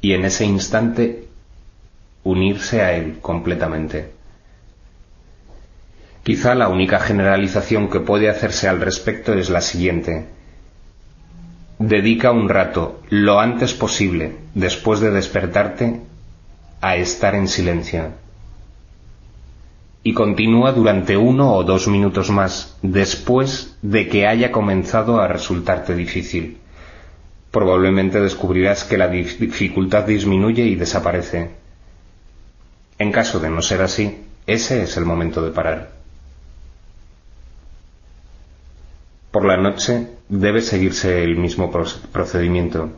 y 0.00 0.12
en 0.12 0.24
ese 0.24 0.44
instante 0.44 1.28
unirse 2.24 2.82
a 2.82 2.92
Él 2.92 3.18
completamente. 3.20 4.10
Quizá 6.22 6.54
la 6.54 6.68
única 6.68 7.00
generalización 7.00 7.90
que 7.90 7.98
puede 7.98 8.28
hacerse 8.28 8.68
al 8.68 8.80
respecto 8.80 9.34
es 9.34 9.50
la 9.50 9.60
siguiente. 9.60 10.26
Dedica 11.80 12.30
un 12.30 12.48
rato, 12.48 13.00
lo 13.08 13.40
antes 13.40 13.74
posible, 13.74 14.36
después 14.54 15.00
de 15.00 15.10
despertarte, 15.10 16.00
a 16.82 16.96
estar 16.96 17.34
en 17.34 17.48
silencio. 17.48 18.10
Y 20.02 20.12
continúa 20.14 20.72
durante 20.72 21.16
uno 21.16 21.54
o 21.54 21.62
dos 21.62 21.86
minutos 21.86 22.28
más, 22.30 22.76
después 22.82 23.78
de 23.82 24.08
que 24.08 24.26
haya 24.26 24.50
comenzado 24.50 25.20
a 25.20 25.28
resultarte 25.28 25.94
difícil. 25.94 26.58
Probablemente 27.52 28.20
descubrirás 28.20 28.82
que 28.82 28.98
la 28.98 29.06
dificultad 29.08 30.04
disminuye 30.04 30.64
y 30.64 30.74
desaparece. 30.74 31.50
En 32.98 33.12
caso 33.12 33.38
de 33.38 33.50
no 33.50 33.62
ser 33.62 33.80
así, 33.82 34.18
ese 34.46 34.82
es 34.82 34.96
el 34.96 35.04
momento 35.04 35.40
de 35.40 35.52
parar. 35.52 35.92
Por 39.30 39.44
la 39.44 39.56
noche 39.56 40.08
debe 40.28 40.62
seguirse 40.62 41.22
el 41.22 41.36
mismo 41.36 41.70
procedimiento. 42.12 42.90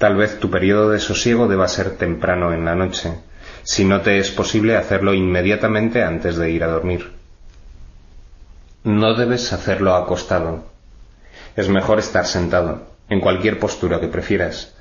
Tal 0.00 0.16
vez 0.16 0.40
tu 0.40 0.48
periodo 0.48 0.92
de 0.92 0.98
sosiego 0.98 1.46
deba 1.46 1.68
ser 1.68 1.98
temprano 1.98 2.54
en 2.54 2.64
la 2.64 2.74
noche, 2.74 3.18
si 3.64 3.84
no 3.84 4.00
te 4.00 4.16
es 4.16 4.30
posible 4.30 4.74
hacerlo 4.74 5.12
inmediatamente 5.12 6.02
antes 6.02 6.36
de 6.36 6.50
ir 6.50 6.64
a 6.64 6.68
dormir. 6.68 7.10
No 8.82 9.12
debes 9.12 9.52
hacerlo 9.52 9.94
acostado. 9.94 10.64
Es 11.54 11.68
mejor 11.68 11.98
estar 11.98 12.24
sentado, 12.24 12.86
en 13.10 13.20
cualquier 13.20 13.58
postura 13.58 14.00
que 14.00 14.08
prefieras. 14.08 14.74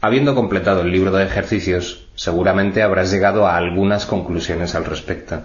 Habiendo 0.00 0.34
completado 0.34 0.80
el 0.80 0.90
libro 0.90 1.10
de 1.10 1.24
ejercicios, 1.24 2.08
seguramente 2.14 2.82
habrás 2.82 3.10
llegado 3.12 3.46
a 3.46 3.58
algunas 3.58 4.06
conclusiones 4.06 4.74
al 4.74 4.86
respecto. 4.86 5.42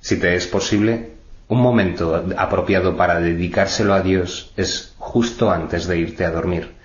Si 0.00 0.18
te 0.18 0.36
es 0.36 0.46
posible, 0.46 1.10
un 1.48 1.60
momento 1.60 2.24
apropiado 2.38 2.96
para 2.96 3.20
dedicárselo 3.20 3.92
a 3.92 4.00
Dios 4.00 4.54
es 4.56 4.94
justo 4.96 5.50
antes 5.50 5.86
de 5.86 5.98
irte 5.98 6.24
a 6.24 6.30
dormir. 6.30 6.77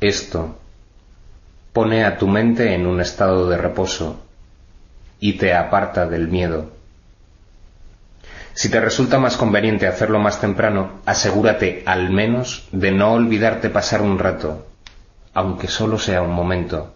Esto 0.00 0.58
pone 1.72 2.04
a 2.04 2.16
tu 2.16 2.26
mente 2.26 2.74
en 2.74 2.86
un 2.86 3.00
estado 3.00 3.48
de 3.48 3.58
reposo 3.58 4.24
y 5.20 5.34
te 5.34 5.54
aparta 5.54 6.06
del 6.06 6.28
miedo. 6.28 6.70
Si 8.54 8.70
te 8.70 8.80
resulta 8.80 9.18
más 9.18 9.36
conveniente 9.36 9.86
hacerlo 9.86 10.18
más 10.18 10.40
temprano, 10.40 11.00
asegúrate 11.06 11.82
al 11.86 12.10
menos 12.10 12.66
de 12.72 12.90
no 12.90 13.12
olvidarte 13.12 13.70
pasar 13.70 14.02
un 14.02 14.18
rato, 14.18 14.66
aunque 15.34 15.68
solo 15.68 15.98
sea 15.98 16.22
un 16.22 16.32
momento, 16.32 16.94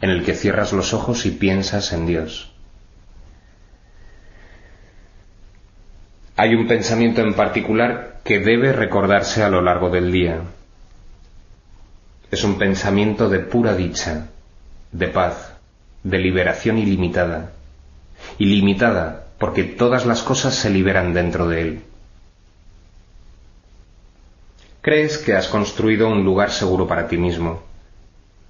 en 0.00 0.10
el 0.10 0.24
que 0.24 0.34
cierras 0.34 0.72
los 0.72 0.94
ojos 0.94 1.26
y 1.26 1.32
piensas 1.32 1.92
en 1.92 2.06
Dios. 2.06 2.52
Hay 6.36 6.54
un 6.54 6.68
pensamiento 6.68 7.22
en 7.22 7.32
particular 7.32 8.20
que 8.22 8.40
debe 8.40 8.72
recordarse 8.72 9.42
a 9.42 9.48
lo 9.48 9.62
largo 9.62 9.88
del 9.88 10.12
día. 10.12 10.40
Es 12.36 12.44
un 12.44 12.58
pensamiento 12.58 13.30
de 13.30 13.38
pura 13.38 13.74
dicha, 13.74 14.28
de 14.92 15.08
paz, 15.08 15.54
de 16.02 16.18
liberación 16.18 16.76
ilimitada. 16.76 17.52
Ilimitada 18.36 19.28
porque 19.38 19.64
todas 19.64 20.04
las 20.04 20.20
cosas 20.22 20.54
se 20.54 20.68
liberan 20.68 21.14
dentro 21.14 21.48
de 21.48 21.62
él. 21.62 21.82
Crees 24.82 25.16
que 25.16 25.34
has 25.34 25.48
construido 25.48 26.10
un 26.10 26.26
lugar 26.26 26.50
seguro 26.50 26.86
para 26.86 27.08
ti 27.08 27.16
mismo. 27.16 27.62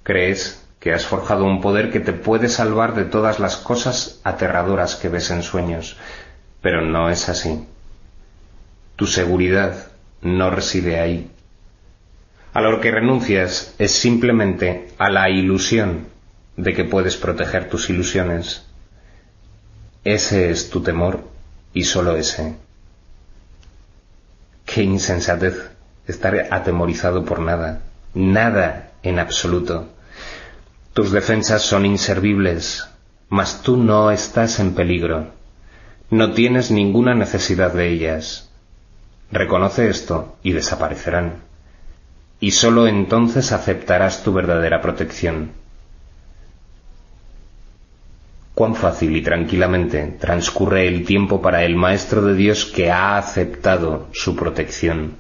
Crees 0.03 0.67
que 0.81 0.93
has 0.93 1.07
forjado 1.07 1.45
un 1.45 1.61
poder 1.61 1.93
que 1.93 2.01
te 2.01 2.13
puede 2.13 2.49
salvar 2.49 2.97
de 2.97 3.05
todas 3.05 3.39
las 3.39 3.57
cosas 3.57 4.19
aterradoras 4.25 4.97
que 4.97 5.09
ves 5.09 5.31
en 5.31 5.45
sueños, 5.45 5.97
pero 6.61 6.83
no 6.83 7.09
es 7.09 7.29
así. 7.29 7.65
Tu 8.97 9.07
seguridad 9.07 9.93
no 10.23 10.51
reside 10.51 10.99
ahí. 10.99 11.31
A 12.57 12.63
lo 12.63 12.81
que 12.81 12.91
renuncias 12.91 13.75
es 13.79 13.93
simplemente 13.93 14.89
a 14.97 15.11
la 15.11 15.29
ilusión 15.29 16.07
de 16.57 16.73
que 16.73 16.85
puedes 16.85 17.19
proteger 17.19 17.69
tus 17.69 17.91
ilusiones. 17.91 18.65
Ese 20.05 20.49
es 20.49 20.71
tu 20.71 20.81
temor 20.81 21.21
y 21.75 21.85
solo 21.85 22.17
ese. 22.17 22.57
Qué 24.65 24.83
insensatez 24.85 25.69
estar 26.07 26.49
atemorizado 26.51 27.27
por 27.27 27.41
nada, 27.41 27.83
nada 28.15 28.93
en 29.03 29.19
absoluto. 29.19 29.91
Tus 30.95 31.13
defensas 31.13 31.61
son 31.61 31.85
inservibles, 31.85 32.89
mas 33.29 33.61
tú 33.61 33.77
no 33.77 34.11
estás 34.11 34.61
en 34.61 34.75
peligro. 34.75 35.31
No 36.09 36.33
tienes 36.33 36.71
ninguna 36.71 37.15
necesidad 37.15 37.75
de 37.75 37.91
ellas. 37.91 38.49
Reconoce 39.31 39.91
esto 39.91 40.39
y 40.43 40.53
desaparecerán. 40.53 41.46
Y 42.41 42.51
sólo 42.51 42.87
entonces 42.87 43.53
aceptarás 43.53 44.23
tu 44.23 44.33
verdadera 44.33 44.81
protección. 44.83 45.53
Cuán 48.55 48.75
fácil 48.75 49.15
y 49.17 49.23
tranquilamente 49.23 50.17
transcurre 50.19 50.89
el 50.89 51.05
tiempo 51.05 51.43
para 51.43 51.65
el 51.65 51.77
Maestro 51.77 52.23
de 52.23 52.35
Dios 52.35 52.65
que 52.65 52.91
ha 52.91 53.19
aceptado 53.19 54.09
su 54.13 54.35
protección. 54.35 55.17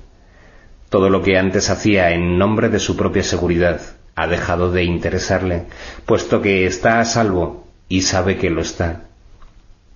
Todo 0.88 1.10
lo 1.10 1.22
que 1.22 1.36
antes 1.36 1.68
hacía 1.68 2.12
en 2.12 2.38
nombre 2.38 2.68
de 2.70 2.78
su 2.78 2.96
propia 2.96 3.22
seguridad 3.22 3.80
ha 4.14 4.26
dejado 4.26 4.72
de 4.72 4.84
interesarle, 4.84 5.64
puesto 6.06 6.40
que 6.40 6.64
está 6.64 7.00
a 7.00 7.04
salvo 7.04 7.66
y 7.88 8.02
sabe 8.02 8.38
que 8.38 8.48
lo 8.48 8.62
está. 8.62 9.02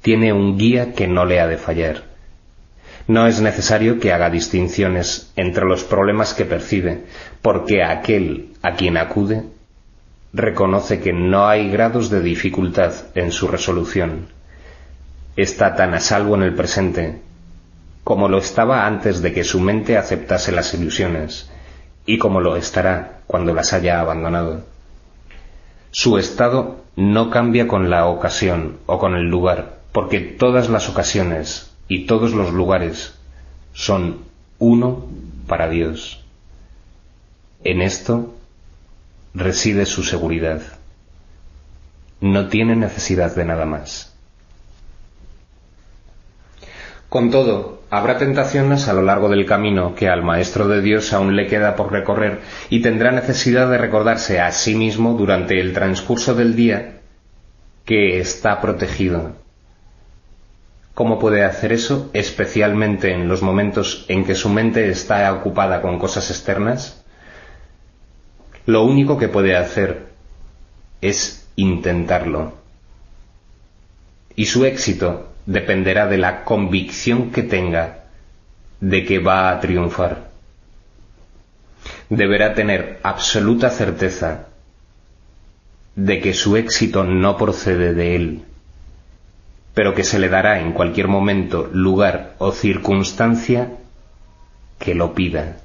Tiene 0.02 0.34
un 0.34 0.58
guía 0.58 0.92
que 0.92 1.08
no 1.08 1.24
le 1.24 1.40
ha 1.40 1.46
de 1.46 1.56
fallar. 1.56 2.09
No 3.06 3.26
es 3.26 3.40
necesario 3.40 3.98
que 3.98 4.12
haga 4.12 4.30
distinciones 4.30 5.32
entre 5.36 5.64
los 5.64 5.84
problemas 5.84 6.34
que 6.34 6.44
percibe, 6.44 7.04
porque 7.42 7.82
aquel 7.82 8.52
a 8.62 8.74
quien 8.74 8.96
acude 8.96 9.44
reconoce 10.32 11.00
que 11.00 11.12
no 11.12 11.48
hay 11.48 11.70
grados 11.70 12.10
de 12.10 12.20
dificultad 12.20 12.92
en 13.14 13.32
su 13.32 13.48
resolución. 13.48 14.28
Está 15.36 15.74
tan 15.74 15.94
a 15.94 16.00
salvo 16.00 16.36
en 16.36 16.42
el 16.42 16.54
presente 16.54 17.20
como 18.04 18.28
lo 18.28 18.38
estaba 18.38 18.86
antes 18.86 19.22
de 19.22 19.32
que 19.32 19.44
su 19.44 19.60
mente 19.60 19.96
aceptase 19.96 20.52
las 20.52 20.74
ilusiones, 20.74 21.50
y 22.06 22.18
como 22.18 22.40
lo 22.40 22.56
estará 22.56 23.20
cuando 23.26 23.54
las 23.54 23.72
haya 23.72 24.00
abandonado. 24.00 24.64
Su 25.90 26.18
estado 26.18 26.84
no 26.96 27.30
cambia 27.30 27.68
con 27.68 27.90
la 27.90 28.06
ocasión 28.06 28.78
o 28.86 28.98
con 28.98 29.14
el 29.14 29.28
lugar, 29.28 29.78
porque 29.92 30.20
todas 30.20 30.68
las 30.70 30.88
ocasiones 30.88 31.69
y 31.90 32.06
todos 32.06 32.32
los 32.32 32.52
lugares 32.52 33.18
son 33.72 34.18
uno 34.60 35.08
para 35.48 35.68
Dios. 35.68 36.24
En 37.64 37.82
esto 37.82 38.32
reside 39.34 39.84
su 39.86 40.04
seguridad. 40.04 40.62
No 42.20 42.46
tiene 42.46 42.76
necesidad 42.76 43.34
de 43.34 43.44
nada 43.44 43.64
más. 43.66 44.14
Con 47.08 47.32
todo, 47.32 47.82
habrá 47.90 48.18
tentaciones 48.18 48.86
a 48.86 48.92
lo 48.92 49.02
largo 49.02 49.28
del 49.28 49.44
camino 49.44 49.96
que 49.96 50.08
al 50.08 50.22
Maestro 50.22 50.68
de 50.68 50.82
Dios 50.82 51.12
aún 51.12 51.34
le 51.34 51.48
queda 51.48 51.74
por 51.74 51.90
recorrer 51.90 52.38
y 52.68 52.82
tendrá 52.82 53.10
necesidad 53.10 53.68
de 53.68 53.78
recordarse 53.78 54.38
a 54.38 54.52
sí 54.52 54.76
mismo 54.76 55.14
durante 55.14 55.58
el 55.58 55.72
transcurso 55.72 56.36
del 56.36 56.54
día 56.54 57.00
que 57.84 58.20
está 58.20 58.60
protegido. 58.60 59.39
¿Cómo 61.00 61.18
puede 61.18 61.46
hacer 61.46 61.72
eso, 61.72 62.10
especialmente 62.12 63.10
en 63.10 63.26
los 63.26 63.40
momentos 63.40 64.04
en 64.08 64.22
que 64.26 64.34
su 64.34 64.50
mente 64.50 64.86
está 64.90 65.32
ocupada 65.32 65.80
con 65.80 65.98
cosas 65.98 66.28
externas? 66.28 67.02
Lo 68.66 68.84
único 68.84 69.16
que 69.16 69.28
puede 69.28 69.56
hacer 69.56 70.08
es 71.00 71.48
intentarlo. 71.56 72.52
Y 74.36 74.44
su 74.44 74.66
éxito 74.66 75.32
dependerá 75.46 76.06
de 76.06 76.18
la 76.18 76.44
convicción 76.44 77.30
que 77.30 77.44
tenga 77.44 78.04
de 78.82 79.06
que 79.06 79.20
va 79.20 79.48
a 79.48 79.58
triunfar. 79.58 80.28
Deberá 82.10 82.52
tener 82.52 83.00
absoluta 83.02 83.70
certeza 83.70 84.48
de 85.96 86.20
que 86.20 86.34
su 86.34 86.58
éxito 86.58 87.04
no 87.04 87.38
procede 87.38 87.94
de 87.94 88.16
él, 88.16 88.44
pero 89.74 89.94
que 89.94 90.04
se 90.04 90.18
le 90.18 90.28
dará 90.28 90.60
en 90.60 90.72
cualquier 90.72 91.08
momento, 91.08 91.68
lugar 91.72 92.34
o 92.38 92.52
circunstancia 92.52 93.72
que 94.78 94.94
lo 94.94 95.14
pida. 95.14 95.58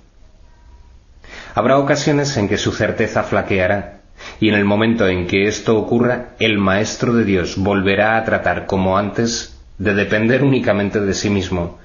Habrá 1.54 1.78
ocasiones 1.78 2.36
en 2.38 2.48
que 2.50 2.58
su 2.58 2.72
certeza 2.72 3.24
flaqueará, 3.24 4.02
y 4.40 4.50
en 4.50 4.56
el 4.56 4.66
momento 4.66 5.08
en 5.08 5.28
que 5.28 5.48
esto 5.48 5.78
ocurra, 5.78 6.30
el 6.40 6.58
Maestro 6.58 7.14
de 7.14 7.24
Dios 7.24 7.56
volverá 7.58 8.18
a 8.18 8.24
tratar 8.26 8.66
como 8.66 8.98
antes 8.98 9.58
de 9.78 9.94
depender 9.94 10.44
únicamente 10.44 11.00
de 11.00 11.14
sí 11.14 11.30
mismo. 11.30 11.80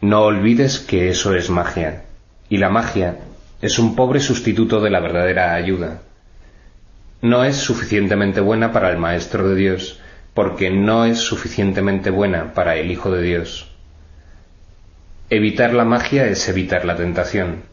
No 0.00 0.22
olvides 0.22 0.78
que 0.78 1.08
eso 1.08 1.34
es 1.34 1.50
magia, 1.50 2.04
y 2.48 2.58
la 2.58 2.70
magia 2.70 3.16
es 3.60 3.78
un 3.78 3.96
pobre 3.96 4.20
sustituto 4.20 4.80
de 4.80 4.90
la 4.90 5.00
verdadera 5.00 5.54
ayuda. 5.54 6.02
No 7.22 7.44
es 7.44 7.56
suficientemente 7.56 8.40
buena 8.40 8.72
para 8.72 8.90
el 8.90 8.98
Maestro 8.98 9.48
de 9.48 9.56
Dios, 9.56 10.00
porque 10.36 10.70
no 10.70 11.04
es 11.04 11.18
suficientemente 11.18 12.10
buena 12.10 12.54
para 12.54 12.76
el 12.76 12.92
Hijo 12.92 13.10
de 13.10 13.22
Dios. 13.22 13.66
Evitar 15.30 15.74
la 15.74 15.84
magia 15.84 16.28
es 16.28 16.48
evitar 16.48 16.84
la 16.84 16.94
tentación 16.94 17.64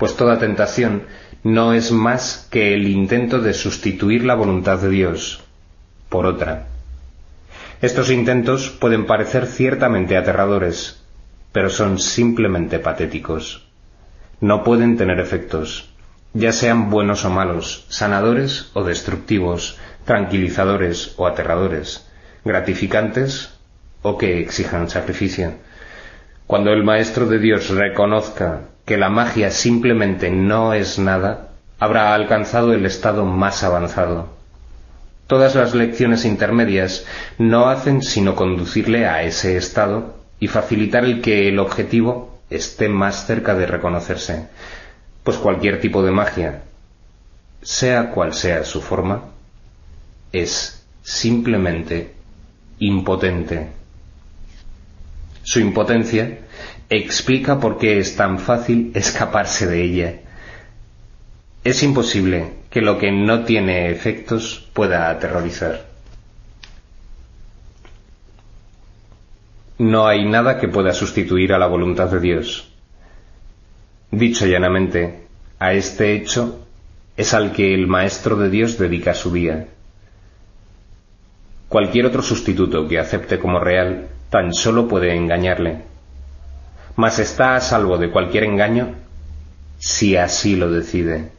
pues 0.00 0.16
toda 0.16 0.38
tentación 0.38 1.02
no 1.44 1.74
es 1.74 1.92
más 1.92 2.48
que 2.50 2.72
el 2.72 2.88
intento 2.88 3.38
de 3.38 3.52
sustituir 3.52 4.24
la 4.24 4.34
voluntad 4.34 4.78
de 4.78 4.88
Dios 4.88 5.42
por 6.08 6.24
otra. 6.24 6.68
Estos 7.82 8.10
intentos 8.10 8.70
pueden 8.70 9.04
parecer 9.04 9.46
ciertamente 9.46 10.16
aterradores, 10.16 11.02
pero 11.52 11.68
son 11.68 11.98
simplemente 11.98 12.78
patéticos. 12.78 13.68
No 14.40 14.64
pueden 14.64 14.96
tener 14.96 15.20
efectos, 15.20 15.90
ya 16.32 16.52
sean 16.52 16.88
buenos 16.88 17.26
o 17.26 17.30
malos, 17.30 17.84
sanadores 17.90 18.70
o 18.72 18.84
destructivos, 18.84 19.76
tranquilizadores 20.04 21.14
o 21.16 21.26
aterradores, 21.26 22.06
gratificantes 22.44 23.50
o 24.02 24.16
que 24.16 24.40
exijan 24.40 24.88
sacrificio. 24.88 25.54
Cuando 26.46 26.72
el 26.72 26.82
Maestro 26.82 27.26
de 27.26 27.38
Dios 27.38 27.68
reconozca 27.70 28.62
que 28.84 28.96
la 28.96 29.08
magia 29.08 29.50
simplemente 29.50 30.30
no 30.30 30.74
es 30.74 30.98
nada, 30.98 31.50
habrá 31.78 32.14
alcanzado 32.14 32.72
el 32.72 32.84
estado 32.86 33.24
más 33.24 33.62
avanzado. 33.62 34.28
Todas 35.26 35.54
las 35.54 35.74
lecciones 35.74 36.24
intermedias 36.24 37.06
no 37.38 37.68
hacen 37.68 38.02
sino 38.02 38.34
conducirle 38.34 39.06
a 39.06 39.22
ese 39.22 39.56
estado 39.56 40.16
y 40.40 40.48
facilitar 40.48 41.04
el 41.04 41.20
que 41.20 41.48
el 41.48 41.60
objetivo 41.60 42.40
esté 42.50 42.88
más 42.88 43.26
cerca 43.26 43.54
de 43.54 43.66
reconocerse, 43.66 44.48
pues 45.22 45.36
cualquier 45.36 45.80
tipo 45.80 46.02
de 46.02 46.10
magia, 46.10 46.62
sea 47.62 48.10
cual 48.10 48.34
sea 48.34 48.64
su 48.64 48.80
forma, 48.80 49.26
es 50.32 50.84
simplemente 51.02 52.14
impotente. 52.78 53.68
Su 55.42 55.60
impotencia 55.60 56.38
explica 56.88 57.58
por 57.58 57.78
qué 57.78 57.98
es 57.98 58.16
tan 58.16 58.38
fácil 58.38 58.92
escaparse 58.94 59.66
de 59.66 59.82
ella. 59.82 60.20
Es 61.64 61.82
imposible 61.82 62.52
que 62.70 62.80
lo 62.80 62.98
que 62.98 63.10
no 63.12 63.44
tiene 63.44 63.90
efectos 63.90 64.68
pueda 64.72 65.10
aterrorizar. 65.10 65.88
No 69.78 70.06
hay 70.06 70.26
nada 70.26 70.58
que 70.58 70.68
pueda 70.68 70.92
sustituir 70.92 71.52
a 71.52 71.58
la 71.58 71.66
voluntad 71.66 72.10
de 72.10 72.20
Dios. 72.20 72.68
Dicho 74.10 74.46
llanamente, 74.46 75.26
a 75.58 75.72
este 75.72 76.14
hecho 76.14 76.66
es 77.16 77.32
al 77.34 77.52
que 77.52 77.74
el 77.74 77.86
Maestro 77.86 78.36
de 78.36 78.50
Dios 78.50 78.78
dedica 78.78 79.14
su 79.14 79.32
día. 79.32 79.68
Cualquier 81.70 82.04
otro 82.04 82.20
sustituto 82.20 82.86
que 82.86 82.98
acepte 82.98 83.38
como 83.38 83.58
real 83.58 84.08
tan 84.28 84.52
solo 84.52 84.86
puede 84.86 85.14
engañarle 85.14 85.88
mas 87.00 87.18
está 87.18 87.56
a 87.56 87.60
salvo 87.60 87.96
de 87.96 88.10
cualquier 88.10 88.44
engaño 88.44 88.94
si 89.78 90.18
así 90.18 90.54
lo 90.56 90.70
decide. 90.70 91.32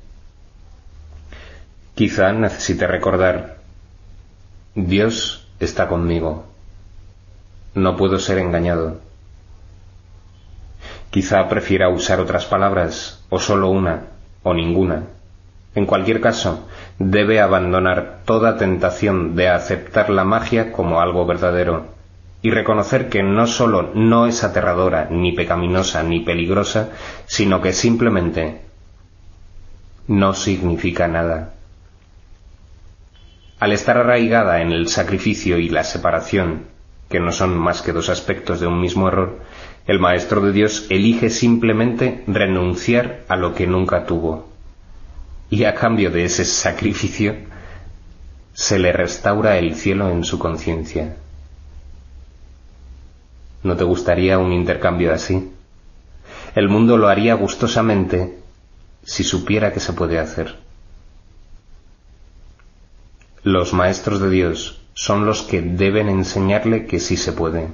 Quizá 1.94 2.34
necesite 2.34 2.88
recordar, 2.88 3.58
Dios 4.74 5.48
está 5.60 5.88
conmigo, 5.88 6.48
no 7.76 7.96
puedo 7.96 8.18
ser 8.18 8.40
engañado. 8.40 9.02
Quizá 11.12 11.48
prefiera 11.48 11.90
usar 11.90 12.20
otras 12.20 12.46
palabras, 12.46 13.24
o 13.30 13.38
solo 13.38 13.70
una, 13.70 14.08
o 14.42 14.56
ninguna. 14.56 15.04
En 15.74 15.86
cualquier 15.86 16.20
caso, 16.20 16.68
debe 17.00 17.40
abandonar 17.40 18.20
toda 18.26 18.58
tentación 18.58 19.36
de 19.36 19.48
aceptar 19.48 20.10
la 20.10 20.26
magia 20.26 20.72
como 20.72 21.00
algo 21.00 21.26
verdadero 21.26 21.86
y 22.42 22.50
reconocer 22.50 23.08
que 23.10 23.24
no 23.24 23.48
sólo 23.48 23.92
no 23.94 24.26
es 24.26 24.44
aterradora, 24.44 25.08
ni 25.10 25.32
pecaminosa, 25.32 26.04
ni 26.04 26.22
peligrosa, 26.22 26.90
sino 27.26 27.62
que 27.62 27.72
simplemente 27.72 28.62
no 30.08 30.34
significa 30.34 31.08
nada. 31.08 31.54
Al 33.60 33.72
estar 33.72 33.98
arraigada 33.98 34.62
en 34.62 34.72
el 34.72 34.88
sacrificio 34.88 35.60
y 35.60 35.70
la 35.70 35.84
separación, 35.84 36.66
que 37.10 37.20
no 37.20 37.32
son 37.32 37.58
más 37.58 37.82
que 37.82 37.94
dos 37.94 38.10
aspectos 38.10 38.60
de 38.60 38.68
un 38.68 38.82
mismo 38.82 39.08
error, 39.08 39.40
el 39.86 40.00
Maestro 40.00 40.42
de 40.42 40.52
Dios 40.52 40.88
elige 40.90 41.30
simplemente 41.30 42.24
renunciar 42.26 43.22
a 43.28 43.36
lo 43.36 43.54
que 43.54 43.68
nunca 43.68 44.06
tuvo. 44.06 44.51
Y 45.52 45.66
a 45.66 45.76
cambio 45.76 46.10
de 46.10 46.26
ese 46.26 46.46
sacrificio, 46.46 47.36
se 48.54 48.80
le 48.80 48.94
restaura 48.94 49.58
el 49.58 49.76
cielo 49.76 50.10
en 50.10 50.24
su 50.24 50.40
conciencia. 50.40 51.18
¿No 53.62 53.76
te 53.76 53.84
gustaría 53.84 54.40
un 54.40 54.54
intercambio 54.54 55.14
así? 55.14 55.52
El 56.56 56.70
mundo 56.70 56.98
lo 56.98 57.10
haría 57.10 57.34
gustosamente 57.34 58.40
si 59.04 59.26
supiera 59.26 59.74
que 59.74 59.82
se 59.82 59.92
puede 59.92 60.20
hacer. 60.20 60.56
Los 63.44 63.74
maestros 63.74 64.22
de 64.22 64.30
Dios 64.30 64.82
son 64.94 65.26
los 65.26 65.42
que 65.42 65.62
deben 65.62 66.08
enseñarle 66.08 66.86
que 66.86 67.02
sí 67.02 67.18
se 67.18 67.34
puede, 67.34 67.68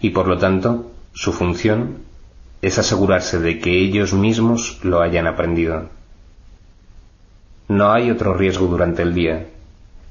y 0.00 0.10
por 0.10 0.28
lo 0.28 0.36
tanto 0.36 0.90
su 1.14 1.32
función 1.32 2.02
es 2.60 2.78
asegurarse 2.78 3.38
de 3.38 3.60
que 3.60 3.78
ellos 3.78 4.12
mismos 4.12 4.78
lo 4.82 5.00
hayan 5.00 5.26
aprendido. 5.26 5.88
No 7.72 7.90
hay 7.90 8.10
otro 8.10 8.34
riesgo 8.34 8.66
durante 8.66 9.00
el 9.00 9.14
día, 9.14 9.46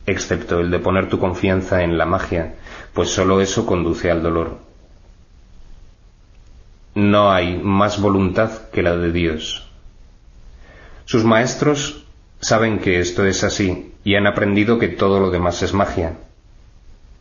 excepto 0.07 0.61
el 0.61 0.71
de 0.71 0.79
poner 0.79 1.09
tu 1.09 1.19
confianza 1.19 1.83
en 1.83 1.95
la 1.95 2.07
magia, 2.07 2.55
pues 2.91 3.11
sólo 3.11 3.39
eso 3.39 3.67
conduce 3.67 4.09
al 4.09 4.23
dolor. 4.23 4.57
No 6.95 7.31
hay 7.31 7.59
más 7.61 8.01
voluntad 8.01 8.49
que 8.73 8.81
la 8.81 8.97
de 8.97 9.11
Dios. 9.11 9.69
Sus 11.05 11.23
maestros 11.23 12.03
saben 12.39 12.79
que 12.79 12.99
esto 12.99 13.27
es 13.27 13.43
así 13.43 13.93
y 14.03 14.15
han 14.15 14.25
aprendido 14.25 14.79
que 14.79 14.87
todo 14.87 15.19
lo 15.19 15.29
demás 15.29 15.61
es 15.61 15.75
magia. 15.75 16.17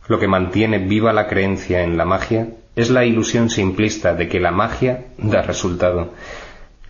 Lo 0.08 0.18
que 0.18 0.26
mantiene 0.26 0.78
viva 0.78 1.12
la 1.12 1.28
creencia 1.28 1.82
en 1.82 1.98
la 1.98 2.06
magia 2.06 2.48
es 2.76 2.88
la 2.88 3.04
ilusión 3.04 3.50
simplista 3.50 4.14
de 4.14 4.26
que 4.26 4.40
la 4.40 4.52
magia 4.52 5.04
da 5.18 5.42
resultado. 5.42 6.14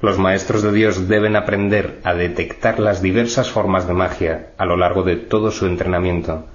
Los 0.01 0.19
maestros 0.19 0.63
de 0.63 0.73
Dios 0.73 1.09
deben 1.09 1.37
aprender 1.37 2.01
a 2.05 2.15
detectar 2.15 2.79
las 2.81 3.03
diversas 3.03 3.51
formas 3.51 3.87
de 3.87 3.93
magia 3.93 4.51
a 4.57 4.65
lo 4.65 4.77
largo 4.77 5.03
de 5.03 5.17
todo 5.17 5.51
su 5.51 5.67
entrenamiento, 5.67 6.47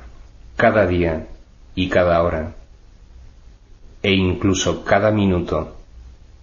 cada 0.56 0.88
día 0.88 1.28
y 1.76 1.90
cada 1.90 2.24
hora, 2.24 2.54
e 4.02 4.14
incluso 4.14 4.84
cada 4.84 5.12
minuto 5.12 5.76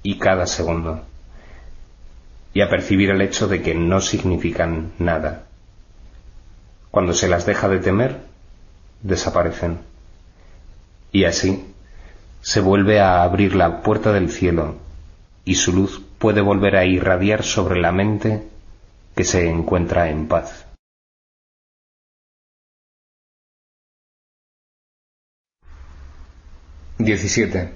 y 0.02 0.18
cada 0.18 0.46
segundo 0.46 1.02
y 2.54 2.60
a 2.60 2.68
percibir 2.68 3.10
el 3.10 3.22
hecho 3.22 3.48
de 3.48 3.62
que 3.62 3.74
no 3.74 4.00
significan 4.00 4.92
nada. 4.98 5.44
Cuando 6.90 7.14
se 7.14 7.28
las 7.28 7.46
deja 7.46 7.68
de 7.68 7.78
temer, 7.78 8.20
desaparecen. 9.02 9.78
Y 11.10 11.24
así 11.24 11.64
se 12.42 12.60
vuelve 12.60 13.00
a 13.00 13.22
abrir 13.22 13.54
la 13.54 13.82
puerta 13.82 14.12
del 14.12 14.30
cielo 14.30 14.76
y 15.44 15.54
su 15.54 15.72
luz 15.72 16.02
puede 16.22 16.40
volver 16.40 16.76
a 16.76 16.84
irradiar 16.84 17.42
sobre 17.42 17.80
la 17.80 17.90
mente 17.90 18.44
que 19.16 19.24
se 19.24 19.50
encuentra 19.50 20.08
en 20.08 20.28
paz. 20.28 20.66
XVII. 26.98 27.70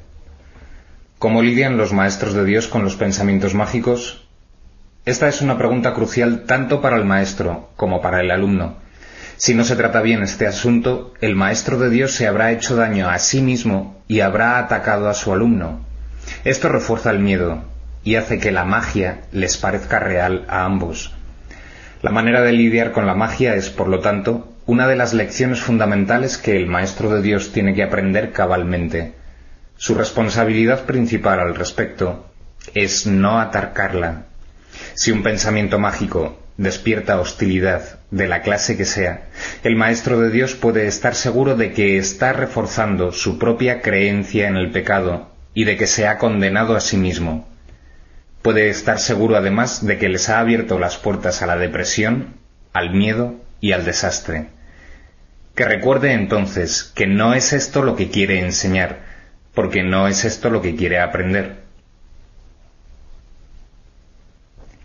¿Cómo 1.19 1.43
lidian 1.43 1.77
los 1.77 1.93
maestros 1.93 2.35
de 2.35 2.45
Dios 2.45 2.69
con 2.69 2.85
los 2.85 2.95
pensamientos 2.95 3.53
mágicos 3.55 4.23
esta 5.05 5.29
es 5.29 5.41
una 5.41 5.59
pregunta 5.59 5.93
crucial 5.95 6.45
tanto 6.47 6.81
para 6.81 6.97
el 6.97 7.05
maestro 7.05 7.71
como 7.77 8.01
para 8.01 8.21
el 8.21 8.31
alumno. 8.33 8.77
Si 9.37 9.55
no 9.55 9.63
se 9.63 9.77
trata 9.77 10.03
bien 10.03 10.25
este 10.25 10.49
asunto, 10.49 11.15
el 11.21 11.37
maestro 11.37 11.79
de 11.79 11.91
Dios 11.91 12.13
se 12.13 12.27
habrá 12.27 12.51
hecho 12.51 12.75
daño 12.75 13.09
a 13.09 13.21
sí 13.21 13.41
mismo 13.41 14.03
y 14.09 14.21
habrá 14.21 14.59
atacado 14.59 15.09
a 15.09 15.15
su 15.15 15.33
alumno. 15.33 15.85
Esto 16.45 16.69
refuerza 16.69 17.11
el 17.11 17.21
miedo 17.21 17.76
y 18.07 18.15
hace 18.15 18.39
que 18.39 18.53
la 18.53 18.65
magia 18.65 19.19
les 19.33 19.59
parezca 19.59 19.99
real 19.99 20.47
a 20.49 20.65
ambos. 20.65 21.13
La 22.01 22.13
manera 22.13 22.41
de 22.41 22.53
lidiar 22.53 22.93
con 22.93 23.05
la 23.05 23.15
magia 23.15 23.57
es, 23.57 23.69
por 23.69 23.89
lo 23.89 24.01
tanto, 24.01 24.55
una 24.65 24.87
de 24.87 24.97
las 24.97 25.13
lecciones 25.13 25.61
fundamentales 25.61 26.39
que 26.39 26.57
el 26.57 26.69
maestro 26.69 27.11
de 27.11 27.21
Dios 27.21 27.53
tiene 27.53 27.75
que 27.75 27.83
aprender 27.83 28.33
cabalmente. 28.33 29.13
Su 29.77 29.95
responsabilidad 29.95 30.87
principal 30.87 31.41
al 31.41 31.57
respecto 31.57 32.31
es 32.75 33.07
no 33.07 33.41
atacarla, 33.41 34.27
si 34.95 35.11
un 35.11 35.23
pensamiento 35.23 35.79
mágico 35.79 36.39
despierta 36.57 37.21
hostilidad 37.21 37.99
de 38.11 38.29
la 38.29 38.43
clase 38.43 38.77
que 38.77 38.85
sea, 38.85 39.29
el 39.63 39.77
Maestro 39.77 40.21
de 40.21 40.31
Dios 40.31 40.55
puede 40.55 40.87
estar 40.87 41.15
seguro 41.15 41.57
de 41.57 41.73
que 41.73 41.99
está 41.99 42.33
reforzando 42.33 43.13
su 43.13 43.39
propia 43.39 43.83
creencia 43.83 44.49
en 44.49 44.57
el 44.57 44.71
pecado 44.71 45.33
y 45.55 45.65
de 45.65 45.77
que 45.77 45.87
se 45.87 46.07
ha 46.07 46.19
condenado 46.19 46.77
a 46.77 46.81
sí 46.81 46.97
mismo. 46.97 47.56
Puede 48.47 48.69
estar 48.69 49.01
seguro 49.01 49.35
además 49.35 49.85
de 49.85 49.99
que 49.99 50.09
les 50.09 50.29
ha 50.29 50.39
abierto 50.39 50.79
las 50.79 50.99
puertas 50.99 51.43
a 51.43 51.47
la 51.47 51.57
depresión, 51.57 52.37
al 52.73 52.95
miedo 52.95 53.35
y 53.61 53.73
al 53.73 53.85
desastre. 53.85 54.47
Que 55.57 55.65
recuerde 55.65 56.13
entonces 56.13 56.85
que 56.95 57.09
no 57.09 57.35
es 57.35 57.53
esto 57.53 57.83
lo 57.83 57.97
que 57.97 58.09
quiere 58.09 58.39
enseñar, 58.39 59.01
porque 59.53 59.83
no 59.83 60.07
es 60.07 60.25
esto 60.25 60.49
lo 60.49 60.63
que 60.63 60.77
quiere 60.77 61.01
aprender. 61.01 61.57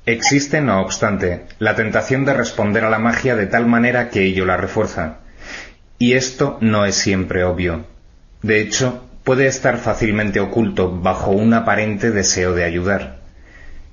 Existe, 0.08 0.60
no 0.60 0.82
obstante, 0.82 1.46
la 1.60 1.76
tentación 1.76 2.26
de 2.26 2.34
responder 2.34 2.84
a 2.84 2.90
la 2.90 2.98
magia 2.98 3.36
de 3.36 3.46
tal 3.46 3.68
manera 3.68 4.10
que 4.10 4.24
ello 4.24 4.48
la 4.48 4.58
refuerza. 4.58 5.20
Y 6.00 6.14
esto 6.14 6.58
no 6.62 6.88
es 6.88 6.96
siempre 6.96 7.44
obvio. 7.44 7.86
De 8.42 8.60
hecho, 8.60 9.08
puede 9.24 9.46
estar 9.46 9.78
fácilmente 9.78 10.40
oculto 10.40 11.00
bajo 11.00 11.30
un 11.30 11.54
aparente 11.54 12.10
deseo 12.10 12.56
de 12.56 12.64
ayudar. 12.64 13.21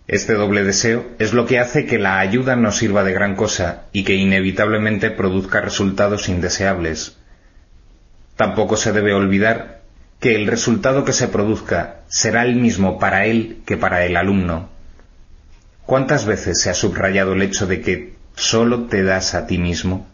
Este 0.09 0.35
doble 0.35 0.65
deseo 0.65 1.07
es 1.21 1.33
lo 1.33 1.47
que 1.47 1.61
hace 1.61 1.87
que 1.87 1.99
la 1.99 2.19
ayuda 2.19 2.57
no 2.57 2.73
sirva 2.73 3.05
de 3.05 3.13
gran 3.13 3.37
cosa 3.37 3.85
y 3.93 4.03
que 4.03 4.15
inevitablemente 4.15 5.11
produzca 5.11 5.61
resultados 5.61 6.29
indeseables. 6.29 7.17
Tampoco 8.37 8.77
se 8.77 8.93
debe 8.93 9.13
olvidar 9.13 9.83
que 10.19 10.35
el 10.35 10.49
resultado 10.49 11.05
que 11.05 11.13
se 11.13 11.29
produzca 11.29 12.01
será 12.09 12.43
el 12.45 12.57
mismo 12.57 12.99
para 12.99 13.27
él 13.27 13.59
que 13.65 13.77
para 13.77 14.05
el 14.05 14.17
alumno 14.17 14.71
¿Cuántas 15.89 16.27
veces 16.27 16.61
se 16.61 16.69
ha 16.69 16.75
subrayado 16.75 17.33
el 17.33 17.41
hecho 17.41 17.67
de 17.67 17.81
que 17.81 18.13
solo 18.37 18.89
te 18.89 19.03
das 19.03 19.35
a 19.35 19.47
ti 19.47 19.57
mismo? 19.57 20.07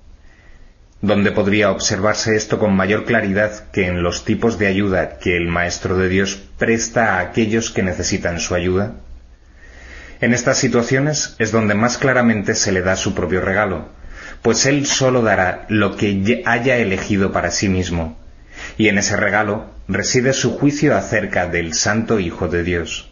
¿Dónde 1.01 1.33
podría 1.33 1.73
observarse 1.73 2.37
esto 2.37 2.61
con 2.61 2.77
mayor 2.77 3.05
claridad 3.07 3.73
que 3.73 3.89
en 3.89 4.05
los 4.05 4.25
tipos 4.25 4.57
de 4.57 4.69
ayuda 4.69 5.19
que 5.19 5.37
el 5.37 5.49
Maestro 5.49 5.99
de 5.99 6.09
Dios 6.09 6.41
presta 6.59 7.17
a 7.17 7.19
aquellos 7.19 7.73
que 7.73 7.83
necesitan 7.83 8.39
su 8.39 8.55
ayuda? 8.55 8.95
En 10.21 10.33
estas 10.33 10.59
situaciones 10.59 11.37
es 11.39 11.53
donde 11.53 11.75
más 11.75 11.99
claramente 11.99 12.55
se 12.55 12.73
le 12.73 12.83
da 12.83 12.97
su 12.97 13.15
propio 13.15 13.41
regalo, 13.41 13.89
pues 14.43 14.67
Él 14.67 14.87
solo 14.87 15.23
dará 15.23 15.67
lo 15.69 15.97
que 15.97 16.43
haya 16.47 16.77
elegido 16.77 17.33
para 17.33 17.51
sí 17.51 17.69
mismo, 17.69 18.17
y 18.79 18.89
en 18.89 18.99
ese 18.99 19.17
regalo 19.17 19.71
reside 19.89 20.33
su 20.33 20.57
juicio 20.57 20.97
acerca 20.97 21.47
del 21.47 21.75
Santo 21.75 22.21
Hijo 22.21 22.49
de 22.49 22.63
Dios. 22.63 23.11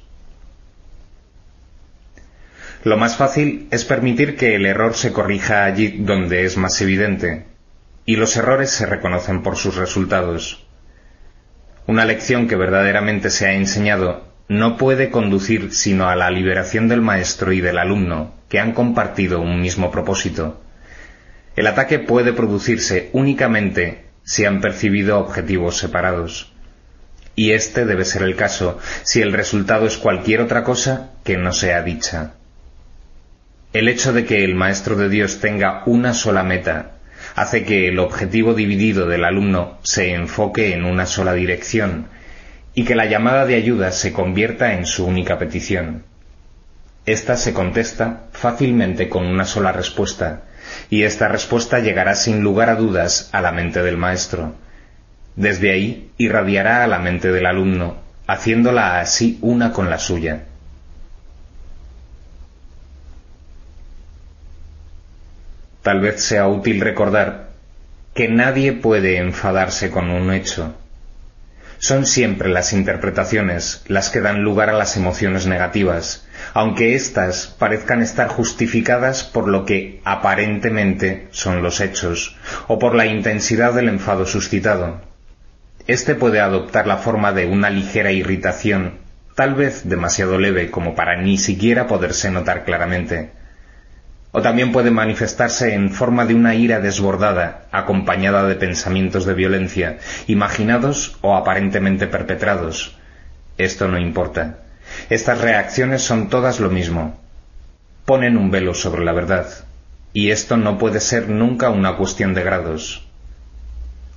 Lo 2.85 2.97
más 2.97 3.17
fácil 3.17 3.69
es 3.71 3.85
permitir 3.85 4.37
que 4.37 4.57
el 4.57 4.67
error 4.67 4.95
se 4.95 5.13
corrija 5.13 5.65
allí 5.65 5.99
donde 5.99 6.45
es 6.45 6.57
más 6.57 6.81
evidente, 6.81 7.47
y 8.05 8.17
los 8.17 8.37
errores 8.37 8.71
se 8.71 8.87
reconocen 8.87 9.43
por 9.43 9.57
sus 9.57 9.77
resultados. 9.77 10.67
Una 11.87 12.05
lección 12.05 12.49
que 12.49 12.57
verdaderamente 12.57 13.31
se 13.31 13.47
ha 13.47 13.53
enseñado 13.53 14.32
no 14.53 14.77
puede 14.77 15.11
conducir 15.11 15.73
sino 15.73 16.09
a 16.09 16.17
la 16.17 16.31
liberación 16.31 16.87
del 16.87 17.01
maestro 17.01 17.53
y 17.53 17.61
del 17.61 17.79
alumno, 17.79 18.35
que 18.49 18.61
han 18.61 18.73
compartido 18.73 19.41
un 19.41 19.61
mismo 19.61 19.91
propósito. 19.91 20.61
El 21.57 21.67
ataque 21.67 21.99
puede 21.99 22.35
producirse 22.35 23.09
únicamente 23.13 24.05
si 24.25 24.45
han 24.45 24.61
percibido 24.61 25.19
objetivos 25.19 25.79
separados. 25.79 26.53
Y 27.35 27.53
este 27.53 27.87
debe 27.87 28.05
ser 28.05 28.23
el 28.23 28.37
caso 28.37 28.79
si 29.05 29.23
el 29.23 29.33
resultado 29.33 29.87
es 29.87 29.97
cualquier 29.97 30.43
otra 30.43 30.65
cosa 30.65 31.13
que 31.25 31.39
no 31.39 31.53
sea 31.53 31.83
dicha. 31.83 32.35
El 33.73 33.89
hecho 33.89 34.13
de 34.13 34.27
que 34.27 34.45
el 34.45 34.55
maestro 34.55 34.97
de 34.97 35.09
Dios 35.09 35.41
tenga 35.41 35.83
una 35.87 36.13
sola 36.13 36.43
meta 36.43 36.93
hace 37.35 37.65
que 37.65 37.89
el 37.89 37.99
objetivo 37.99 38.53
dividido 38.53 39.07
del 39.07 39.25
alumno 39.25 39.79
se 39.83 40.13
enfoque 40.13 40.75
en 40.75 40.85
una 40.85 41.07
sola 41.07 41.33
dirección 41.33 42.09
y 42.75 42.85
que 42.85 42.95
la 42.95 43.07
llamada 43.07 43.47
de 43.47 43.55
ayuda 43.55 43.93
se 43.93 44.13
convierta 44.13 44.75
en 44.75 44.87
su 44.87 45.07
única 45.07 45.39
petición. 45.39 46.05
Esta 47.05 47.37
se 47.37 47.53
contesta 47.53 48.25
fácilmente 48.33 49.09
con 49.09 49.27
una 49.27 49.45
sola 49.45 49.73
respuesta, 49.73 50.43
y 50.89 51.03
esta 51.03 51.29
respuesta 51.29 51.81
llegará 51.81 52.15
sin 52.15 52.43
lugar 52.43 52.71
a 52.71 52.77
dudas 52.77 53.29
a 53.33 53.41
la 53.41 53.53
mente 53.53 53.83
del 53.83 53.97
maestro. 53.97 54.55
Desde 55.37 55.73
ahí 55.73 56.11
irradiará 56.17 56.85
a 56.85 56.87
la 56.87 56.99
mente 56.99 57.33
del 57.33 57.47
alumno, 57.47 57.97
haciéndola 58.27 59.01
así 59.01 59.39
una 59.43 59.73
con 59.73 59.91
la 59.91 59.99
suya. 59.99 60.45
Tal 65.83 66.01
vez 66.01 66.23
sea 66.23 66.47
útil 66.47 66.81
recordar 66.81 67.49
que 68.15 68.29
nadie 68.29 68.73
puede 68.73 69.17
enfadarse 69.17 69.91
con 69.91 70.11
un 70.11 70.33
hecho. 70.33 70.77
Son 71.85 72.07
siempre 72.07 72.49
las 72.49 72.73
interpretaciones 72.73 73.83
las 73.89 74.09
que 74.09 74.21
dan 74.21 74.45
lugar 74.45 74.71
a 74.71 74.73
las 74.73 74.97
emociones 74.97 75.49
negativas, 75.49 76.25
aunque 76.55 76.95
éstas 76.95 77.57
parezcan 77.59 78.03
estar 78.03 78.29
justificadas 78.29 79.25
por 79.25 79.49
lo 79.49 79.65
que 79.65 80.01
aparentemente 80.05 81.27
son 81.33 81.61
los 81.61 81.81
hechos, 81.81 82.37
o 82.69 82.79
por 82.79 82.95
la 82.95 83.07
intensidad 83.07 83.75
del 83.75 83.89
enfado 83.89 84.27
suscitado. 84.27 85.01
Este 85.89 86.15
puede 86.15 86.39
adoptar 86.39 86.87
la 86.87 86.99
forma 86.99 87.33
de 87.33 87.47
una 87.47 87.69
ligera 87.69 88.13
irritación, 88.13 89.01
tal 89.35 89.57
vez 89.57 89.89
demasiado 89.89 90.39
leve 90.39 90.71
como 90.71 90.95
para 90.95 91.21
ni 91.21 91.37
siquiera 91.37 91.89
poderse 91.89 92.31
notar 92.31 92.65
claramente. 92.65 93.33
O 94.35 94.41
también 94.41 94.73
puede 94.73 94.91
manifestarse 94.91 95.75
en 95.75 95.91
forma 95.91 96.25
de 96.25 96.35
una 96.35 96.55
ira 96.55 96.81
desbordada, 96.81 97.67
acompañada 97.71 98.45
de 98.45 98.55
pensamientos 98.55 99.27
de 99.27 99.35
violencia, 99.35 99.99
imaginados 100.27 101.19
o 101.21 101.37
aparentemente 101.37 102.07
perpetrados. 102.07 102.97
Esto 103.59 103.89
no 103.89 103.99
importa. 103.99 104.61
Estas 105.11 105.43
reacciones 105.43 106.03
son 106.03 106.31
todas 106.31 106.61
lo 106.61 106.71
mismo. 106.71 107.21
Ponen 108.07 108.39
un 108.39 108.51
velo 108.51 108.73
sobre 108.73 109.05
la 109.05 109.13
verdad, 109.13 109.47
y 110.15 110.31
esto 110.31 110.57
no 110.57 110.79
puede 110.79 111.01
ser 111.01 111.29
nunca 111.29 111.69
una 111.69 111.97
cuestión 111.97 112.33
de 112.33 112.43
grados. 112.43 113.07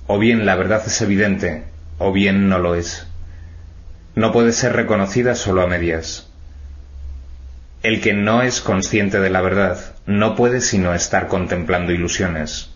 O 0.06 0.18
bien 0.18 0.46
la 0.46 0.56
verdad 0.56 0.82
es 0.86 1.00
evidente, 1.02 1.64
o 1.98 2.12
bien 2.12 2.48
no 2.48 2.58
lo 2.58 2.74
es. 2.74 3.06
No 4.14 4.32
puede 4.32 4.52
ser 4.52 4.72
reconocida 4.72 5.34
solo 5.34 5.60
a 5.60 5.66
medias. 5.66 6.25
El 7.82 8.00
que 8.00 8.12
no 8.12 8.42
es 8.42 8.60
consciente 8.60 9.20
de 9.20 9.30
la 9.30 9.40
verdad 9.40 9.94
no 10.06 10.34
puede 10.34 10.60
sino 10.60 10.94
estar 10.94 11.28
contemplando 11.28 11.92
ilusiones. 11.92 12.70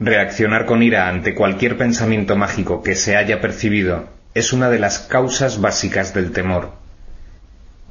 Reaccionar 0.00 0.66
con 0.66 0.82
ira 0.82 1.08
ante 1.08 1.34
cualquier 1.34 1.78
pensamiento 1.78 2.36
mágico 2.36 2.82
que 2.82 2.94
se 2.94 3.16
haya 3.16 3.40
percibido 3.40 4.08
es 4.34 4.52
una 4.52 4.68
de 4.68 4.80
las 4.80 4.98
causas 4.98 5.60
básicas 5.60 6.12
del 6.12 6.32
temor. 6.32 6.72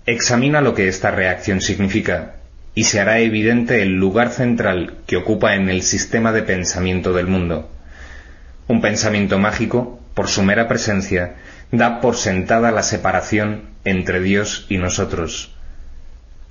Examina 0.05 0.59
lo 0.59 0.75
que 0.75 0.89
esta 0.89 1.11
reacción 1.11 1.61
significa 1.61 2.35
y 2.75 2.83
se 2.83 2.99
hará 2.99 3.19
evidente 3.19 3.81
el 3.81 3.93
lugar 3.93 4.29
central 4.29 4.97
que 5.07 5.15
ocupa 5.15 5.55
en 5.55 5.69
el 5.69 5.81
sistema 5.81 6.31
de 6.33 6.43
pensamiento 6.43 7.13
del 7.13 7.27
mundo. 7.27 7.69
Un 8.67 8.81
pensamiento 8.81 9.39
mágico, 9.39 9.99
por 10.13 10.27
su 10.27 10.43
mera 10.43 10.67
presencia, 10.67 11.35
da 11.73 12.01
por 12.01 12.15
sentada 12.15 12.71
la 12.71 12.83
separación 12.83 13.71
entre 13.83 14.21
Dios 14.21 14.67
y 14.69 14.77
nosotros 14.77 15.53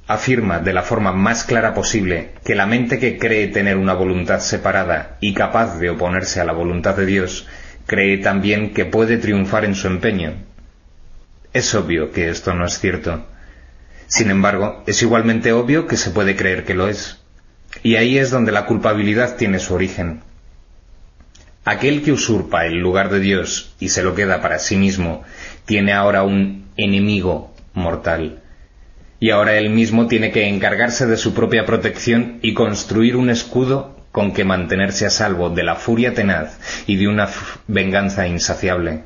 afirma 0.08 0.58
de 0.58 0.72
la 0.72 0.82
forma 0.82 1.12
más 1.12 1.44
clara 1.44 1.74
posible 1.74 2.32
que 2.44 2.56
la 2.56 2.66
mente 2.66 2.98
que 2.98 3.18
cree 3.18 3.46
tener 3.46 3.76
una 3.76 3.94
voluntad 3.94 4.40
separada 4.40 5.16
y 5.20 5.32
capaz 5.32 5.78
de 5.78 5.90
oponerse 5.90 6.40
a 6.40 6.44
la 6.44 6.52
voluntad 6.52 6.96
de 6.96 7.06
Dios, 7.06 7.46
cree 7.86 8.18
también 8.18 8.74
que 8.74 8.84
puede 8.84 9.16
triunfar 9.16 9.64
en 9.64 9.76
su 9.76 9.86
empeño. 9.86 10.34
Es 11.52 11.72
obvio 11.76 12.10
que 12.10 12.28
esto 12.28 12.52
no 12.54 12.66
es 12.66 12.80
cierto. 12.80 13.24
Sin 14.08 14.28
embargo, 14.28 14.82
es 14.88 15.02
igualmente 15.02 15.52
obvio 15.52 15.86
que 15.86 15.96
se 15.96 16.10
puede 16.10 16.34
creer 16.34 16.64
que 16.64 16.74
lo 16.74 16.88
es. 16.88 17.20
Y 17.84 17.94
ahí 17.94 18.18
es 18.18 18.30
donde 18.30 18.50
la 18.50 18.66
culpabilidad 18.66 19.36
tiene 19.36 19.60
su 19.60 19.72
origen. 19.74 20.22
Aquel 21.64 22.02
que 22.02 22.12
usurpa 22.12 22.66
el 22.66 22.78
lugar 22.78 23.10
de 23.10 23.20
Dios 23.20 23.74
y 23.78 23.90
se 23.90 24.02
lo 24.02 24.14
queda 24.14 24.40
para 24.40 24.58
sí 24.58 24.76
mismo, 24.76 25.22
tiene 25.64 25.92
ahora 25.92 26.22
un 26.22 26.66
enemigo 26.76 27.54
mortal 27.74 28.42
y 29.22 29.30
ahora 29.30 29.54
él 29.54 29.70
mismo 29.70 30.08
tiene 30.08 30.32
que 30.32 30.48
encargarse 30.48 31.06
de 31.06 31.16
su 31.16 31.32
propia 31.32 31.64
protección 31.64 32.40
y 32.42 32.54
construir 32.54 33.14
un 33.14 33.30
escudo 33.30 33.96
con 34.10 34.32
que 34.32 34.44
mantenerse 34.44 35.06
a 35.06 35.10
salvo 35.10 35.48
de 35.48 35.62
la 35.62 35.76
furia 35.76 36.12
tenaz 36.12 36.58
y 36.88 36.96
de 36.96 37.06
una 37.06 37.28
venganza 37.68 38.26
insaciable. 38.26 39.04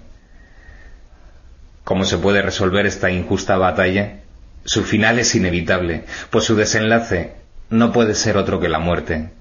¿Cómo 1.85 2.07
se 2.07 2.17
puede 2.17 2.41
resolver 2.41 2.87
esta 2.87 3.11
injusta 3.11 3.59
batalla? 3.59 4.21
Su 4.65 4.85
final 4.85 5.19
es 5.19 5.35
inevitable, 5.35 6.05
pues 6.31 6.47
su 6.47 6.57
desenlace 6.57 7.35
no 7.69 7.93
puede 7.93 8.15
ser 8.15 8.39
otro 8.39 8.59
que 8.59 8.71
la 8.71 8.79
muerte. 8.79 9.36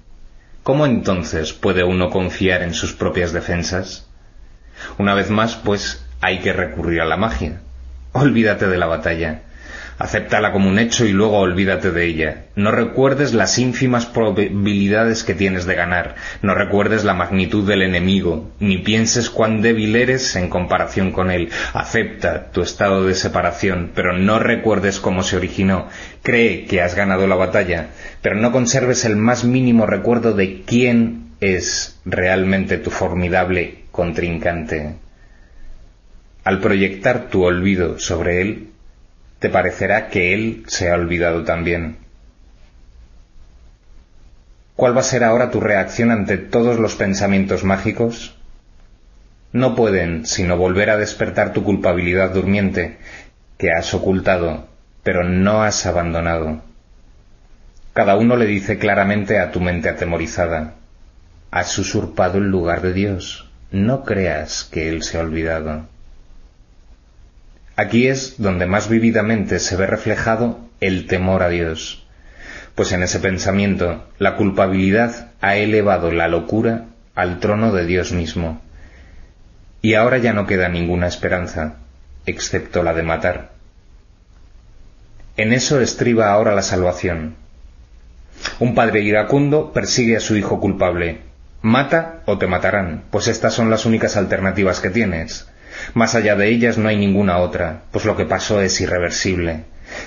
¿Cómo 0.66 0.84
entonces 0.84 1.52
puede 1.52 1.84
uno 1.84 2.10
confiar 2.10 2.62
en 2.62 2.74
sus 2.74 2.92
propias 2.92 3.32
defensas? 3.32 4.08
Una 4.98 5.14
vez 5.14 5.30
más, 5.30 5.54
pues, 5.54 6.04
hay 6.20 6.40
que 6.40 6.52
recurrir 6.52 7.02
a 7.02 7.04
la 7.04 7.16
magia. 7.16 7.60
Olvídate 8.10 8.66
de 8.66 8.76
la 8.76 8.86
batalla. 8.86 9.42
Acéptala 9.98 10.52
como 10.52 10.68
un 10.68 10.78
hecho 10.78 11.06
y 11.06 11.12
luego 11.12 11.38
olvídate 11.38 11.90
de 11.90 12.04
ella. 12.04 12.44
No 12.54 12.70
recuerdes 12.70 13.32
las 13.32 13.58
ínfimas 13.58 14.04
probabilidades 14.04 15.24
que 15.24 15.34
tienes 15.34 15.64
de 15.64 15.74
ganar, 15.74 16.16
no 16.42 16.54
recuerdes 16.54 17.04
la 17.04 17.14
magnitud 17.14 17.66
del 17.66 17.80
enemigo, 17.80 18.50
ni 18.60 18.76
pienses 18.78 19.30
cuán 19.30 19.62
débil 19.62 19.96
eres 19.96 20.36
en 20.36 20.50
comparación 20.50 21.12
con 21.12 21.30
él. 21.30 21.48
Acepta 21.72 22.50
tu 22.50 22.60
estado 22.60 23.06
de 23.06 23.14
separación, 23.14 23.92
pero 23.94 24.12
no 24.12 24.38
recuerdes 24.38 25.00
cómo 25.00 25.22
se 25.22 25.36
originó. 25.36 25.88
Cree 26.22 26.66
que 26.66 26.82
has 26.82 26.94
ganado 26.94 27.26
la 27.26 27.36
batalla, 27.36 27.88
pero 28.20 28.36
no 28.36 28.52
conserves 28.52 29.06
el 29.06 29.16
más 29.16 29.44
mínimo 29.44 29.86
recuerdo 29.86 30.34
de 30.34 30.62
quién 30.66 31.30
es 31.40 31.98
realmente 32.04 32.76
tu 32.76 32.90
formidable 32.90 33.84
contrincante. 33.92 34.96
Al 36.44 36.60
proyectar 36.60 37.28
tu 37.28 37.44
olvido 37.44 37.98
sobre 37.98 38.42
él, 38.42 38.68
te 39.38 39.48
parecerá 39.50 40.08
que 40.08 40.34
Él 40.34 40.64
se 40.66 40.90
ha 40.90 40.94
olvidado 40.94 41.44
también. 41.44 41.98
¿Cuál 44.76 44.96
va 44.96 45.00
a 45.00 45.04
ser 45.04 45.24
ahora 45.24 45.50
tu 45.50 45.60
reacción 45.60 46.10
ante 46.10 46.36
todos 46.36 46.78
los 46.78 46.96
pensamientos 46.96 47.64
mágicos? 47.64 48.36
No 49.52 49.74
pueden 49.74 50.26
sino 50.26 50.56
volver 50.56 50.90
a 50.90 50.98
despertar 50.98 51.52
tu 51.52 51.64
culpabilidad 51.64 52.30
durmiente, 52.30 52.98
que 53.56 53.72
has 53.72 53.94
ocultado, 53.94 54.68
pero 55.02 55.24
no 55.24 55.62
has 55.62 55.86
abandonado. 55.86 56.60
Cada 57.94 58.16
uno 58.16 58.36
le 58.36 58.44
dice 58.44 58.78
claramente 58.78 59.38
a 59.38 59.50
tu 59.50 59.60
mente 59.60 59.88
atemorizada, 59.88 60.74
has 61.50 61.78
usurpado 61.78 62.36
el 62.36 62.50
lugar 62.50 62.82
de 62.82 62.92
Dios, 62.92 63.48
no 63.70 64.04
creas 64.04 64.64
que 64.64 64.90
Él 64.90 65.02
se 65.02 65.16
ha 65.16 65.22
olvidado. 65.22 65.86
Aquí 67.76 68.08
es 68.08 68.36
donde 68.38 68.64
más 68.66 68.88
vividamente 68.88 69.58
se 69.58 69.76
ve 69.76 69.86
reflejado 69.86 70.58
el 70.80 71.06
temor 71.06 71.42
a 71.42 71.50
Dios, 71.50 72.06
pues 72.74 72.92
en 72.92 73.02
ese 73.02 73.20
pensamiento 73.20 74.08
la 74.18 74.36
culpabilidad 74.36 75.32
ha 75.42 75.56
elevado 75.56 76.10
la 76.10 76.28
locura 76.28 76.86
al 77.14 77.38
trono 77.38 77.72
de 77.72 77.84
Dios 77.84 78.12
mismo. 78.12 78.62
Y 79.82 79.94
ahora 79.94 80.16
ya 80.16 80.32
no 80.32 80.46
queda 80.46 80.70
ninguna 80.70 81.06
esperanza, 81.06 81.76
excepto 82.24 82.82
la 82.82 82.94
de 82.94 83.02
matar. 83.02 83.50
En 85.36 85.52
eso 85.52 85.80
estriba 85.82 86.32
ahora 86.32 86.54
la 86.54 86.62
salvación. 86.62 87.36
Un 88.58 88.74
padre 88.74 89.02
iracundo 89.02 89.72
persigue 89.72 90.16
a 90.16 90.20
su 90.20 90.34
hijo 90.36 90.60
culpable. 90.60 91.20
Mata 91.60 92.22
o 92.24 92.38
te 92.38 92.46
matarán, 92.46 93.04
pues 93.10 93.28
estas 93.28 93.52
son 93.52 93.68
las 93.68 93.84
únicas 93.84 94.16
alternativas 94.16 94.80
que 94.80 94.88
tienes. 94.88 95.46
Más 95.94 96.14
allá 96.14 96.36
de 96.36 96.48
ellas 96.48 96.78
no 96.78 96.88
hay 96.88 96.96
ninguna 96.96 97.38
otra, 97.38 97.82
pues 97.90 98.04
lo 98.04 98.16
que 98.16 98.24
pasó 98.24 98.60
es 98.60 98.80
irreversible. 98.80 99.64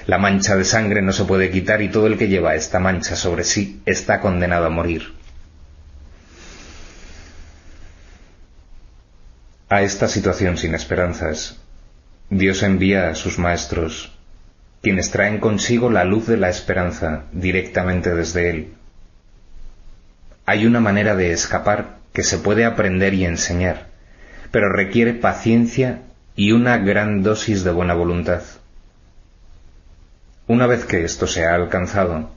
La 0.08 0.18
mancha 0.18 0.56
de 0.56 0.66
sangre 0.66 1.02
no 1.02 1.14
se 1.14 1.26
puede 1.26 1.52
quitar 1.52 1.82
y 1.82 1.90
todo 1.90 2.08
el 2.08 2.18
que 2.18 2.28
lleva 2.28 2.56
esta 2.56 2.80
mancha 2.80 3.16
sobre 3.16 3.44
sí 3.44 3.82
está 3.86 4.20
condenado 4.20 4.66
a 4.66 4.70
morir. 4.70 5.14
A 9.70 9.84
esta 9.84 10.08
situación 10.08 10.58
sin 10.58 10.74
esperanzas, 10.74 11.58
Dios 12.32 12.64
envía 12.64 13.10
a 13.10 13.16
sus 13.16 13.38
maestros, 13.38 14.12
quienes 14.82 15.12
traen 15.12 15.40
consigo 15.40 15.92
la 15.92 16.06
luz 16.06 16.26
de 16.28 16.38
la 16.38 16.50
esperanza 16.50 17.26
directamente 17.32 18.16
desde 18.16 18.50
Él. 18.50 18.74
Hay 20.46 20.66
una 20.66 20.80
manera 20.80 21.16
de 21.16 21.32
escapar 21.32 22.00
que 22.14 22.24
se 22.24 22.40
puede 22.40 22.66
aprender 22.66 23.14
y 23.14 23.26
enseñar, 23.26 23.89
pero 24.52 24.72
requiere 24.72 25.14
paciencia 25.14 26.02
y 26.36 26.52
una 26.52 26.78
gran 26.78 27.24
dosis 27.24 27.64
de 27.64 27.72
buena 27.72 27.94
voluntad. 27.94 28.42
Una 30.48 30.66
vez 30.66 30.86
que 30.86 31.04
esto 31.04 31.28
se 31.28 31.46
ha 31.46 31.54
alcanzado, 31.54 32.32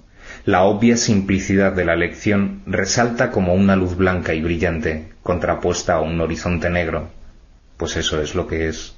la 0.45 0.65
obvia 0.65 0.97
simplicidad 0.97 1.73
de 1.73 1.85
la 1.85 1.97
lección 1.97 2.63
resalta 2.67 3.31
como 3.31 3.55
una 3.55 3.77
luz 3.77 3.97
blanca 3.97 4.35
y 4.35 4.43
brillante, 4.43 5.13
contrapuesta 5.23 5.95
a 5.95 6.01
un 6.01 6.21
horizonte 6.21 6.69
negro, 6.69 7.11
pues 7.77 7.97
eso 7.97 8.21
es 8.21 8.35
lo 8.35 8.47
que 8.49 8.69
es. 8.69 8.95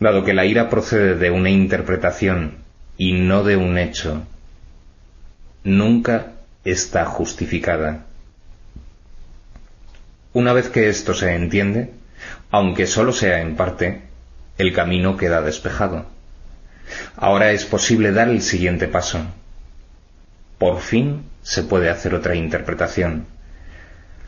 Dado 0.00 0.24
que 0.24 0.34
la 0.34 0.44
ira 0.44 0.70
procede 0.70 1.14
de 1.14 1.30
una 1.30 1.50
interpretación 1.50 2.56
y 2.96 3.12
no 3.12 3.44
de 3.44 3.56
un 3.56 3.78
hecho, 3.78 4.26
nunca 5.62 6.32
está 6.64 7.04
justificada. 7.04 8.06
Una 10.34 10.52
vez 10.52 10.68
que 10.68 10.88
esto 10.88 11.14
se 11.14 11.32
entiende, 11.32 11.92
aunque 12.50 12.88
solo 12.88 13.12
sea 13.12 13.40
en 13.40 13.54
parte, 13.54 14.02
el 14.58 14.72
camino 14.72 15.16
queda 15.16 15.40
despejado. 15.42 16.06
Ahora 17.16 17.52
es 17.52 17.64
posible 17.64 18.10
dar 18.10 18.28
el 18.28 18.42
siguiente 18.42 18.88
paso. 18.88 19.20
Por 20.58 20.80
fin 20.80 21.22
se 21.42 21.62
puede 21.62 21.88
hacer 21.88 22.16
otra 22.16 22.34
interpretación. 22.34 23.26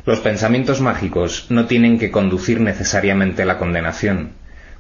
Los 0.04 0.20
pensamientos 0.20 0.80
mágicos 0.80 1.46
no 1.48 1.66
tienen 1.66 1.98
que 1.98 2.12
conducir 2.12 2.60
necesariamente 2.60 3.42
a 3.42 3.46
la 3.46 3.58
condenación, 3.58 4.30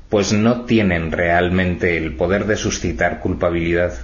pues 0.08 0.32
no 0.32 0.64
tienen 0.64 1.10
realmente 1.10 1.96
el 1.96 2.14
poder 2.14 2.46
de 2.46 2.56
suscitar 2.56 3.18
culpabilidad, 3.18 3.94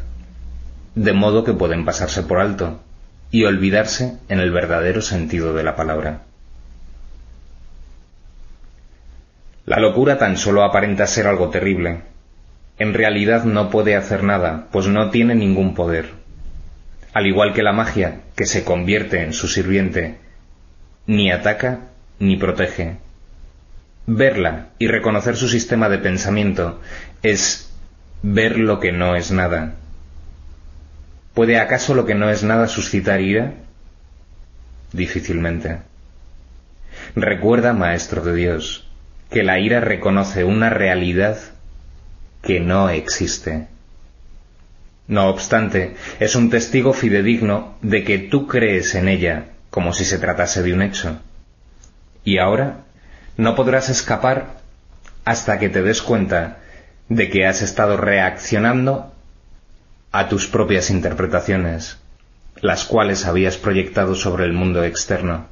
de 0.97 1.13
modo 1.13 1.45
que 1.45 1.53
pueden 1.53 1.85
pasarse 1.85 2.25
por 2.25 2.41
alto 2.41 2.83
y 3.31 3.45
olvidarse 3.45 4.19
en 4.29 4.41
el 4.41 4.51
verdadero 4.51 5.03
sentido 5.03 5.55
de 5.55 5.63
la 5.63 5.77
palabra. 5.77 6.23
La 9.65 9.79
locura 9.79 10.19
tan 10.19 10.37
solo 10.37 10.65
aparenta 10.65 11.07
ser 11.07 11.27
algo 11.27 11.51
terrible. 11.51 12.01
En 12.79 12.95
realidad 12.95 13.45
no 13.45 13.71
puede 13.71 13.95
hacer 13.95 14.25
nada, 14.25 14.67
pues 14.73 14.89
no 14.89 15.11
tiene 15.11 15.35
ningún 15.35 15.75
poder. 15.75 16.11
Al 17.13 17.27
igual 17.27 17.53
que 17.53 17.63
la 17.63 17.73
magia, 17.73 18.23
que 18.35 18.47
se 18.47 18.65
convierte 18.65 19.23
en 19.23 19.33
su 19.33 19.47
sirviente, 19.47 20.19
ni 21.07 21.31
ataca 21.31 21.81
ni 22.19 22.37
protege. 22.37 22.97
Verla 24.07 24.71
y 24.79 24.89
reconocer 24.89 25.37
su 25.37 25.49
sistema 25.49 25.89
de 25.89 25.99
pensamiento 25.99 26.81
es 27.23 27.73
ver 28.23 28.59
lo 28.59 28.81
que 28.81 28.91
no 28.91 29.15
es 29.15 29.31
nada. 29.31 29.75
¿Puede 31.35 31.59
acaso 31.59 31.95
lo 31.95 32.05
que 32.05 32.15
no 32.15 32.31
es 32.31 32.43
nada 32.43 32.67
suscitar 32.67 33.21
ira? 33.21 33.55
Difícilmente. 34.93 35.79
Recuerda, 37.15 37.73
Maestro 37.73 38.23
de 38.23 38.35
Dios, 38.35 38.92
que 39.33 39.43
la 39.43 39.59
ira 39.59 39.81
reconoce 39.81 40.45
una 40.45 40.71
realidad 40.71 41.39
que 42.43 42.61
no 42.61 42.91
existe. 42.91 43.67
No 45.09 45.29
obstante, 45.29 45.95
es 46.21 46.37
un 46.37 46.51
testigo 46.51 46.93
fidedigno 46.93 47.75
de 47.83 48.05
que 48.05 48.19
tú 48.19 48.47
crees 48.47 48.95
en 48.95 49.09
ella 49.09 49.47
como 49.71 49.93
si 49.93 50.05
se 50.05 50.19
tratase 50.19 50.63
de 50.63 50.73
un 50.73 50.83
hecho. 50.83 51.19
Y 52.25 52.39
ahora 52.39 52.85
no 53.37 53.57
podrás 53.57 53.89
escapar 53.89 54.61
hasta 55.25 55.59
que 55.59 55.69
te 55.69 55.83
des 55.83 56.03
cuenta 56.03 56.59
de 57.09 57.31
que 57.31 57.47
has 57.47 57.63
estado 57.63 57.97
reaccionando 57.97 59.13
a 60.13 60.29
tus 60.29 60.47
propias 60.47 60.91
interpretaciones, 60.91 61.99
las 62.61 62.85
cuales 62.85 63.27
habías 63.27 63.57
proyectado 63.57 64.15
sobre 64.15 64.45
el 64.45 64.53
mundo 64.53 64.85
externo. 64.85 65.47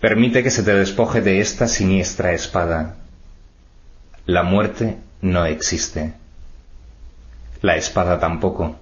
Permite 0.00 0.42
que 0.42 0.50
se 0.50 0.62
te 0.62 0.74
despoje 0.74 1.20
de 1.20 1.40
esta 1.40 1.66
siniestra 1.66 2.32
espada. 2.32 2.96
La 4.26 4.42
muerte 4.42 4.96
no 5.22 5.44
existe. 5.44 6.14
La 7.62 7.76
espada 7.76 8.20
tampoco. 8.20 8.76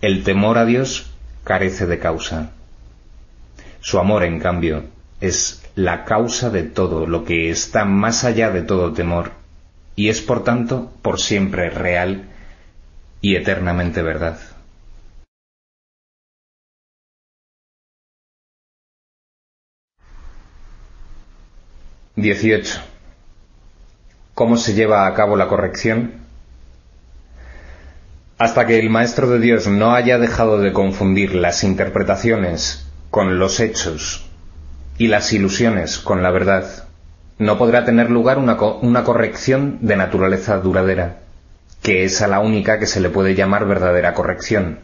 El 0.00 0.24
temor 0.24 0.56
a 0.56 0.64
Dios 0.64 1.10
carece 1.44 1.86
de 1.86 1.98
causa. 1.98 2.52
Su 3.80 3.98
amor, 3.98 4.24
en 4.24 4.40
cambio, 4.40 4.84
es 5.20 5.62
la 5.74 6.04
causa 6.04 6.50
de 6.50 6.62
todo 6.62 7.06
lo 7.06 7.24
que 7.24 7.50
está 7.50 7.84
más 7.84 8.24
allá 8.24 8.50
de 8.50 8.62
todo 8.62 8.92
temor 8.92 9.32
y 9.96 10.08
es 10.08 10.20
por 10.20 10.44
tanto 10.44 10.90
por 11.02 11.20
siempre 11.20 11.70
real 11.70 12.24
y 13.20 13.36
eternamente 13.36 14.02
verdad. 14.02 14.38
18. 22.16 22.78
¿Cómo 24.34 24.58
se 24.58 24.74
lleva 24.74 25.06
a 25.06 25.14
cabo 25.14 25.34
la 25.34 25.48
corrección? 25.48 26.12
Hasta 28.36 28.66
que 28.66 28.78
el 28.78 28.90
Maestro 28.90 29.30
de 29.30 29.38
Dios 29.38 29.66
no 29.66 29.94
haya 29.94 30.18
dejado 30.18 30.58
de 30.58 30.74
confundir 30.74 31.34
las 31.34 31.64
interpretaciones 31.64 32.86
con 33.10 33.38
los 33.38 33.60
hechos 33.60 34.26
y 34.98 35.08
las 35.08 35.32
ilusiones 35.32 35.98
con 35.98 36.22
la 36.22 36.30
verdad, 36.30 36.84
no 37.38 37.56
podrá 37.56 37.86
tener 37.86 38.10
lugar 38.10 38.36
una, 38.36 38.60
una, 38.60 39.04
corrección 39.04 39.78
de 39.80 39.96
naturaleza 39.96 40.58
duradera, 40.58 41.20
que 41.82 42.04
es 42.04 42.20
a 42.20 42.28
la 42.28 42.40
única 42.40 42.78
que 42.78 42.86
se 42.86 43.00
le 43.00 43.08
puede 43.08 43.34
llamar 43.34 43.64
verdadera 43.64 44.12
corrección. 44.12 44.80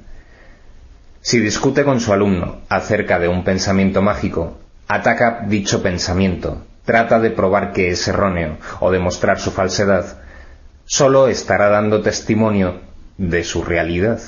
Si 1.20 1.40
discute 1.40 1.84
con 1.84 2.00
su 2.00 2.10
alumno 2.14 2.62
acerca 2.70 3.18
de 3.18 3.28
un 3.28 3.44
pensamiento 3.44 4.00
mágico, 4.00 4.56
ataca 4.86 5.44
dicho 5.46 5.82
pensamiento, 5.82 6.64
trata 6.88 7.20
de 7.20 7.28
probar 7.28 7.74
que 7.74 7.90
es 7.90 8.08
erróneo 8.08 8.56
o 8.80 8.90
demostrar 8.90 9.38
su 9.38 9.50
falsedad, 9.50 10.22
solo 10.86 11.28
estará 11.28 11.68
dando 11.68 12.00
testimonio 12.00 12.80
de 13.18 13.44
su 13.44 13.62
realidad. 13.62 14.22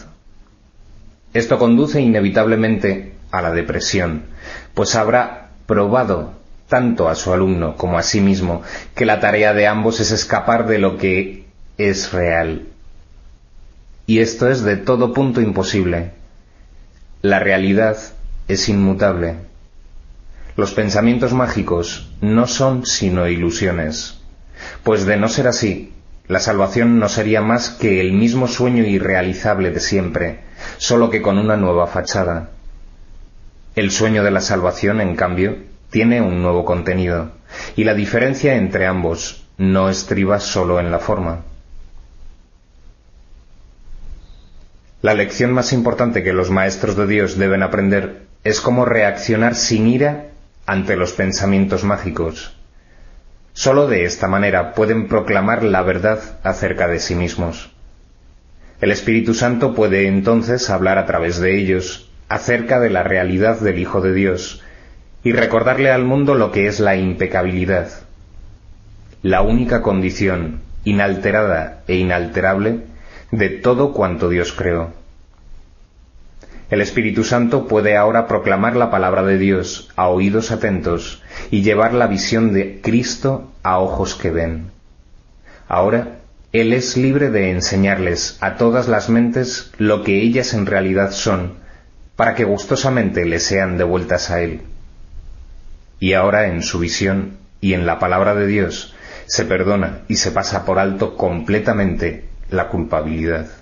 Esto 1.32 1.58
conduce 1.58 2.02
inevitablemente 2.02 3.14
a 3.30 3.40
la 3.40 3.50
depresión, 3.52 4.24
pues 4.74 4.94
habrá 4.94 5.52
probado 5.64 6.34
tanto 6.68 7.08
a 7.08 7.14
su 7.14 7.32
alumno 7.32 7.76
como 7.76 7.96
a 7.96 8.02
sí 8.02 8.20
mismo 8.20 8.60
que 8.94 9.06
la 9.06 9.20
tarea 9.20 9.54
de 9.54 9.66
ambos 9.66 9.98
es 10.00 10.10
escapar 10.10 10.66
de 10.66 10.76
lo 10.76 10.98
que 10.98 11.46
es 11.78 12.12
real. 12.12 12.66
Y 14.04 14.18
esto 14.18 14.50
es 14.50 14.64
de 14.64 14.76
todo 14.76 15.14
punto 15.14 15.40
imposible. 15.40 16.10
La 17.22 17.38
realidad 17.38 17.96
es 18.48 18.68
inmutable 18.68 19.49
los 20.60 20.72
pensamientos 20.72 21.32
mágicos 21.32 22.10
no 22.20 22.46
son 22.46 22.84
sino 22.84 23.26
ilusiones, 23.26 24.20
pues 24.84 25.06
de 25.06 25.16
no 25.16 25.30
ser 25.30 25.48
así, 25.48 25.94
la 26.28 26.38
salvación 26.38 26.98
no 26.98 27.08
sería 27.08 27.40
más 27.40 27.70
que 27.70 28.00
el 28.00 28.12
mismo 28.12 28.46
sueño 28.46 28.84
irrealizable 28.84 29.70
de 29.70 29.80
siempre, 29.80 30.40
solo 30.76 31.08
que 31.08 31.22
con 31.22 31.38
una 31.38 31.56
nueva 31.56 31.86
fachada. 31.86 32.50
El 33.74 33.90
sueño 33.90 34.22
de 34.22 34.30
la 34.30 34.42
salvación, 34.42 35.00
en 35.00 35.16
cambio, 35.16 35.56
tiene 35.88 36.20
un 36.20 36.42
nuevo 36.42 36.66
contenido, 36.66 37.32
y 37.74 37.84
la 37.84 37.94
diferencia 37.94 38.54
entre 38.54 38.86
ambos 38.86 39.46
no 39.56 39.88
estriba 39.88 40.40
solo 40.40 40.78
en 40.78 40.90
la 40.90 40.98
forma. 40.98 41.40
La 45.00 45.14
lección 45.14 45.52
más 45.52 45.72
importante 45.72 46.22
que 46.22 46.34
los 46.34 46.50
maestros 46.50 46.96
de 46.96 47.06
Dios 47.06 47.38
deben 47.38 47.62
aprender 47.62 48.26
es 48.44 48.60
cómo 48.60 48.84
reaccionar 48.84 49.54
sin 49.54 49.86
ira 49.86 50.29
ante 50.70 50.94
los 50.94 51.12
pensamientos 51.14 51.82
mágicos. 51.82 52.52
Sólo 53.54 53.88
de 53.88 54.04
esta 54.04 54.28
manera 54.28 54.72
pueden 54.72 55.08
proclamar 55.08 55.64
la 55.64 55.82
verdad 55.82 56.20
acerca 56.44 56.86
de 56.86 57.00
sí 57.00 57.16
mismos. 57.16 57.72
El 58.80 58.92
Espíritu 58.92 59.34
Santo 59.34 59.74
puede 59.74 60.06
entonces 60.06 60.70
hablar 60.70 60.96
a 60.96 61.06
través 61.06 61.40
de 61.40 61.58
ellos 61.58 62.08
acerca 62.28 62.78
de 62.78 62.88
la 62.88 63.02
realidad 63.02 63.58
del 63.58 63.80
Hijo 63.80 64.00
de 64.00 64.14
Dios 64.14 64.62
y 65.24 65.32
recordarle 65.32 65.90
al 65.90 66.04
mundo 66.04 66.36
lo 66.36 66.52
que 66.52 66.68
es 66.68 66.78
la 66.78 66.94
impecabilidad, 66.94 67.88
la 69.22 69.42
única 69.42 69.82
condición 69.82 70.60
inalterada 70.84 71.82
e 71.88 71.96
inalterable 71.96 72.82
de 73.32 73.48
todo 73.48 73.92
cuanto 73.92 74.28
Dios 74.28 74.52
creó. 74.52 74.99
El 76.70 76.80
Espíritu 76.80 77.24
Santo 77.24 77.66
puede 77.66 77.96
ahora 77.96 78.28
proclamar 78.28 78.76
la 78.76 78.92
palabra 78.92 79.24
de 79.24 79.38
Dios 79.38 79.90
a 79.96 80.06
oídos 80.06 80.52
atentos 80.52 81.20
y 81.50 81.62
llevar 81.62 81.94
la 81.94 82.06
visión 82.06 82.52
de 82.52 82.80
Cristo 82.80 83.50
a 83.64 83.80
ojos 83.80 84.14
que 84.14 84.30
ven. 84.30 84.70
Ahora, 85.66 86.20
Él 86.52 86.72
es 86.72 86.96
libre 86.96 87.30
de 87.30 87.50
enseñarles 87.50 88.38
a 88.40 88.54
todas 88.56 88.86
las 88.86 89.08
mentes 89.08 89.72
lo 89.78 90.04
que 90.04 90.22
ellas 90.22 90.54
en 90.54 90.66
realidad 90.66 91.10
son, 91.10 91.54
para 92.14 92.36
que 92.36 92.44
gustosamente 92.44 93.24
le 93.24 93.40
sean 93.40 93.76
devueltas 93.76 94.30
a 94.30 94.40
Él. 94.40 94.60
Y 95.98 96.12
ahora 96.12 96.46
en 96.46 96.62
su 96.62 96.78
visión 96.78 97.38
y 97.60 97.74
en 97.74 97.84
la 97.84 97.98
palabra 97.98 98.36
de 98.36 98.46
Dios 98.46 98.94
se 99.26 99.44
perdona 99.44 100.02
y 100.06 100.16
se 100.16 100.30
pasa 100.30 100.64
por 100.64 100.78
alto 100.78 101.16
completamente 101.16 102.26
la 102.48 102.68
culpabilidad. 102.68 103.59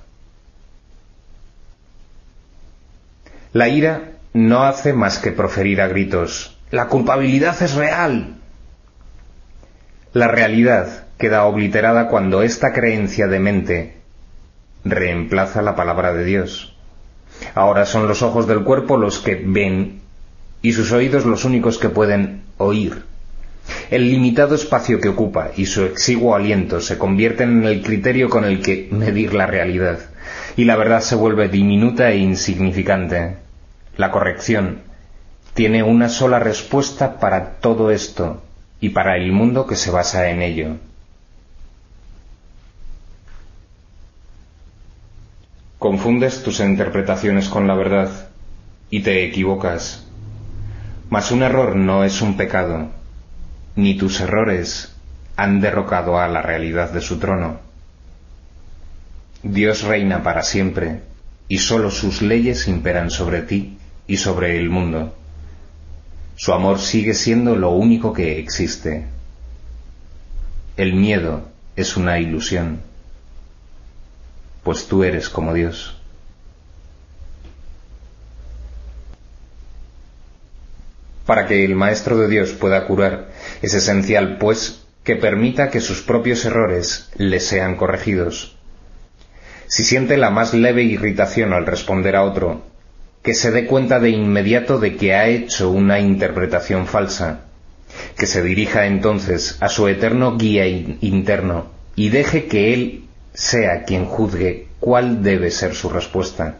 La 3.59 3.69
ira 3.69 4.13
no 4.35 4.63
hace 4.63 4.93
más 4.93 5.19
que 5.19 5.33
proferir 5.33 5.81
a 5.81 5.89
gritos 5.89 6.57
La 6.71 6.87
culpabilidad 6.87 7.61
es 7.61 7.75
real. 7.75 8.37
La 10.13 10.29
realidad 10.29 11.09
queda 11.19 11.45
obliterada 11.45 12.07
cuando 12.07 12.43
esta 12.43 12.73
creencia 12.73 13.27
de 13.27 13.41
mente 13.41 13.97
reemplaza 14.85 15.61
la 15.61 15.75
palabra 15.75 16.13
de 16.13 16.25
Dios. 16.25 16.77
Ahora 17.57 17.85
son 17.85 18.07
los 18.07 18.23
ojos 18.23 18.47
del 18.47 18.63
cuerpo 18.63 18.97
los 18.97 19.19
que 19.19 19.35
ven 19.45 20.03
y 20.63 20.73
sus 20.73 20.93
oídos 20.93 21.27
los 21.27 21.45
únicos 21.45 21.79
que 21.79 21.89
pueden 21.89 22.45
oír. 22.59 23.03
El 23.91 24.09
limitado 24.09 24.55
espacio 24.55 25.01
que 25.01 25.09
ocupa 25.09 25.51
y 25.57 25.67
su 25.67 25.83
exiguo 25.83 26.37
aliento 26.37 26.81
se 26.81 26.97
convierten 26.97 27.63
en 27.63 27.65
el 27.65 27.83
criterio 27.83 28.31
con 28.31 28.45
el 28.45 28.63
que 28.63 28.89
medir 28.93 29.35
la 29.35 29.47
realidad, 29.47 29.99
y 30.57 30.63
la 30.63 30.77
verdad 30.77 31.01
se 31.01 31.17
vuelve 31.17 31.49
diminuta 31.49 32.13
e 32.13 32.19
insignificante. 32.19 33.48
La 33.99 34.13
corrección 34.13 34.83
tiene 35.55 35.83
una 35.83 36.09
sola 36.09 36.39
respuesta 36.39 37.19
para 37.19 37.55
todo 37.55 37.91
esto 37.91 38.41
y 38.81 38.91
para 38.91 39.17
el 39.17 39.33
mundo 39.33 39.67
que 39.67 39.75
se 39.75 39.91
basa 39.91 40.31
en 40.31 40.41
ello. 40.41 40.77
Confundes 45.81 46.45
tus 46.45 46.61
interpretaciones 46.61 47.49
con 47.49 47.67
la 47.67 47.75
verdad 47.75 48.29
y 48.89 49.01
te 49.01 49.25
equivocas. 49.25 50.07
Mas 51.11 51.33
un 51.33 51.43
error 51.43 51.75
no 51.75 52.05
es 52.05 52.23
un 52.23 52.37
pecado, 52.37 52.91
ni 53.75 53.97
tus 53.97 54.21
errores 54.21 54.95
han 55.35 55.61
derrocado 55.61 56.21
a 56.21 56.29
la 56.29 56.41
realidad 56.41 56.93
de 56.93 57.01
su 57.01 57.19
trono. 57.19 57.59
Dios 59.43 59.83
reina 59.83 60.23
para 60.23 60.45
siempre, 60.45 61.01
y 61.49 61.59
sólo 61.59 61.91
sus 61.91 62.23
leyes 62.23 62.69
imperan 62.69 63.11
sobre 63.11 63.43
ti 63.43 63.78
y 64.09 64.17
sobre 64.17 64.59
el 64.59 64.69
mundo. 64.69 65.15
Su 66.35 66.53
amor 66.53 66.81
sigue 66.81 67.15
siendo 67.15 67.55
lo 67.55 67.71
único 67.71 68.13
que 68.13 68.41
existe. 68.41 69.07
El 70.77 70.95
miedo 70.95 71.49
es 71.77 71.97
una 71.97 72.19
ilusión 72.19 72.89
pues 74.69 74.87
tú 74.87 75.03
eres 75.03 75.31
como 75.31 75.55
Dios. 75.55 75.97
Para 81.25 81.47
que 81.47 81.65
el 81.65 81.75
Maestro 81.75 82.19
de 82.19 82.29
Dios 82.29 82.51
pueda 82.53 82.87
curar, 82.87 83.31
es 83.63 83.73
esencial, 83.73 84.37
pues, 84.37 84.85
que 85.05 85.17
permita 85.17 85.71
que 85.71 85.81
sus 85.81 86.03
propios 86.03 86.45
errores 86.45 87.09
le 87.17 87.41
sean 87.41 87.77
corregidos. 87.77 88.59
Si 89.69 89.85
siente 89.85 90.19
la 90.19 90.29
más 90.29 90.53
leve 90.53 90.83
irritación 90.83 91.55
al 91.55 91.65
responder 91.65 92.15
a 92.15 92.25
otro, 92.25 92.61
que 93.23 93.35
se 93.35 93.51
dé 93.51 93.67
cuenta 93.67 93.99
de 93.99 94.11
inmediato 94.11 94.79
de 94.79 94.97
que 94.97 95.15
ha 95.15 95.27
hecho 95.27 95.71
una 95.71 96.01
interpretación 96.01 96.87
falsa, 96.87 97.41
que 98.17 98.27
se 98.27 98.43
dirija 98.43 98.87
entonces 98.87 99.57
a 99.61 99.69
su 99.69 99.89
eterno 99.89 100.37
guía 100.37 100.67
interno 100.67 101.67
y 101.97 102.11
deje 102.11 102.47
que 102.47 102.73
él 102.75 103.05
sea 103.35 103.85
quien 103.85 104.05
juzgue 104.05 104.69
cuál 104.81 105.23
debe 105.23 105.51
ser 105.51 105.75
su 105.75 105.89
respuesta. 105.89 106.59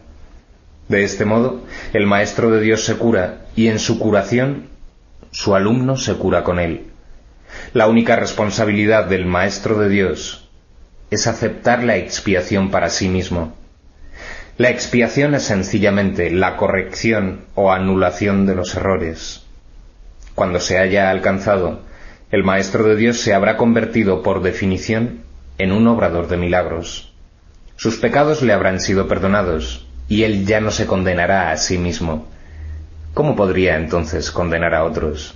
De 0.87 1.03
este 1.03 1.25
modo, 1.25 1.63
el 1.93 2.07
Maestro 2.07 2.49
de 2.51 2.61
Dios 2.61 2.83
se 2.83 2.95
cura 2.95 3.45
y 3.55 3.67
en 3.67 3.79
su 3.79 3.99
curación 3.99 4.67
su 5.31 5.55
alumno 5.55 5.97
se 5.97 6.15
cura 6.15 6.43
con 6.43 6.59
él. 6.59 6.87
La 7.73 7.87
única 7.87 8.15
responsabilidad 8.15 9.05
del 9.05 9.25
Maestro 9.25 9.77
de 9.79 9.89
Dios 9.89 10.49
es 11.11 11.27
aceptar 11.27 11.83
la 11.83 11.97
expiación 11.97 12.71
para 12.71 12.89
sí 12.89 13.07
mismo. 13.07 13.53
La 14.59 14.69
expiación 14.69 15.35
es 15.35 15.43
sencillamente 15.43 16.29
la 16.31 16.57
corrección 16.57 17.45
o 17.55 17.71
anulación 17.71 18.45
de 18.45 18.55
los 18.55 18.75
errores. 18.75 19.45
Cuando 20.35 20.59
se 20.59 20.77
haya 20.77 21.09
alcanzado, 21.09 21.79
el 22.29 22.43
Maestro 22.43 22.83
de 22.83 22.97
Dios 22.97 23.21
se 23.21 23.33
habrá 23.33 23.55
convertido 23.55 24.21
por 24.21 24.41
definición 24.41 25.21
en 25.59 25.71
un 25.71 25.87
obrador 25.87 26.27
de 26.27 26.35
milagros. 26.35 27.13
Sus 27.77 27.99
pecados 27.99 28.41
le 28.41 28.51
habrán 28.51 28.81
sido 28.81 29.07
perdonados, 29.07 29.87
y 30.09 30.23
él 30.23 30.45
ya 30.45 30.59
no 30.59 30.71
se 30.71 30.87
condenará 30.87 31.51
a 31.51 31.57
sí 31.57 31.77
mismo. 31.77 32.27
¿Cómo 33.13 33.37
podría 33.37 33.77
entonces 33.77 34.29
condenar 34.29 34.75
a 34.75 34.83
otros? 34.83 35.35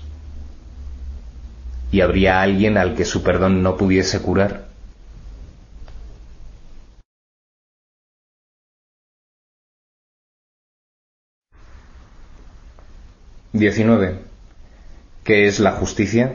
¿Y 1.94 2.02
habría 2.02 2.42
alguien 2.42 2.78
al 2.78 2.94
que 2.94 3.06
su 3.06 3.24
perdón 3.24 3.64
no 3.64 3.78
pudiese 3.78 4.20
curar? 4.20 4.73
XIX. 13.54 14.20
¿Qué 15.24 15.48
es 15.48 15.60
la 15.60 15.72
justicia? 15.74 16.34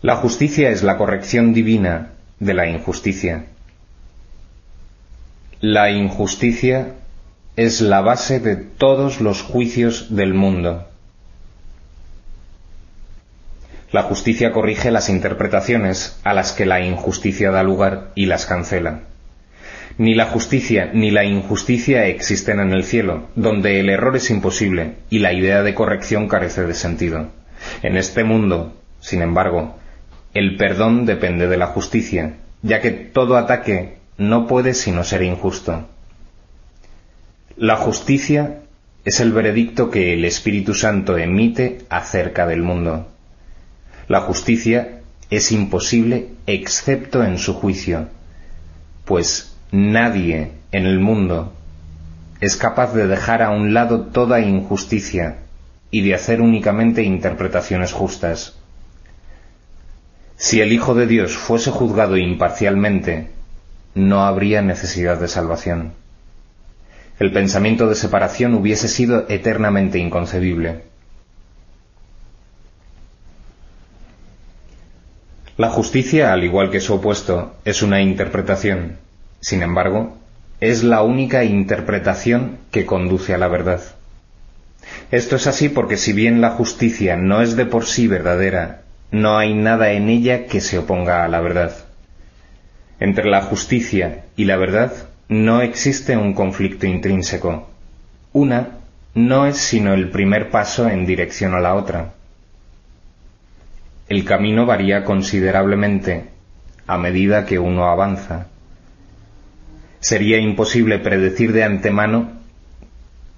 La 0.00 0.16
justicia 0.16 0.70
es 0.70 0.82
la 0.82 0.98
corrección 0.98 1.52
divina 1.52 2.12
de 2.40 2.54
la 2.54 2.66
injusticia. 2.66 3.44
La 5.60 5.92
injusticia 5.92 6.94
es 7.54 7.80
la 7.80 8.00
base 8.00 8.40
de 8.40 8.56
todos 8.56 9.20
los 9.20 9.42
juicios 9.42 10.16
del 10.16 10.34
mundo. 10.34 10.88
La 13.92 14.02
justicia 14.02 14.52
corrige 14.52 14.90
las 14.90 15.10
interpretaciones 15.10 16.18
a 16.24 16.32
las 16.32 16.52
que 16.52 16.66
la 16.66 16.80
injusticia 16.80 17.50
da 17.50 17.62
lugar 17.62 18.10
y 18.14 18.26
las 18.26 18.46
cancela. 18.46 19.02
Ni 19.98 20.14
la 20.14 20.26
justicia 20.26 20.90
ni 20.92 21.10
la 21.10 21.24
injusticia 21.24 22.06
existen 22.06 22.60
en 22.60 22.72
el 22.72 22.84
cielo, 22.84 23.28
donde 23.34 23.80
el 23.80 23.90
error 23.90 24.16
es 24.16 24.30
imposible 24.30 24.96
y 25.10 25.18
la 25.18 25.32
idea 25.32 25.62
de 25.62 25.74
corrección 25.74 26.28
carece 26.28 26.64
de 26.64 26.74
sentido. 26.74 27.28
En 27.82 27.96
este 27.96 28.24
mundo, 28.24 28.74
sin 29.00 29.22
embargo, 29.22 29.76
el 30.34 30.56
perdón 30.56 31.04
depende 31.04 31.46
de 31.46 31.56
la 31.56 31.66
justicia, 31.66 32.36
ya 32.62 32.80
que 32.80 32.90
todo 32.90 33.36
ataque 33.36 33.98
no 34.16 34.46
puede 34.46 34.74
sino 34.74 35.04
ser 35.04 35.22
injusto. 35.22 35.88
La 37.56 37.76
justicia 37.76 38.60
es 39.04 39.20
el 39.20 39.32
veredicto 39.32 39.90
que 39.90 40.14
el 40.14 40.24
Espíritu 40.24 40.74
Santo 40.74 41.18
emite 41.18 41.78
acerca 41.90 42.46
del 42.46 42.62
mundo. 42.62 43.08
La 44.08 44.20
justicia 44.20 45.00
es 45.28 45.52
imposible 45.52 46.28
excepto 46.46 47.24
en 47.24 47.38
su 47.38 47.54
juicio, 47.54 48.08
pues 49.04 49.51
nadie 49.72 50.52
en 50.70 50.86
el 50.86 51.00
mundo 51.00 51.52
es 52.40 52.56
capaz 52.56 52.92
de 52.92 53.06
dejar 53.06 53.42
a 53.42 53.50
un 53.50 53.72
lado 53.72 54.02
toda 54.02 54.40
injusticia 54.40 55.38
y 55.90 56.02
de 56.02 56.14
hacer 56.14 56.40
únicamente 56.40 57.02
interpretaciones 57.02 57.92
justas. 57.92 58.56
Si 60.36 60.60
el 60.60 60.72
Hijo 60.72 60.94
de 60.94 61.06
Dios 61.06 61.36
fuese 61.36 61.70
juzgado 61.70 62.16
imparcialmente, 62.16 63.30
no 63.94 64.24
habría 64.24 64.62
necesidad 64.62 65.18
de 65.18 65.28
salvación. 65.28 65.92
El 67.18 67.32
pensamiento 67.32 67.88
de 67.88 67.94
separación 67.94 68.54
hubiese 68.54 68.88
sido 68.88 69.26
eternamente 69.28 69.98
inconcebible. 69.98 70.82
La 75.56 75.70
justicia, 75.70 76.32
al 76.32 76.42
igual 76.42 76.70
que 76.70 76.80
su 76.80 76.94
opuesto, 76.94 77.54
es 77.64 77.82
una 77.82 78.00
interpretación. 78.00 78.96
Sin 79.42 79.62
embargo, 79.62 80.16
es 80.60 80.82
la 80.82 81.02
única 81.02 81.44
interpretación 81.44 82.56
que 82.70 82.86
conduce 82.86 83.34
a 83.34 83.38
la 83.38 83.48
verdad. 83.48 83.82
Esto 85.10 85.36
es 85.36 85.46
así 85.46 85.68
porque 85.68 85.98
si 85.98 86.14
bien 86.14 86.40
la 86.40 86.50
justicia 86.50 87.16
no 87.18 87.42
es 87.42 87.56
de 87.56 87.66
por 87.66 87.84
sí 87.84 88.06
verdadera 88.06 88.82
no 89.12 89.36
hay 89.36 89.52
nada 89.52 89.92
en 89.92 90.08
ella 90.08 90.46
que 90.46 90.62
se 90.62 90.78
oponga 90.78 91.22
a 91.22 91.28
la 91.28 91.40
verdad. 91.42 91.72
Entre 92.98 93.28
la 93.28 93.42
justicia 93.42 94.24
y 94.36 94.46
la 94.46 94.56
verdad 94.56 94.90
no 95.28 95.60
existe 95.60 96.16
un 96.16 96.32
conflicto 96.32 96.86
intrínseco. 96.86 97.68
Una 98.32 98.78
no 99.14 99.46
es 99.46 99.58
sino 99.58 99.92
el 99.92 100.08
primer 100.08 100.50
paso 100.50 100.88
en 100.88 101.04
dirección 101.04 101.54
a 101.54 101.60
la 101.60 101.74
otra. 101.74 102.14
El 104.08 104.24
camino 104.24 104.64
varía 104.64 105.04
considerablemente 105.04 106.30
a 106.86 106.96
medida 106.96 107.44
que 107.44 107.58
uno 107.58 107.84
avanza. 107.84 108.46
Sería 110.02 110.38
imposible 110.38 110.98
predecir 110.98 111.52
de 111.52 111.62
antemano 111.62 112.32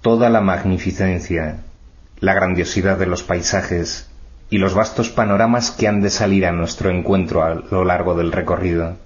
toda 0.01 0.31
la 0.31 0.41
magnificencia, 0.41 1.57
la 2.19 2.33
grandiosidad 2.33 2.97
de 2.97 3.05
los 3.05 3.21
paisajes, 3.21 4.09
y 4.49 4.57
los 4.57 4.73
vastos 4.73 5.09
panoramas 5.09 5.69
que 5.69 5.87
han 5.87 6.01
de 6.01 6.09
salir 6.09 6.43
a 6.43 6.51
nuestro 6.51 6.89
encuentro 6.89 7.43
a 7.43 7.53
lo 7.53 7.85
largo 7.85 8.15
del 8.15 8.31
recorrido. 8.31 8.97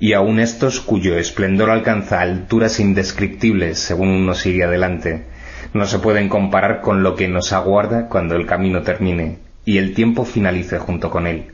Y 0.00 0.14
aun 0.14 0.40
estos 0.40 0.80
cuyo 0.80 1.16
esplendor 1.16 1.70
alcanza 1.70 2.20
alturas 2.20 2.80
indescriptibles 2.80 3.78
según 3.78 4.08
uno 4.08 4.34
sigue 4.34 4.64
adelante, 4.64 5.26
no 5.74 5.86
se 5.86 6.00
pueden 6.00 6.28
comparar 6.28 6.80
con 6.80 7.04
lo 7.04 7.14
que 7.14 7.28
nos 7.28 7.52
aguarda 7.52 8.08
cuando 8.08 8.34
el 8.34 8.46
camino 8.46 8.82
termine 8.82 9.38
y 9.64 9.78
el 9.78 9.94
tiempo 9.94 10.24
finalice 10.24 10.80
junto 10.80 11.08
con 11.08 11.28
él. 11.28 11.52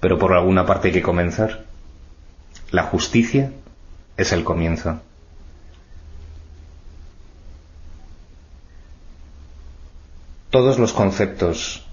Pero 0.00 0.18
por 0.18 0.32
alguna 0.32 0.64
parte 0.64 0.88
hay 0.88 0.94
que 0.94 1.02
comenzar. 1.02 1.70
La 2.72 2.82
justicia 2.82 3.52
es 4.16 4.32
el 4.32 4.42
comienzo. 4.44 5.00
todos 10.50 10.78
los 10.78 10.92
conceptos 10.92 11.86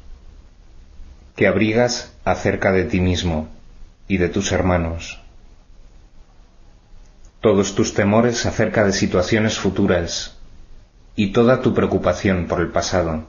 que 1.38 1.47
abrigas 1.47 2.11
acerca 2.26 2.73
de 2.73 2.84
ti 2.84 2.99
mismo 2.99 3.47
y 4.10 4.18
de 4.18 4.27
tus 4.27 4.51
hermanos 4.51 5.22
todos 7.41 7.73
tus 7.73 7.93
temores 7.93 8.45
acerca 8.45 8.84
de 8.84 8.91
situaciones 8.91 9.57
futuras 9.57 10.35
y 11.15 11.31
toda 11.31 11.61
tu 11.61 11.73
preocupación 11.73 12.47
por 12.47 12.60
el 12.60 12.69
pasado 12.69 13.23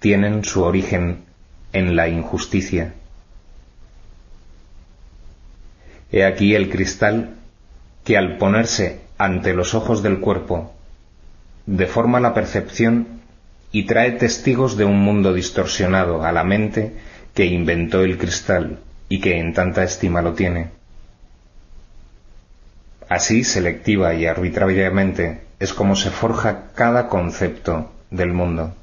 tienen 0.00 0.44
su 0.44 0.62
origen 0.64 1.24
en 1.72 1.94
la 1.94 2.08
injusticia. 2.08 2.94
He 6.12 6.24
aquí 6.24 6.54
el 6.54 6.70
cristal 6.70 7.36
que 8.04 8.16
al 8.16 8.38
ponerse 8.38 9.00
ante 9.18 9.54
los 9.54 9.74
ojos 9.74 10.02
del 10.02 10.20
cuerpo 10.20 10.72
deforma 11.66 12.20
la 12.20 12.34
percepción 12.34 13.20
y 13.72 13.84
trae 13.84 14.12
testigos 14.12 14.76
de 14.76 14.84
un 14.84 14.98
mundo 14.98 15.32
distorsionado 15.32 16.24
a 16.24 16.32
la 16.32 16.42
mente 16.42 16.94
que 17.34 17.44
inventó 17.44 18.02
el 18.02 18.18
cristal 18.18 18.80
y 19.08 19.20
que 19.20 19.38
en 19.38 19.54
tanta 19.54 19.84
estima 19.84 20.22
lo 20.22 20.34
tiene. 20.34 20.70
Así, 23.08 23.44
selectiva 23.44 24.14
y 24.14 24.26
arbitrariamente, 24.26 25.42
es 25.58 25.72
como 25.72 25.96
se 25.96 26.10
forja 26.10 26.70
cada 26.74 27.08
concepto 27.08 27.92
del 28.10 28.32
mundo. 28.32 28.74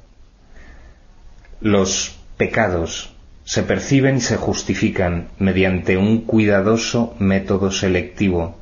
Los 1.60 2.18
pecados 2.36 3.14
se 3.48 3.62
perciben 3.62 4.18
y 4.18 4.20
se 4.20 4.36
justifican 4.36 5.28
mediante 5.38 5.96
un 5.96 6.26
cuidadoso 6.26 7.16
método 7.18 7.70
selectivo 7.70 8.58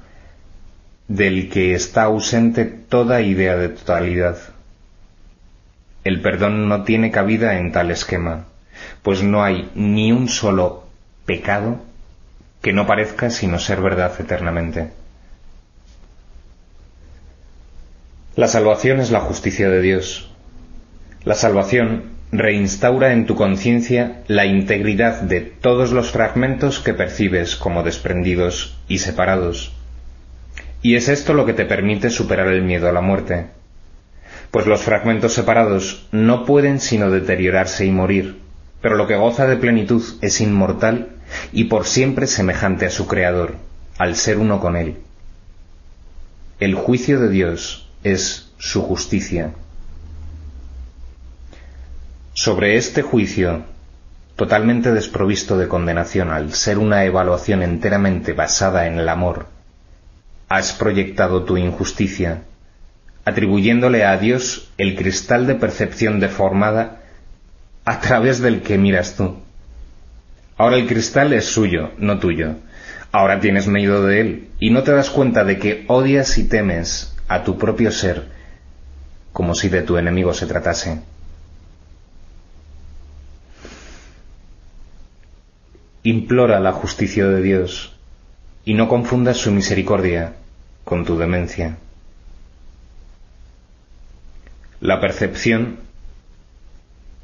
del 1.09 1.51
que 1.51 1.75
está 1.75 2.05
ausente 2.05 2.65
toda 2.65 3.21
idea 3.21 3.57
de 3.57 3.71
totalidad. 3.71 4.39
El 6.05 6.23
perdón 6.23 6.69
no 6.69 6.85
tiene 6.85 7.11
cabida 7.11 7.59
en 7.59 7.73
tal 7.73 7.91
esquema, 7.91 8.45
pues 9.03 9.25
no 9.25 9.43
hay 9.43 9.73
ni 9.75 10.13
un 10.13 10.29
solo 10.29 10.85
pecado 11.25 11.81
que 12.63 12.73
no 12.73 12.87
parezca 12.87 13.31
sino 13.31 13.59
ser 13.59 13.81
verdad 13.81 14.13
eternamente. 14.21 14.93
La 18.37 18.47
salvación 18.47 19.01
es 19.01 19.11
la 19.11 19.19
justicia 19.19 19.69
de 19.69 19.83
Dios. 19.83 20.31
La 21.25 21.35
salvación 21.35 22.16
reinstaura 22.33 23.13
en 23.13 23.27
tu 23.27 23.37
conciencia 23.37 24.23
la 24.27 24.47
integridad 24.47 25.23
de 25.23 25.41
todos 25.41 25.93
los 25.93 26.11
fragmentos 26.11 26.81
que 26.81 26.95
percibes 26.95 27.57
como 27.57 27.83
desprendidos 27.83 28.77
y 28.89 28.99
separados. 28.99 29.73
Y 30.83 30.97
es 30.97 31.09
esto 31.09 31.35
lo 31.35 31.47
que 31.47 31.55
te 31.55 31.65
permite 31.65 32.11
superar 32.11 32.49
el 32.49 32.63
miedo 32.63 32.89
a 32.89 32.93
la 32.93 33.01
muerte, 33.01 33.47
pues 34.51 34.67
los 34.67 34.83
fragmentos 34.83 35.35
separados 35.35 36.07
no 36.13 36.45
pueden 36.45 36.81
sino 36.81 37.11
deteriorarse 37.11 37.87
y 37.87 37.91
morir, 37.91 38.39
pero 38.81 38.97
lo 38.97 39.07
que 39.07 39.17
goza 39.17 39.47
de 39.47 39.57
plenitud 39.57 40.03
es 40.21 40.41
inmortal 40.41 41.11
y 41.53 41.65
por 41.65 41.87
siempre 41.87 42.27
semejante 42.27 42.87
a 42.87 42.91
su 42.91 43.07
Creador, 43.07 43.57
al 43.99 44.17
ser 44.17 44.39
uno 44.39 44.61
con 44.61 44.77
Él. 44.77 44.97
El 46.61 46.75
juicio 46.75 47.21
de 47.21 47.29
Dios 47.29 47.91
es 48.05 48.53
su 48.59 48.83
justicia. 48.83 49.53
Sobre 52.39 52.77
este 52.77 53.01
juicio, 53.01 53.63
totalmente 54.37 54.93
desprovisto 54.93 55.57
de 55.57 55.69
condenación 55.69 56.31
al 56.31 56.53
ser 56.53 56.77
una 56.77 57.03
evaluación 57.05 57.63
enteramente 57.63 58.35
basada 58.35 58.87
en 58.87 58.99
el 58.99 59.09
amor, 59.09 59.47
has 60.51 60.75
proyectado 60.75 61.45
tu 61.45 61.57
injusticia, 61.57 62.43
atribuyéndole 63.25 64.05
a 64.05 64.19
Dios 64.19 64.71
el 64.77 64.97
cristal 64.97 65.47
de 65.47 65.55
percepción 65.55 66.21
deformada 66.21 67.01
a 67.87 68.01
través 68.01 68.41
del 68.41 68.61
que 68.61 68.77
miras 68.77 69.17
tú. 69.17 69.39
Ahora 70.59 70.77
el 70.77 70.87
cristal 70.87 71.33
es 71.33 71.47
suyo, 71.47 71.93
no 71.97 72.19
tuyo. 72.19 72.57
Ahora 73.13 73.41
tienes 73.41 73.67
miedo 73.67 74.05
de 74.07 74.21
él 74.21 74.49
y 74.61 74.69
no 74.69 74.83
te 74.83 74.93
das 74.93 75.09
cuenta 75.09 75.43
de 75.43 75.59
que 75.59 75.87
odias 75.89 76.37
y 76.37 76.45
temes 76.45 77.17
a 77.29 77.45
tu 77.45 77.57
propio 77.57 77.91
ser 77.91 78.27
como 79.33 79.55
si 79.55 79.71
de 79.71 79.81
tu 79.81 79.97
enemigo 79.97 80.35
se 80.35 80.45
tratase. 80.45 81.01
Implora 86.07 86.61
la 86.61 86.71
justicia 86.71 87.27
de 87.27 87.43
Dios 87.43 87.93
y 88.65 88.75
no 88.75 88.87
confundas 88.87 89.39
su 89.39 89.51
misericordia 89.51 90.35
con 90.85 91.05
tu 91.05 91.19
demencia. 91.19 91.79
La 94.81 95.01
percepción 95.01 95.79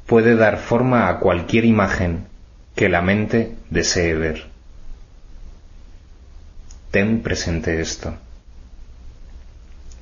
puede 0.05 0.35
dar 0.35 0.57
forma 0.57 1.07
a 1.07 1.19
cualquier 1.19 1.63
imagen 1.63 2.25
que 2.75 2.89
la 2.89 3.01
mente 3.01 3.55
desee 3.69 4.15
ver. 4.15 4.47
Ten 6.91 7.21
presente 7.21 7.79
esto. 7.79 8.17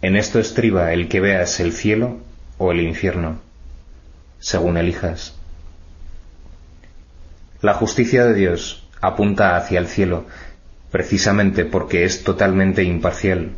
En 0.02 0.16
esto 0.16 0.40
estriba 0.40 0.92
el 0.92 1.08
que 1.08 1.20
veas 1.20 1.60
el 1.60 1.74
cielo 1.74 2.18
o 2.58 2.72
el 2.72 2.82
infierno, 2.82 3.42
según 4.40 4.78
elijas. 4.78 5.36
La 7.62 7.76
justicia 7.76 8.26
de 8.26 8.34
Dios 8.34 8.82
apunta 9.02 9.56
hacia 9.56 9.78
el 9.78 9.86
cielo, 9.86 10.26
precisamente 10.90 11.64
porque 11.64 12.06
es 12.06 12.24
totalmente 12.24 12.84
imparcial. 12.84 13.52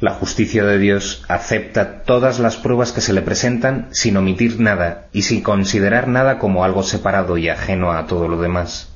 La 0.00 0.12
justicia 0.12 0.64
de 0.64 0.78
Dios 0.78 1.24
acepta 1.26 2.04
todas 2.04 2.38
las 2.38 2.56
pruebas 2.56 2.92
que 2.92 3.00
se 3.00 3.12
le 3.12 3.22
presentan 3.22 3.88
sin 3.90 4.16
omitir 4.16 4.60
nada 4.60 5.08
y 5.12 5.22
sin 5.22 5.42
considerar 5.42 6.06
nada 6.06 6.38
como 6.38 6.62
algo 6.62 6.84
separado 6.84 7.36
y 7.38 7.48
ajeno 7.48 7.90
a 7.90 8.06
todo 8.06 8.28
lo 8.28 8.40
demás. 8.40 8.88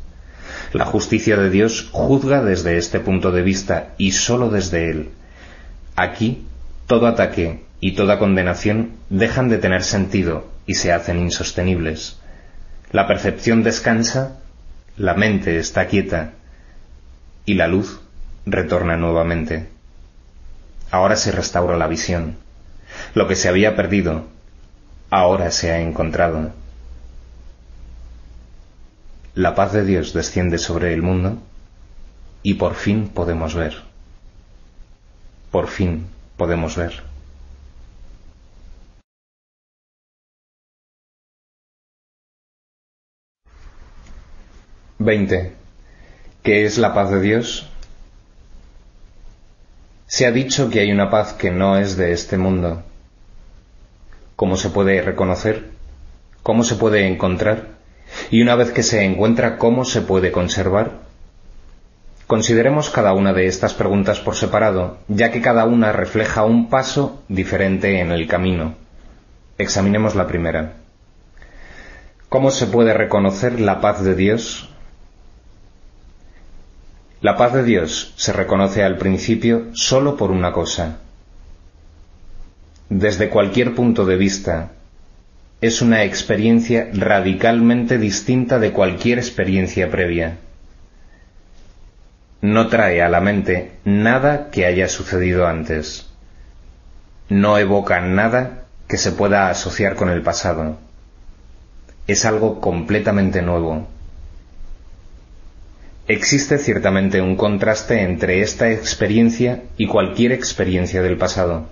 La 0.72 0.84
justicia 0.84 1.36
de 1.36 1.50
Dios 1.50 1.88
juzga 1.90 2.44
desde 2.44 2.76
este 2.76 3.00
punto 3.00 3.32
de 3.32 3.42
vista 3.42 3.88
y 3.98 4.12
sólo 4.12 4.50
desde 4.50 4.88
él. 4.88 5.10
Aquí 5.96 6.46
todo 6.86 7.08
ataque 7.08 7.64
y 7.80 7.96
toda 7.96 8.20
condenación 8.20 8.92
dejan 9.10 9.48
de 9.48 9.58
tener 9.58 9.82
sentido 9.82 10.46
y 10.64 10.74
se 10.74 10.92
hacen 10.92 11.18
insostenibles. 11.18 12.21
La 12.92 13.06
percepción 13.06 13.62
descansa, 13.62 14.38
la 14.98 15.14
mente 15.14 15.58
está 15.58 15.86
quieta 15.86 16.32
y 17.46 17.54
la 17.54 17.66
luz 17.66 18.00
retorna 18.44 18.98
nuevamente. 18.98 19.68
Ahora 20.90 21.16
se 21.16 21.32
restaura 21.32 21.78
la 21.78 21.86
visión. 21.86 22.36
Lo 23.14 23.26
que 23.26 23.34
se 23.34 23.48
había 23.48 23.74
perdido, 23.76 24.26
ahora 25.08 25.50
se 25.50 25.72
ha 25.72 25.80
encontrado. 25.80 26.52
La 29.34 29.54
paz 29.54 29.72
de 29.72 29.86
Dios 29.86 30.12
desciende 30.12 30.58
sobre 30.58 30.92
el 30.92 31.00
mundo 31.00 31.38
y 32.42 32.54
por 32.54 32.74
fin 32.74 33.08
podemos 33.08 33.54
ver. 33.54 33.74
Por 35.50 35.68
fin 35.68 36.06
podemos 36.36 36.76
ver. 36.76 37.11
Veinte. 44.98 45.52
¿Qué 46.42 46.64
es 46.64 46.78
la 46.78 46.94
paz 46.94 47.10
de 47.10 47.20
Dios? 47.20 47.68
Se 50.06 50.26
ha 50.26 50.30
dicho 50.30 50.70
que 50.70 50.80
hay 50.80 50.92
una 50.92 51.10
paz 51.10 51.32
que 51.32 51.50
no 51.50 51.78
es 51.78 51.96
de 51.96 52.12
este 52.12 52.36
mundo. 52.36 52.82
¿Cómo 54.36 54.56
se 54.56 54.70
puede 54.70 55.00
reconocer? 55.02 55.70
¿Cómo 56.42 56.64
se 56.64 56.74
puede 56.74 57.06
encontrar? 57.06 57.68
Y 58.30 58.42
una 58.42 58.54
vez 58.54 58.72
que 58.72 58.82
se 58.82 59.04
encuentra, 59.04 59.56
¿cómo 59.58 59.84
se 59.84 60.02
puede 60.02 60.32
conservar? 60.32 61.00
Consideremos 62.26 62.90
cada 62.90 63.12
una 63.12 63.32
de 63.32 63.46
estas 63.46 63.74
preguntas 63.74 64.20
por 64.20 64.36
separado, 64.36 64.98
ya 65.08 65.30
que 65.30 65.40
cada 65.40 65.64
una 65.64 65.92
refleja 65.92 66.44
un 66.44 66.68
paso 66.68 67.22
diferente 67.28 68.00
en 68.00 68.10
el 68.10 68.26
camino. 68.26 68.74
Examinemos 69.58 70.14
la 70.14 70.26
primera. 70.26 70.74
¿Cómo 72.28 72.50
se 72.50 72.66
puede 72.66 72.94
reconocer 72.94 73.60
la 73.60 73.80
paz 73.80 74.02
de 74.02 74.14
Dios? 74.14 74.71
La 77.22 77.38
paz 77.38 77.54
de 77.54 77.64
Dios 77.64 78.12
se 78.16 78.32
reconoce 78.34 78.84
al 78.84 78.98
principio 78.98 79.68
solo 79.72 80.16
por 80.16 80.30
una 80.30 80.52
cosa. 80.52 80.98
Desde 82.90 83.30
cualquier 83.30 83.74
punto 83.74 84.04
de 84.04 84.16
vista, 84.16 84.72
es 85.62 85.80
una 85.80 86.04
experiencia 86.04 86.90
radicalmente 86.92 87.96
distinta 87.96 88.58
de 88.58 88.72
cualquier 88.72 89.18
experiencia 89.18 89.90
previa 89.90 90.36
no 92.42 92.66
trae 92.66 93.00
a 93.02 93.08
la 93.08 93.20
mente 93.20 93.70
nada 93.84 94.50
que 94.50 94.66
haya 94.66 94.88
sucedido 94.88 95.46
antes. 95.46 96.10
No 97.28 97.56
evoca 97.56 98.00
nada 98.00 98.64
que 98.88 98.98
se 98.98 99.12
pueda 99.12 99.48
asociar 99.48 99.94
con 99.94 100.10
el 100.10 100.22
pasado. 100.22 100.76
Es 102.08 102.24
algo 102.24 102.60
completamente 102.60 103.42
nuevo. 103.42 103.86
Existe 106.08 106.58
ciertamente 106.58 107.20
un 107.20 107.36
contraste 107.36 108.02
entre 108.02 108.42
esta 108.42 108.70
experiencia 108.70 109.62
y 109.76 109.86
cualquier 109.86 110.32
experiencia 110.32 111.00
del 111.00 111.16
pasado. 111.16 111.66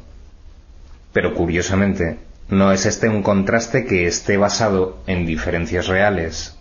Pero 1.13 1.35
curiosamente, 1.35 2.19
no 2.49 2.73
es 2.73 2.87
este 2.87 3.09
un 3.09 3.23
contraste 3.23 3.85
que 3.87 4.07
esté 4.07 4.37
basado 4.37 4.99
en 5.07 5.27
diferencias 5.27 5.89
reales. 5.89 6.57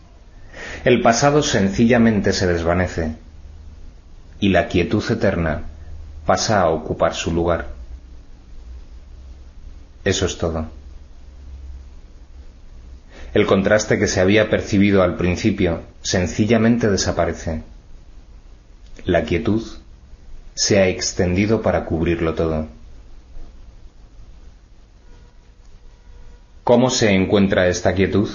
El 0.84 1.02
pasado 1.02 1.44
sencillamente 1.44 2.34
se 2.34 2.48
desvanece 2.48 3.16
y 4.40 4.50
la 4.50 4.68
quietud 4.68 5.04
eterna 5.12 5.64
pasa 6.26 6.62
a 6.62 6.70
ocupar 6.70 7.14
su 7.14 7.32
lugar. 7.32 7.68
Eso 10.04 10.26
es 10.26 10.38
todo. 10.38 10.79
El 13.34 13.46
contraste 13.46 14.00
que 14.00 14.08
se 14.08 14.20
había 14.20 14.50
percibido 14.50 15.04
al 15.04 15.16
principio 15.16 15.82
sencillamente 16.02 16.90
desaparece. 16.90 17.62
La 19.06 19.24
quietud 19.24 19.64
se 20.56 20.80
ha 20.80 20.88
extendido 20.88 21.62
para 21.62 21.86
cubrirlo 21.86 22.34
todo. 22.34 22.68
¿Cómo 26.64 26.90
se 26.90 27.12
encuentra 27.12 27.68
esta 27.68 27.94
quietud? 27.94 28.30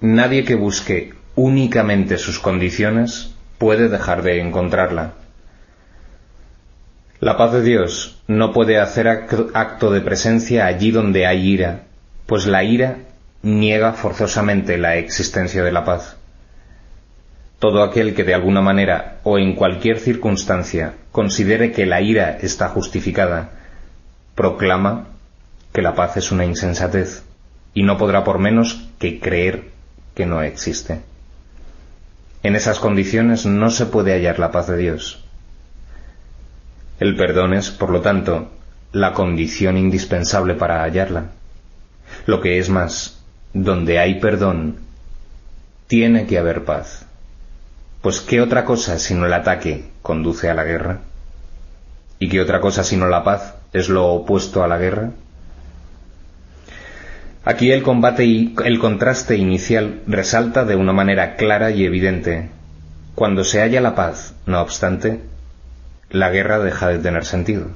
Nadie 0.00 0.44
que 0.44 0.54
busque 0.54 1.14
únicamente 1.34 2.18
sus 2.18 2.38
condiciones 2.38 3.34
puede 3.58 3.88
dejar 3.88 4.22
de 4.22 4.40
encontrarla. 4.40 5.14
La 7.20 7.36
paz 7.36 7.52
de 7.52 7.62
Dios 7.62 8.22
no 8.26 8.52
puede 8.52 8.78
hacer 8.78 9.08
acto 9.08 9.90
de 9.90 10.00
presencia 10.02 10.66
allí 10.66 10.90
donde 10.90 11.26
hay 11.26 11.48
ira, 11.48 11.84
pues 12.26 12.46
la 12.46 12.64
ira 12.64 12.98
niega 13.42 13.92
forzosamente 13.92 14.78
la 14.78 14.96
existencia 14.96 15.62
de 15.62 15.72
la 15.72 15.84
paz. 15.84 16.16
Todo 17.58 17.82
aquel 17.82 18.14
que 18.14 18.24
de 18.24 18.34
alguna 18.34 18.60
manera 18.60 19.18
o 19.22 19.38
en 19.38 19.54
cualquier 19.54 19.98
circunstancia 19.98 20.94
considere 21.12 21.72
que 21.72 21.86
la 21.86 22.00
ira 22.00 22.38
está 22.40 22.68
justificada, 22.68 23.50
proclama 24.34 25.08
que 25.72 25.82
la 25.82 25.94
paz 25.94 26.16
es 26.16 26.32
una 26.32 26.44
insensatez 26.44 27.22
y 27.74 27.82
no 27.82 27.98
podrá 27.98 28.24
por 28.24 28.38
menos 28.38 28.88
que 28.98 29.20
creer 29.20 29.70
que 30.14 30.26
no 30.26 30.42
existe. 30.42 31.00
En 32.42 32.56
esas 32.56 32.78
condiciones 32.78 33.46
no 33.46 33.70
se 33.70 33.86
puede 33.86 34.12
hallar 34.12 34.38
la 34.38 34.50
paz 34.52 34.68
de 34.68 34.76
Dios. 34.76 35.24
El 37.00 37.16
perdón 37.16 37.54
es, 37.54 37.70
por 37.70 37.90
lo 37.90 38.00
tanto, 38.00 38.50
la 38.92 39.12
condición 39.12 39.76
indispensable 39.76 40.54
para 40.54 40.82
hallarla. 40.82 41.30
Lo 42.26 42.40
que 42.40 42.58
es 42.58 42.68
más, 42.68 43.22
donde 43.52 43.98
hay 43.98 44.20
perdón, 44.20 44.78
tiene 45.86 46.26
que 46.26 46.38
haber 46.38 46.64
paz. 46.64 47.06
Pues 48.02 48.20
¿qué 48.20 48.40
otra 48.40 48.64
cosa 48.64 48.98
sino 48.98 49.26
el 49.26 49.32
ataque 49.32 49.84
conduce 50.02 50.50
a 50.50 50.54
la 50.54 50.64
guerra? 50.64 51.00
¿Y 52.18 52.28
qué 52.28 52.40
otra 52.40 52.60
cosa 52.60 52.84
sino 52.84 53.08
la 53.08 53.24
paz 53.24 53.54
es 53.72 53.88
lo 53.88 54.06
opuesto 54.08 54.62
a 54.62 54.68
la 54.68 54.78
guerra? 54.78 55.10
Aquí 57.44 57.70
el 57.72 57.82
combate 57.82 58.24
y 58.24 58.54
el 58.64 58.78
contraste 58.78 59.36
inicial 59.36 60.00
resalta 60.06 60.64
de 60.64 60.76
una 60.76 60.92
manera 60.94 61.36
clara 61.36 61.70
y 61.70 61.84
evidente. 61.84 62.48
Cuando 63.14 63.44
se 63.44 63.60
halla 63.60 63.82
la 63.82 63.94
paz, 63.94 64.34
no 64.46 64.60
obstante, 64.62 65.20
la 66.08 66.30
guerra 66.30 66.58
deja 66.58 66.88
de 66.88 66.98
tener 67.00 67.26
sentido. 67.26 67.68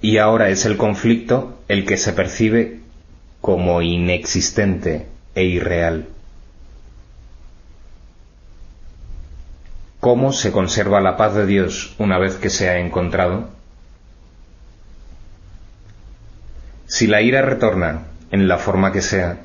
Y 0.00 0.18
ahora 0.18 0.48
es 0.48 0.64
el 0.64 0.76
conflicto 0.76 1.58
el 1.66 1.84
que 1.84 1.96
se 1.96 2.12
percibe 2.12 2.81
como 3.42 3.82
inexistente 3.82 5.08
e 5.34 5.42
irreal. 5.42 6.06
¿Cómo 9.98 10.32
se 10.32 10.52
conserva 10.52 11.00
la 11.00 11.16
paz 11.16 11.34
de 11.34 11.44
Dios 11.44 11.94
una 11.98 12.18
vez 12.18 12.36
que 12.36 12.50
se 12.50 12.68
ha 12.68 12.78
encontrado? 12.78 13.50
Si 16.86 17.08
la 17.08 17.20
ira 17.20 17.42
retorna 17.42 18.02
en 18.30 18.46
la 18.46 18.58
forma 18.58 18.92
que 18.92 19.02
sea, 19.02 19.38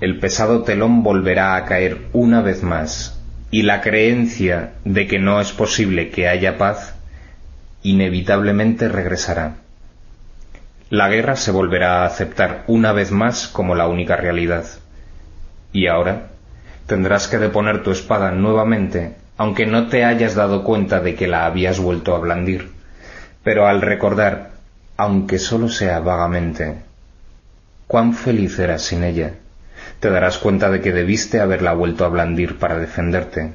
el 0.00 0.18
pesado 0.18 0.62
telón 0.62 1.02
volverá 1.02 1.56
a 1.56 1.66
caer 1.66 2.06
una 2.14 2.40
vez 2.40 2.62
más 2.62 3.20
y 3.50 3.62
la 3.62 3.82
creencia 3.82 4.72
de 4.86 5.06
que 5.06 5.18
no 5.18 5.42
es 5.42 5.52
posible 5.52 6.08
que 6.08 6.26
haya 6.26 6.56
paz 6.56 6.94
inevitablemente 7.82 8.88
regresará 8.88 9.56
la 10.90 11.08
guerra 11.08 11.36
se 11.36 11.50
volverá 11.50 12.02
a 12.02 12.06
aceptar 12.06 12.64
una 12.66 12.92
vez 12.92 13.10
más 13.10 13.46
como 13.46 13.74
la 13.74 13.86
única 13.86 14.16
realidad. 14.16 14.64
Y 15.72 15.86
ahora 15.86 16.28
tendrás 16.86 17.28
que 17.28 17.38
deponer 17.38 17.82
tu 17.82 17.90
espada 17.90 18.30
nuevamente, 18.30 19.16
aunque 19.36 19.66
no 19.66 19.88
te 19.88 20.04
hayas 20.04 20.34
dado 20.34 20.64
cuenta 20.64 21.00
de 21.00 21.14
que 21.14 21.28
la 21.28 21.44
habías 21.44 21.78
vuelto 21.78 22.14
a 22.14 22.18
blandir. 22.18 22.70
Pero 23.44 23.66
al 23.66 23.82
recordar, 23.82 24.52
aunque 24.96 25.38
solo 25.38 25.68
sea 25.68 26.00
vagamente, 26.00 26.76
cuán 27.86 28.14
feliz 28.14 28.58
eras 28.58 28.82
sin 28.82 29.04
ella, 29.04 29.34
te 30.00 30.08
darás 30.08 30.38
cuenta 30.38 30.70
de 30.70 30.80
que 30.80 30.92
debiste 30.92 31.40
haberla 31.40 31.74
vuelto 31.74 32.06
a 32.06 32.08
blandir 32.08 32.58
para 32.58 32.78
defenderte. 32.78 33.52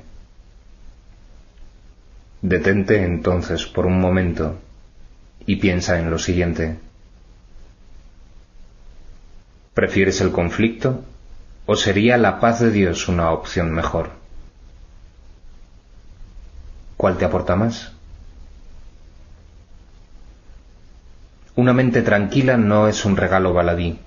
Detente 2.44 3.04
entonces 3.04 3.66
por 3.66 3.88
un 3.88 4.00
momento 4.00 4.60
y 5.48 5.56
piensa 5.56 6.00
en 6.00 6.12
lo 6.12 6.20
siguiente. 6.20 6.78
¿Prefieres 9.74 10.22
el 10.22 10.32
conflicto 10.32 11.04
o 11.66 11.76
sería 11.76 12.18
la 12.18 12.40
paz 12.40 12.60
de 12.60 12.72
Dios 12.72 13.08
una 13.08 13.32
opción 13.32 13.72
mejor? 13.72 14.12
¿Cuál 16.98 17.18
te 17.18 17.26
aporta 17.26 17.56
más? 17.56 17.92
Una 21.56 21.74
mente 21.74 22.02
tranquila 22.02 22.58
no 22.58 22.88
es 22.88 23.06
un 23.06 23.18
regalo 23.18 23.54
baladí. 23.54 24.00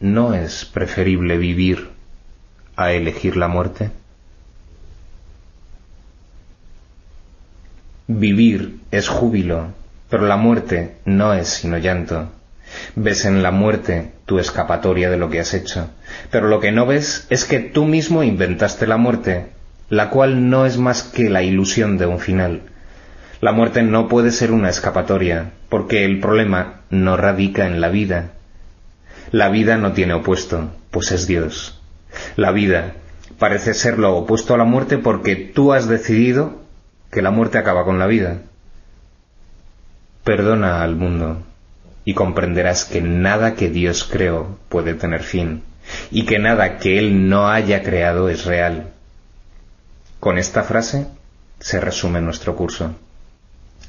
¿No 0.00 0.34
es 0.34 0.64
preferible 0.64 1.36
vivir 1.36 1.90
a 2.76 2.92
elegir 2.92 3.36
la 3.36 3.48
muerte? 3.48 3.90
Vivir 8.06 8.80
es 8.90 9.08
júbilo, 9.08 9.68
pero 10.08 10.26
la 10.26 10.36
muerte 10.36 10.96
no 11.04 11.34
es 11.34 11.48
sino 11.48 11.78
llanto. 11.78 12.28
Ves 12.94 13.24
en 13.24 13.42
la 13.42 13.50
muerte 13.50 14.12
tu 14.26 14.38
escapatoria 14.38 15.10
de 15.10 15.16
lo 15.16 15.30
que 15.30 15.40
has 15.40 15.54
hecho, 15.54 15.90
pero 16.30 16.48
lo 16.48 16.60
que 16.60 16.72
no 16.72 16.86
ves 16.86 17.26
es 17.30 17.44
que 17.44 17.60
tú 17.60 17.84
mismo 17.84 18.22
inventaste 18.22 18.86
la 18.86 18.96
muerte, 18.96 19.46
la 19.88 20.10
cual 20.10 20.50
no 20.50 20.66
es 20.66 20.76
más 20.76 21.02
que 21.02 21.30
la 21.30 21.42
ilusión 21.42 21.98
de 21.98 22.06
un 22.06 22.18
final. 22.18 22.62
La 23.40 23.52
muerte 23.52 23.82
no 23.82 24.08
puede 24.08 24.30
ser 24.30 24.52
una 24.52 24.68
escapatoria, 24.68 25.52
porque 25.68 26.04
el 26.04 26.20
problema 26.20 26.82
no 26.90 27.16
radica 27.16 27.66
en 27.66 27.80
la 27.80 27.88
vida. 27.88 28.32
La 29.32 29.48
vida 29.48 29.76
no 29.76 29.92
tiene 29.92 30.14
opuesto, 30.14 30.70
pues 30.90 31.10
es 31.12 31.26
Dios. 31.26 31.80
La 32.36 32.52
vida 32.52 32.94
parece 33.38 33.74
ser 33.74 33.98
lo 33.98 34.16
opuesto 34.16 34.54
a 34.54 34.58
la 34.58 34.64
muerte 34.64 34.98
porque 34.98 35.36
tú 35.36 35.72
has 35.72 35.88
decidido 35.88 36.60
que 37.10 37.22
la 37.22 37.30
muerte 37.30 37.58
acaba 37.58 37.84
con 37.84 37.98
la 37.98 38.06
vida. 38.06 38.42
Perdona 40.24 40.82
al 40.82 40.96
mundo 40.96 41.44
y 42.04 42.14
comprenderás 42.14 42.84
que 42.84 43.00
nada 43.00 43.54
que 43.54 43.68
Dios 43.68 44.04
creó 44.04 44.58
puede 44.68 44.94
tener 44.94 45.22
fin, 45.22 45.62
y 46.10 46.24
que 46.24 46.38
nada 46.38 46.78
que 46.78 46.98
Él 46.98 47.28
no 47.28 47.48
haya 47.48 47.82
creado 47.82 48.28
es 48.28 48.44
real. 48.44 48.92
Con 50.18 50.38
esta 50.38 50.62
frase 50.62 51.06
se 51.58 51.80
resume 51.80 52.20
nuestro 52.20 52.56
curso. 52.56 52.94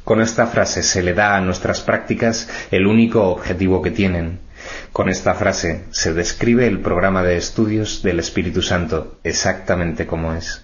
Con 0.04 0.22
esta 0.22 0.48
frase 0.48 0.84
se 0.84 1.04
le 1.04 1.14
da 1.14 1.36
a 1.36 1.42
nuestras 1.42 1.82
prácticas 1.82 2.50
el 2.72 2.88
único 2.88 3.30
objetivo 3.30 3.82
que 3.82 3.92
tienen. 3.92 4.40
Con 4.92 5.10
esta 5.10 5.34
frase 5.34 5.86
se 5.92 6.14
describe 6.14 6.68
el 6.68 6.80
programa 6.80 7.24
de 7.24 7.38
estudios 7.38 8.02
del 8.04 8.20
Espíritu 8.20 8.62
Santo 8.62 9.18
exactamente 9.24 10.08
como 10.08 10.34
es. 10.34 10.64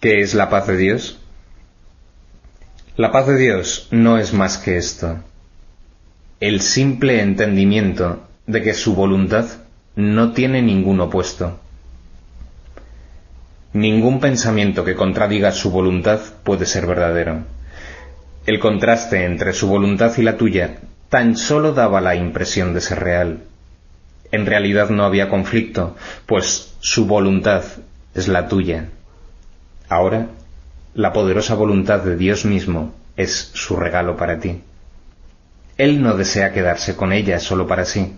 ¿Qué 0.00 0.22
es 0.22 0.34
la 0.34 0.48
paz 0.48 0.66
de 0.66 0.76
Dios? 0.76 1.19
La 2.96 3.12
paz 3.12 3.26
de 3.28 3.36
Dios 3.36 3.86
no 3.92 4.18
es 4.18 4.32
más 4.32 4.58
que 4.58 4.76
esto, 4.76 5.18
el 6.40 6.60
simple 6.60 7.20
entendimiento 7.20 8.26
de 8.46 8.62
que 8.62 8.74
su 8.74 8.94
voluntad 8.94 9.46
no 9.94 10.32
tiene 10.32 10.60
ningún 10.60 11.00
opuesto. 11.00 11.60
Ningún 13.72 14.18
pensamiento 14.18 14.84
que 14.84 14.96
contradiga 14.96 15.52
su 15.52 15.70
voluntad 15.70 16.20
puede 16.42 16.66
ser 16.66 16.86
verdadero. 16.86 17.44
El 18.44 18.58
contraste 18.58 19.24
entre 19.24 19.52
su 19.52 19.68
voluntad 19.68 20.12
y 20.18 20.22
la 20.22 20.36
tuya 20.36 20.78
tan 21.08 21.36
solo 21.36 21.72
daba 21.72 22.00
la 22.00 22.16
impresión 22.16 22.74
de 22.74 22.80
ser 22.80 23.00
real. 23.00 23.44
En 24.32 24.46
realidad 24.46 24.90
no 24.90 25.04
había 25.04 25.28
conflicto, 25.28 25.96
pues 26.26 26.74
su 26.80 27.06
voluntad 27.06 27.62
es 28.14 28.26
la 28.26 28.48
tuya. 28.48 28.88
Ahora 29.88 30.28
la 30.94 31.12
poderosa 31.12 31.54
voluntad 31.54 32.00
de 32.00 32.16
Dios 32.16 32.44
mismo 32.44 32.94
es 33.16 33.50
su 33.54 33.76
regalo 33.76 34.16
para 34.16 34.40
ti. 34.40 34.62
Él 35.76 36.02
no 36.02 36.16
desea 36.16 36.52
quedarse 36.52 36.96
con 36.96 37.12
ella 37.12 37.38
solo 37.38 37.66
para 37.66 37.84
sí. 37.84 38.14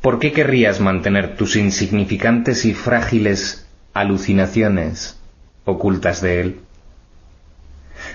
¿Por 0.00 0.18
qué 0.18 0.32
querrías 0.32 0.80
mantener 0.80 1.36
tus 1.36 1.56
insignificantes 1.56 2.64
y 2.64 2.74
frágiles 2.74 3.66
alucinaciones 3.92 5.18
ocultas 5.64 6.20
de 6.20 6.40
Él? 6.40 6.60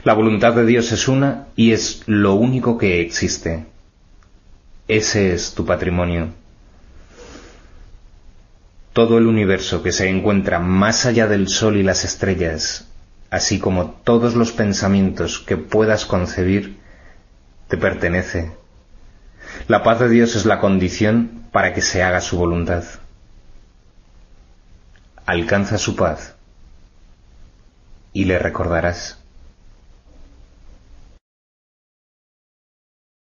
La 0.04 0.14
voluntad 0.14 0.54
de 0.54 0.66
Dios 0.66 0.92
es 0.92 1.08
una 1.08 1.48
y 1.56 1.72
es 1.72 2.04
lo 2.06 2.36
único 2.36 2.78
que 2.78 3.02
existe. 3.02 3.66
Ese 4.88 5.34
es 5.34 5.54
tu 5.54 5.66
patrimonio. 5.66 6.30
todo 9.00 9.18
el 9.18 9.28
universo 9.28 9.82
que 9.82 9.94
se 9.94 10.10
encuentra 10.10 10.60
más 10.60 11.06
allá 11.06 11.26
del 11.26 11.48
sol 11.48 11.78
y 11.78 11.84
las 11.84 12.04
estrellas, 12.04 12.89
así 13.30 13.60
como 13.60 13.92
todos 13.92 14.36
los 14.36 14.52
pensamientos 14.52 15.40
que 15.40 15.58
puedas 15.58 16.06
concebir, 16.06 16.80
te 17.68 17.78
pertenece. 17.78 18.52
La 19.68 19.84
paz 19.84 20.00
de 20.00 20.10
Dios 20.10 20.36
es 20.36 20.46
la 20.46 20.60
condición 20.60 21.44
para 21.52 21.74
que 21.74 21.82
se 21.82 22.04
haga 22.04 22.22
su 22.22 22.38
voluntad. 22.38 22.84
Alcanza 25.26 25.78
su 25.78 25.96
paz 25.96 26.36
y 28.14 28.26
le 28.26 28.40
recordarás. 28.40 29.19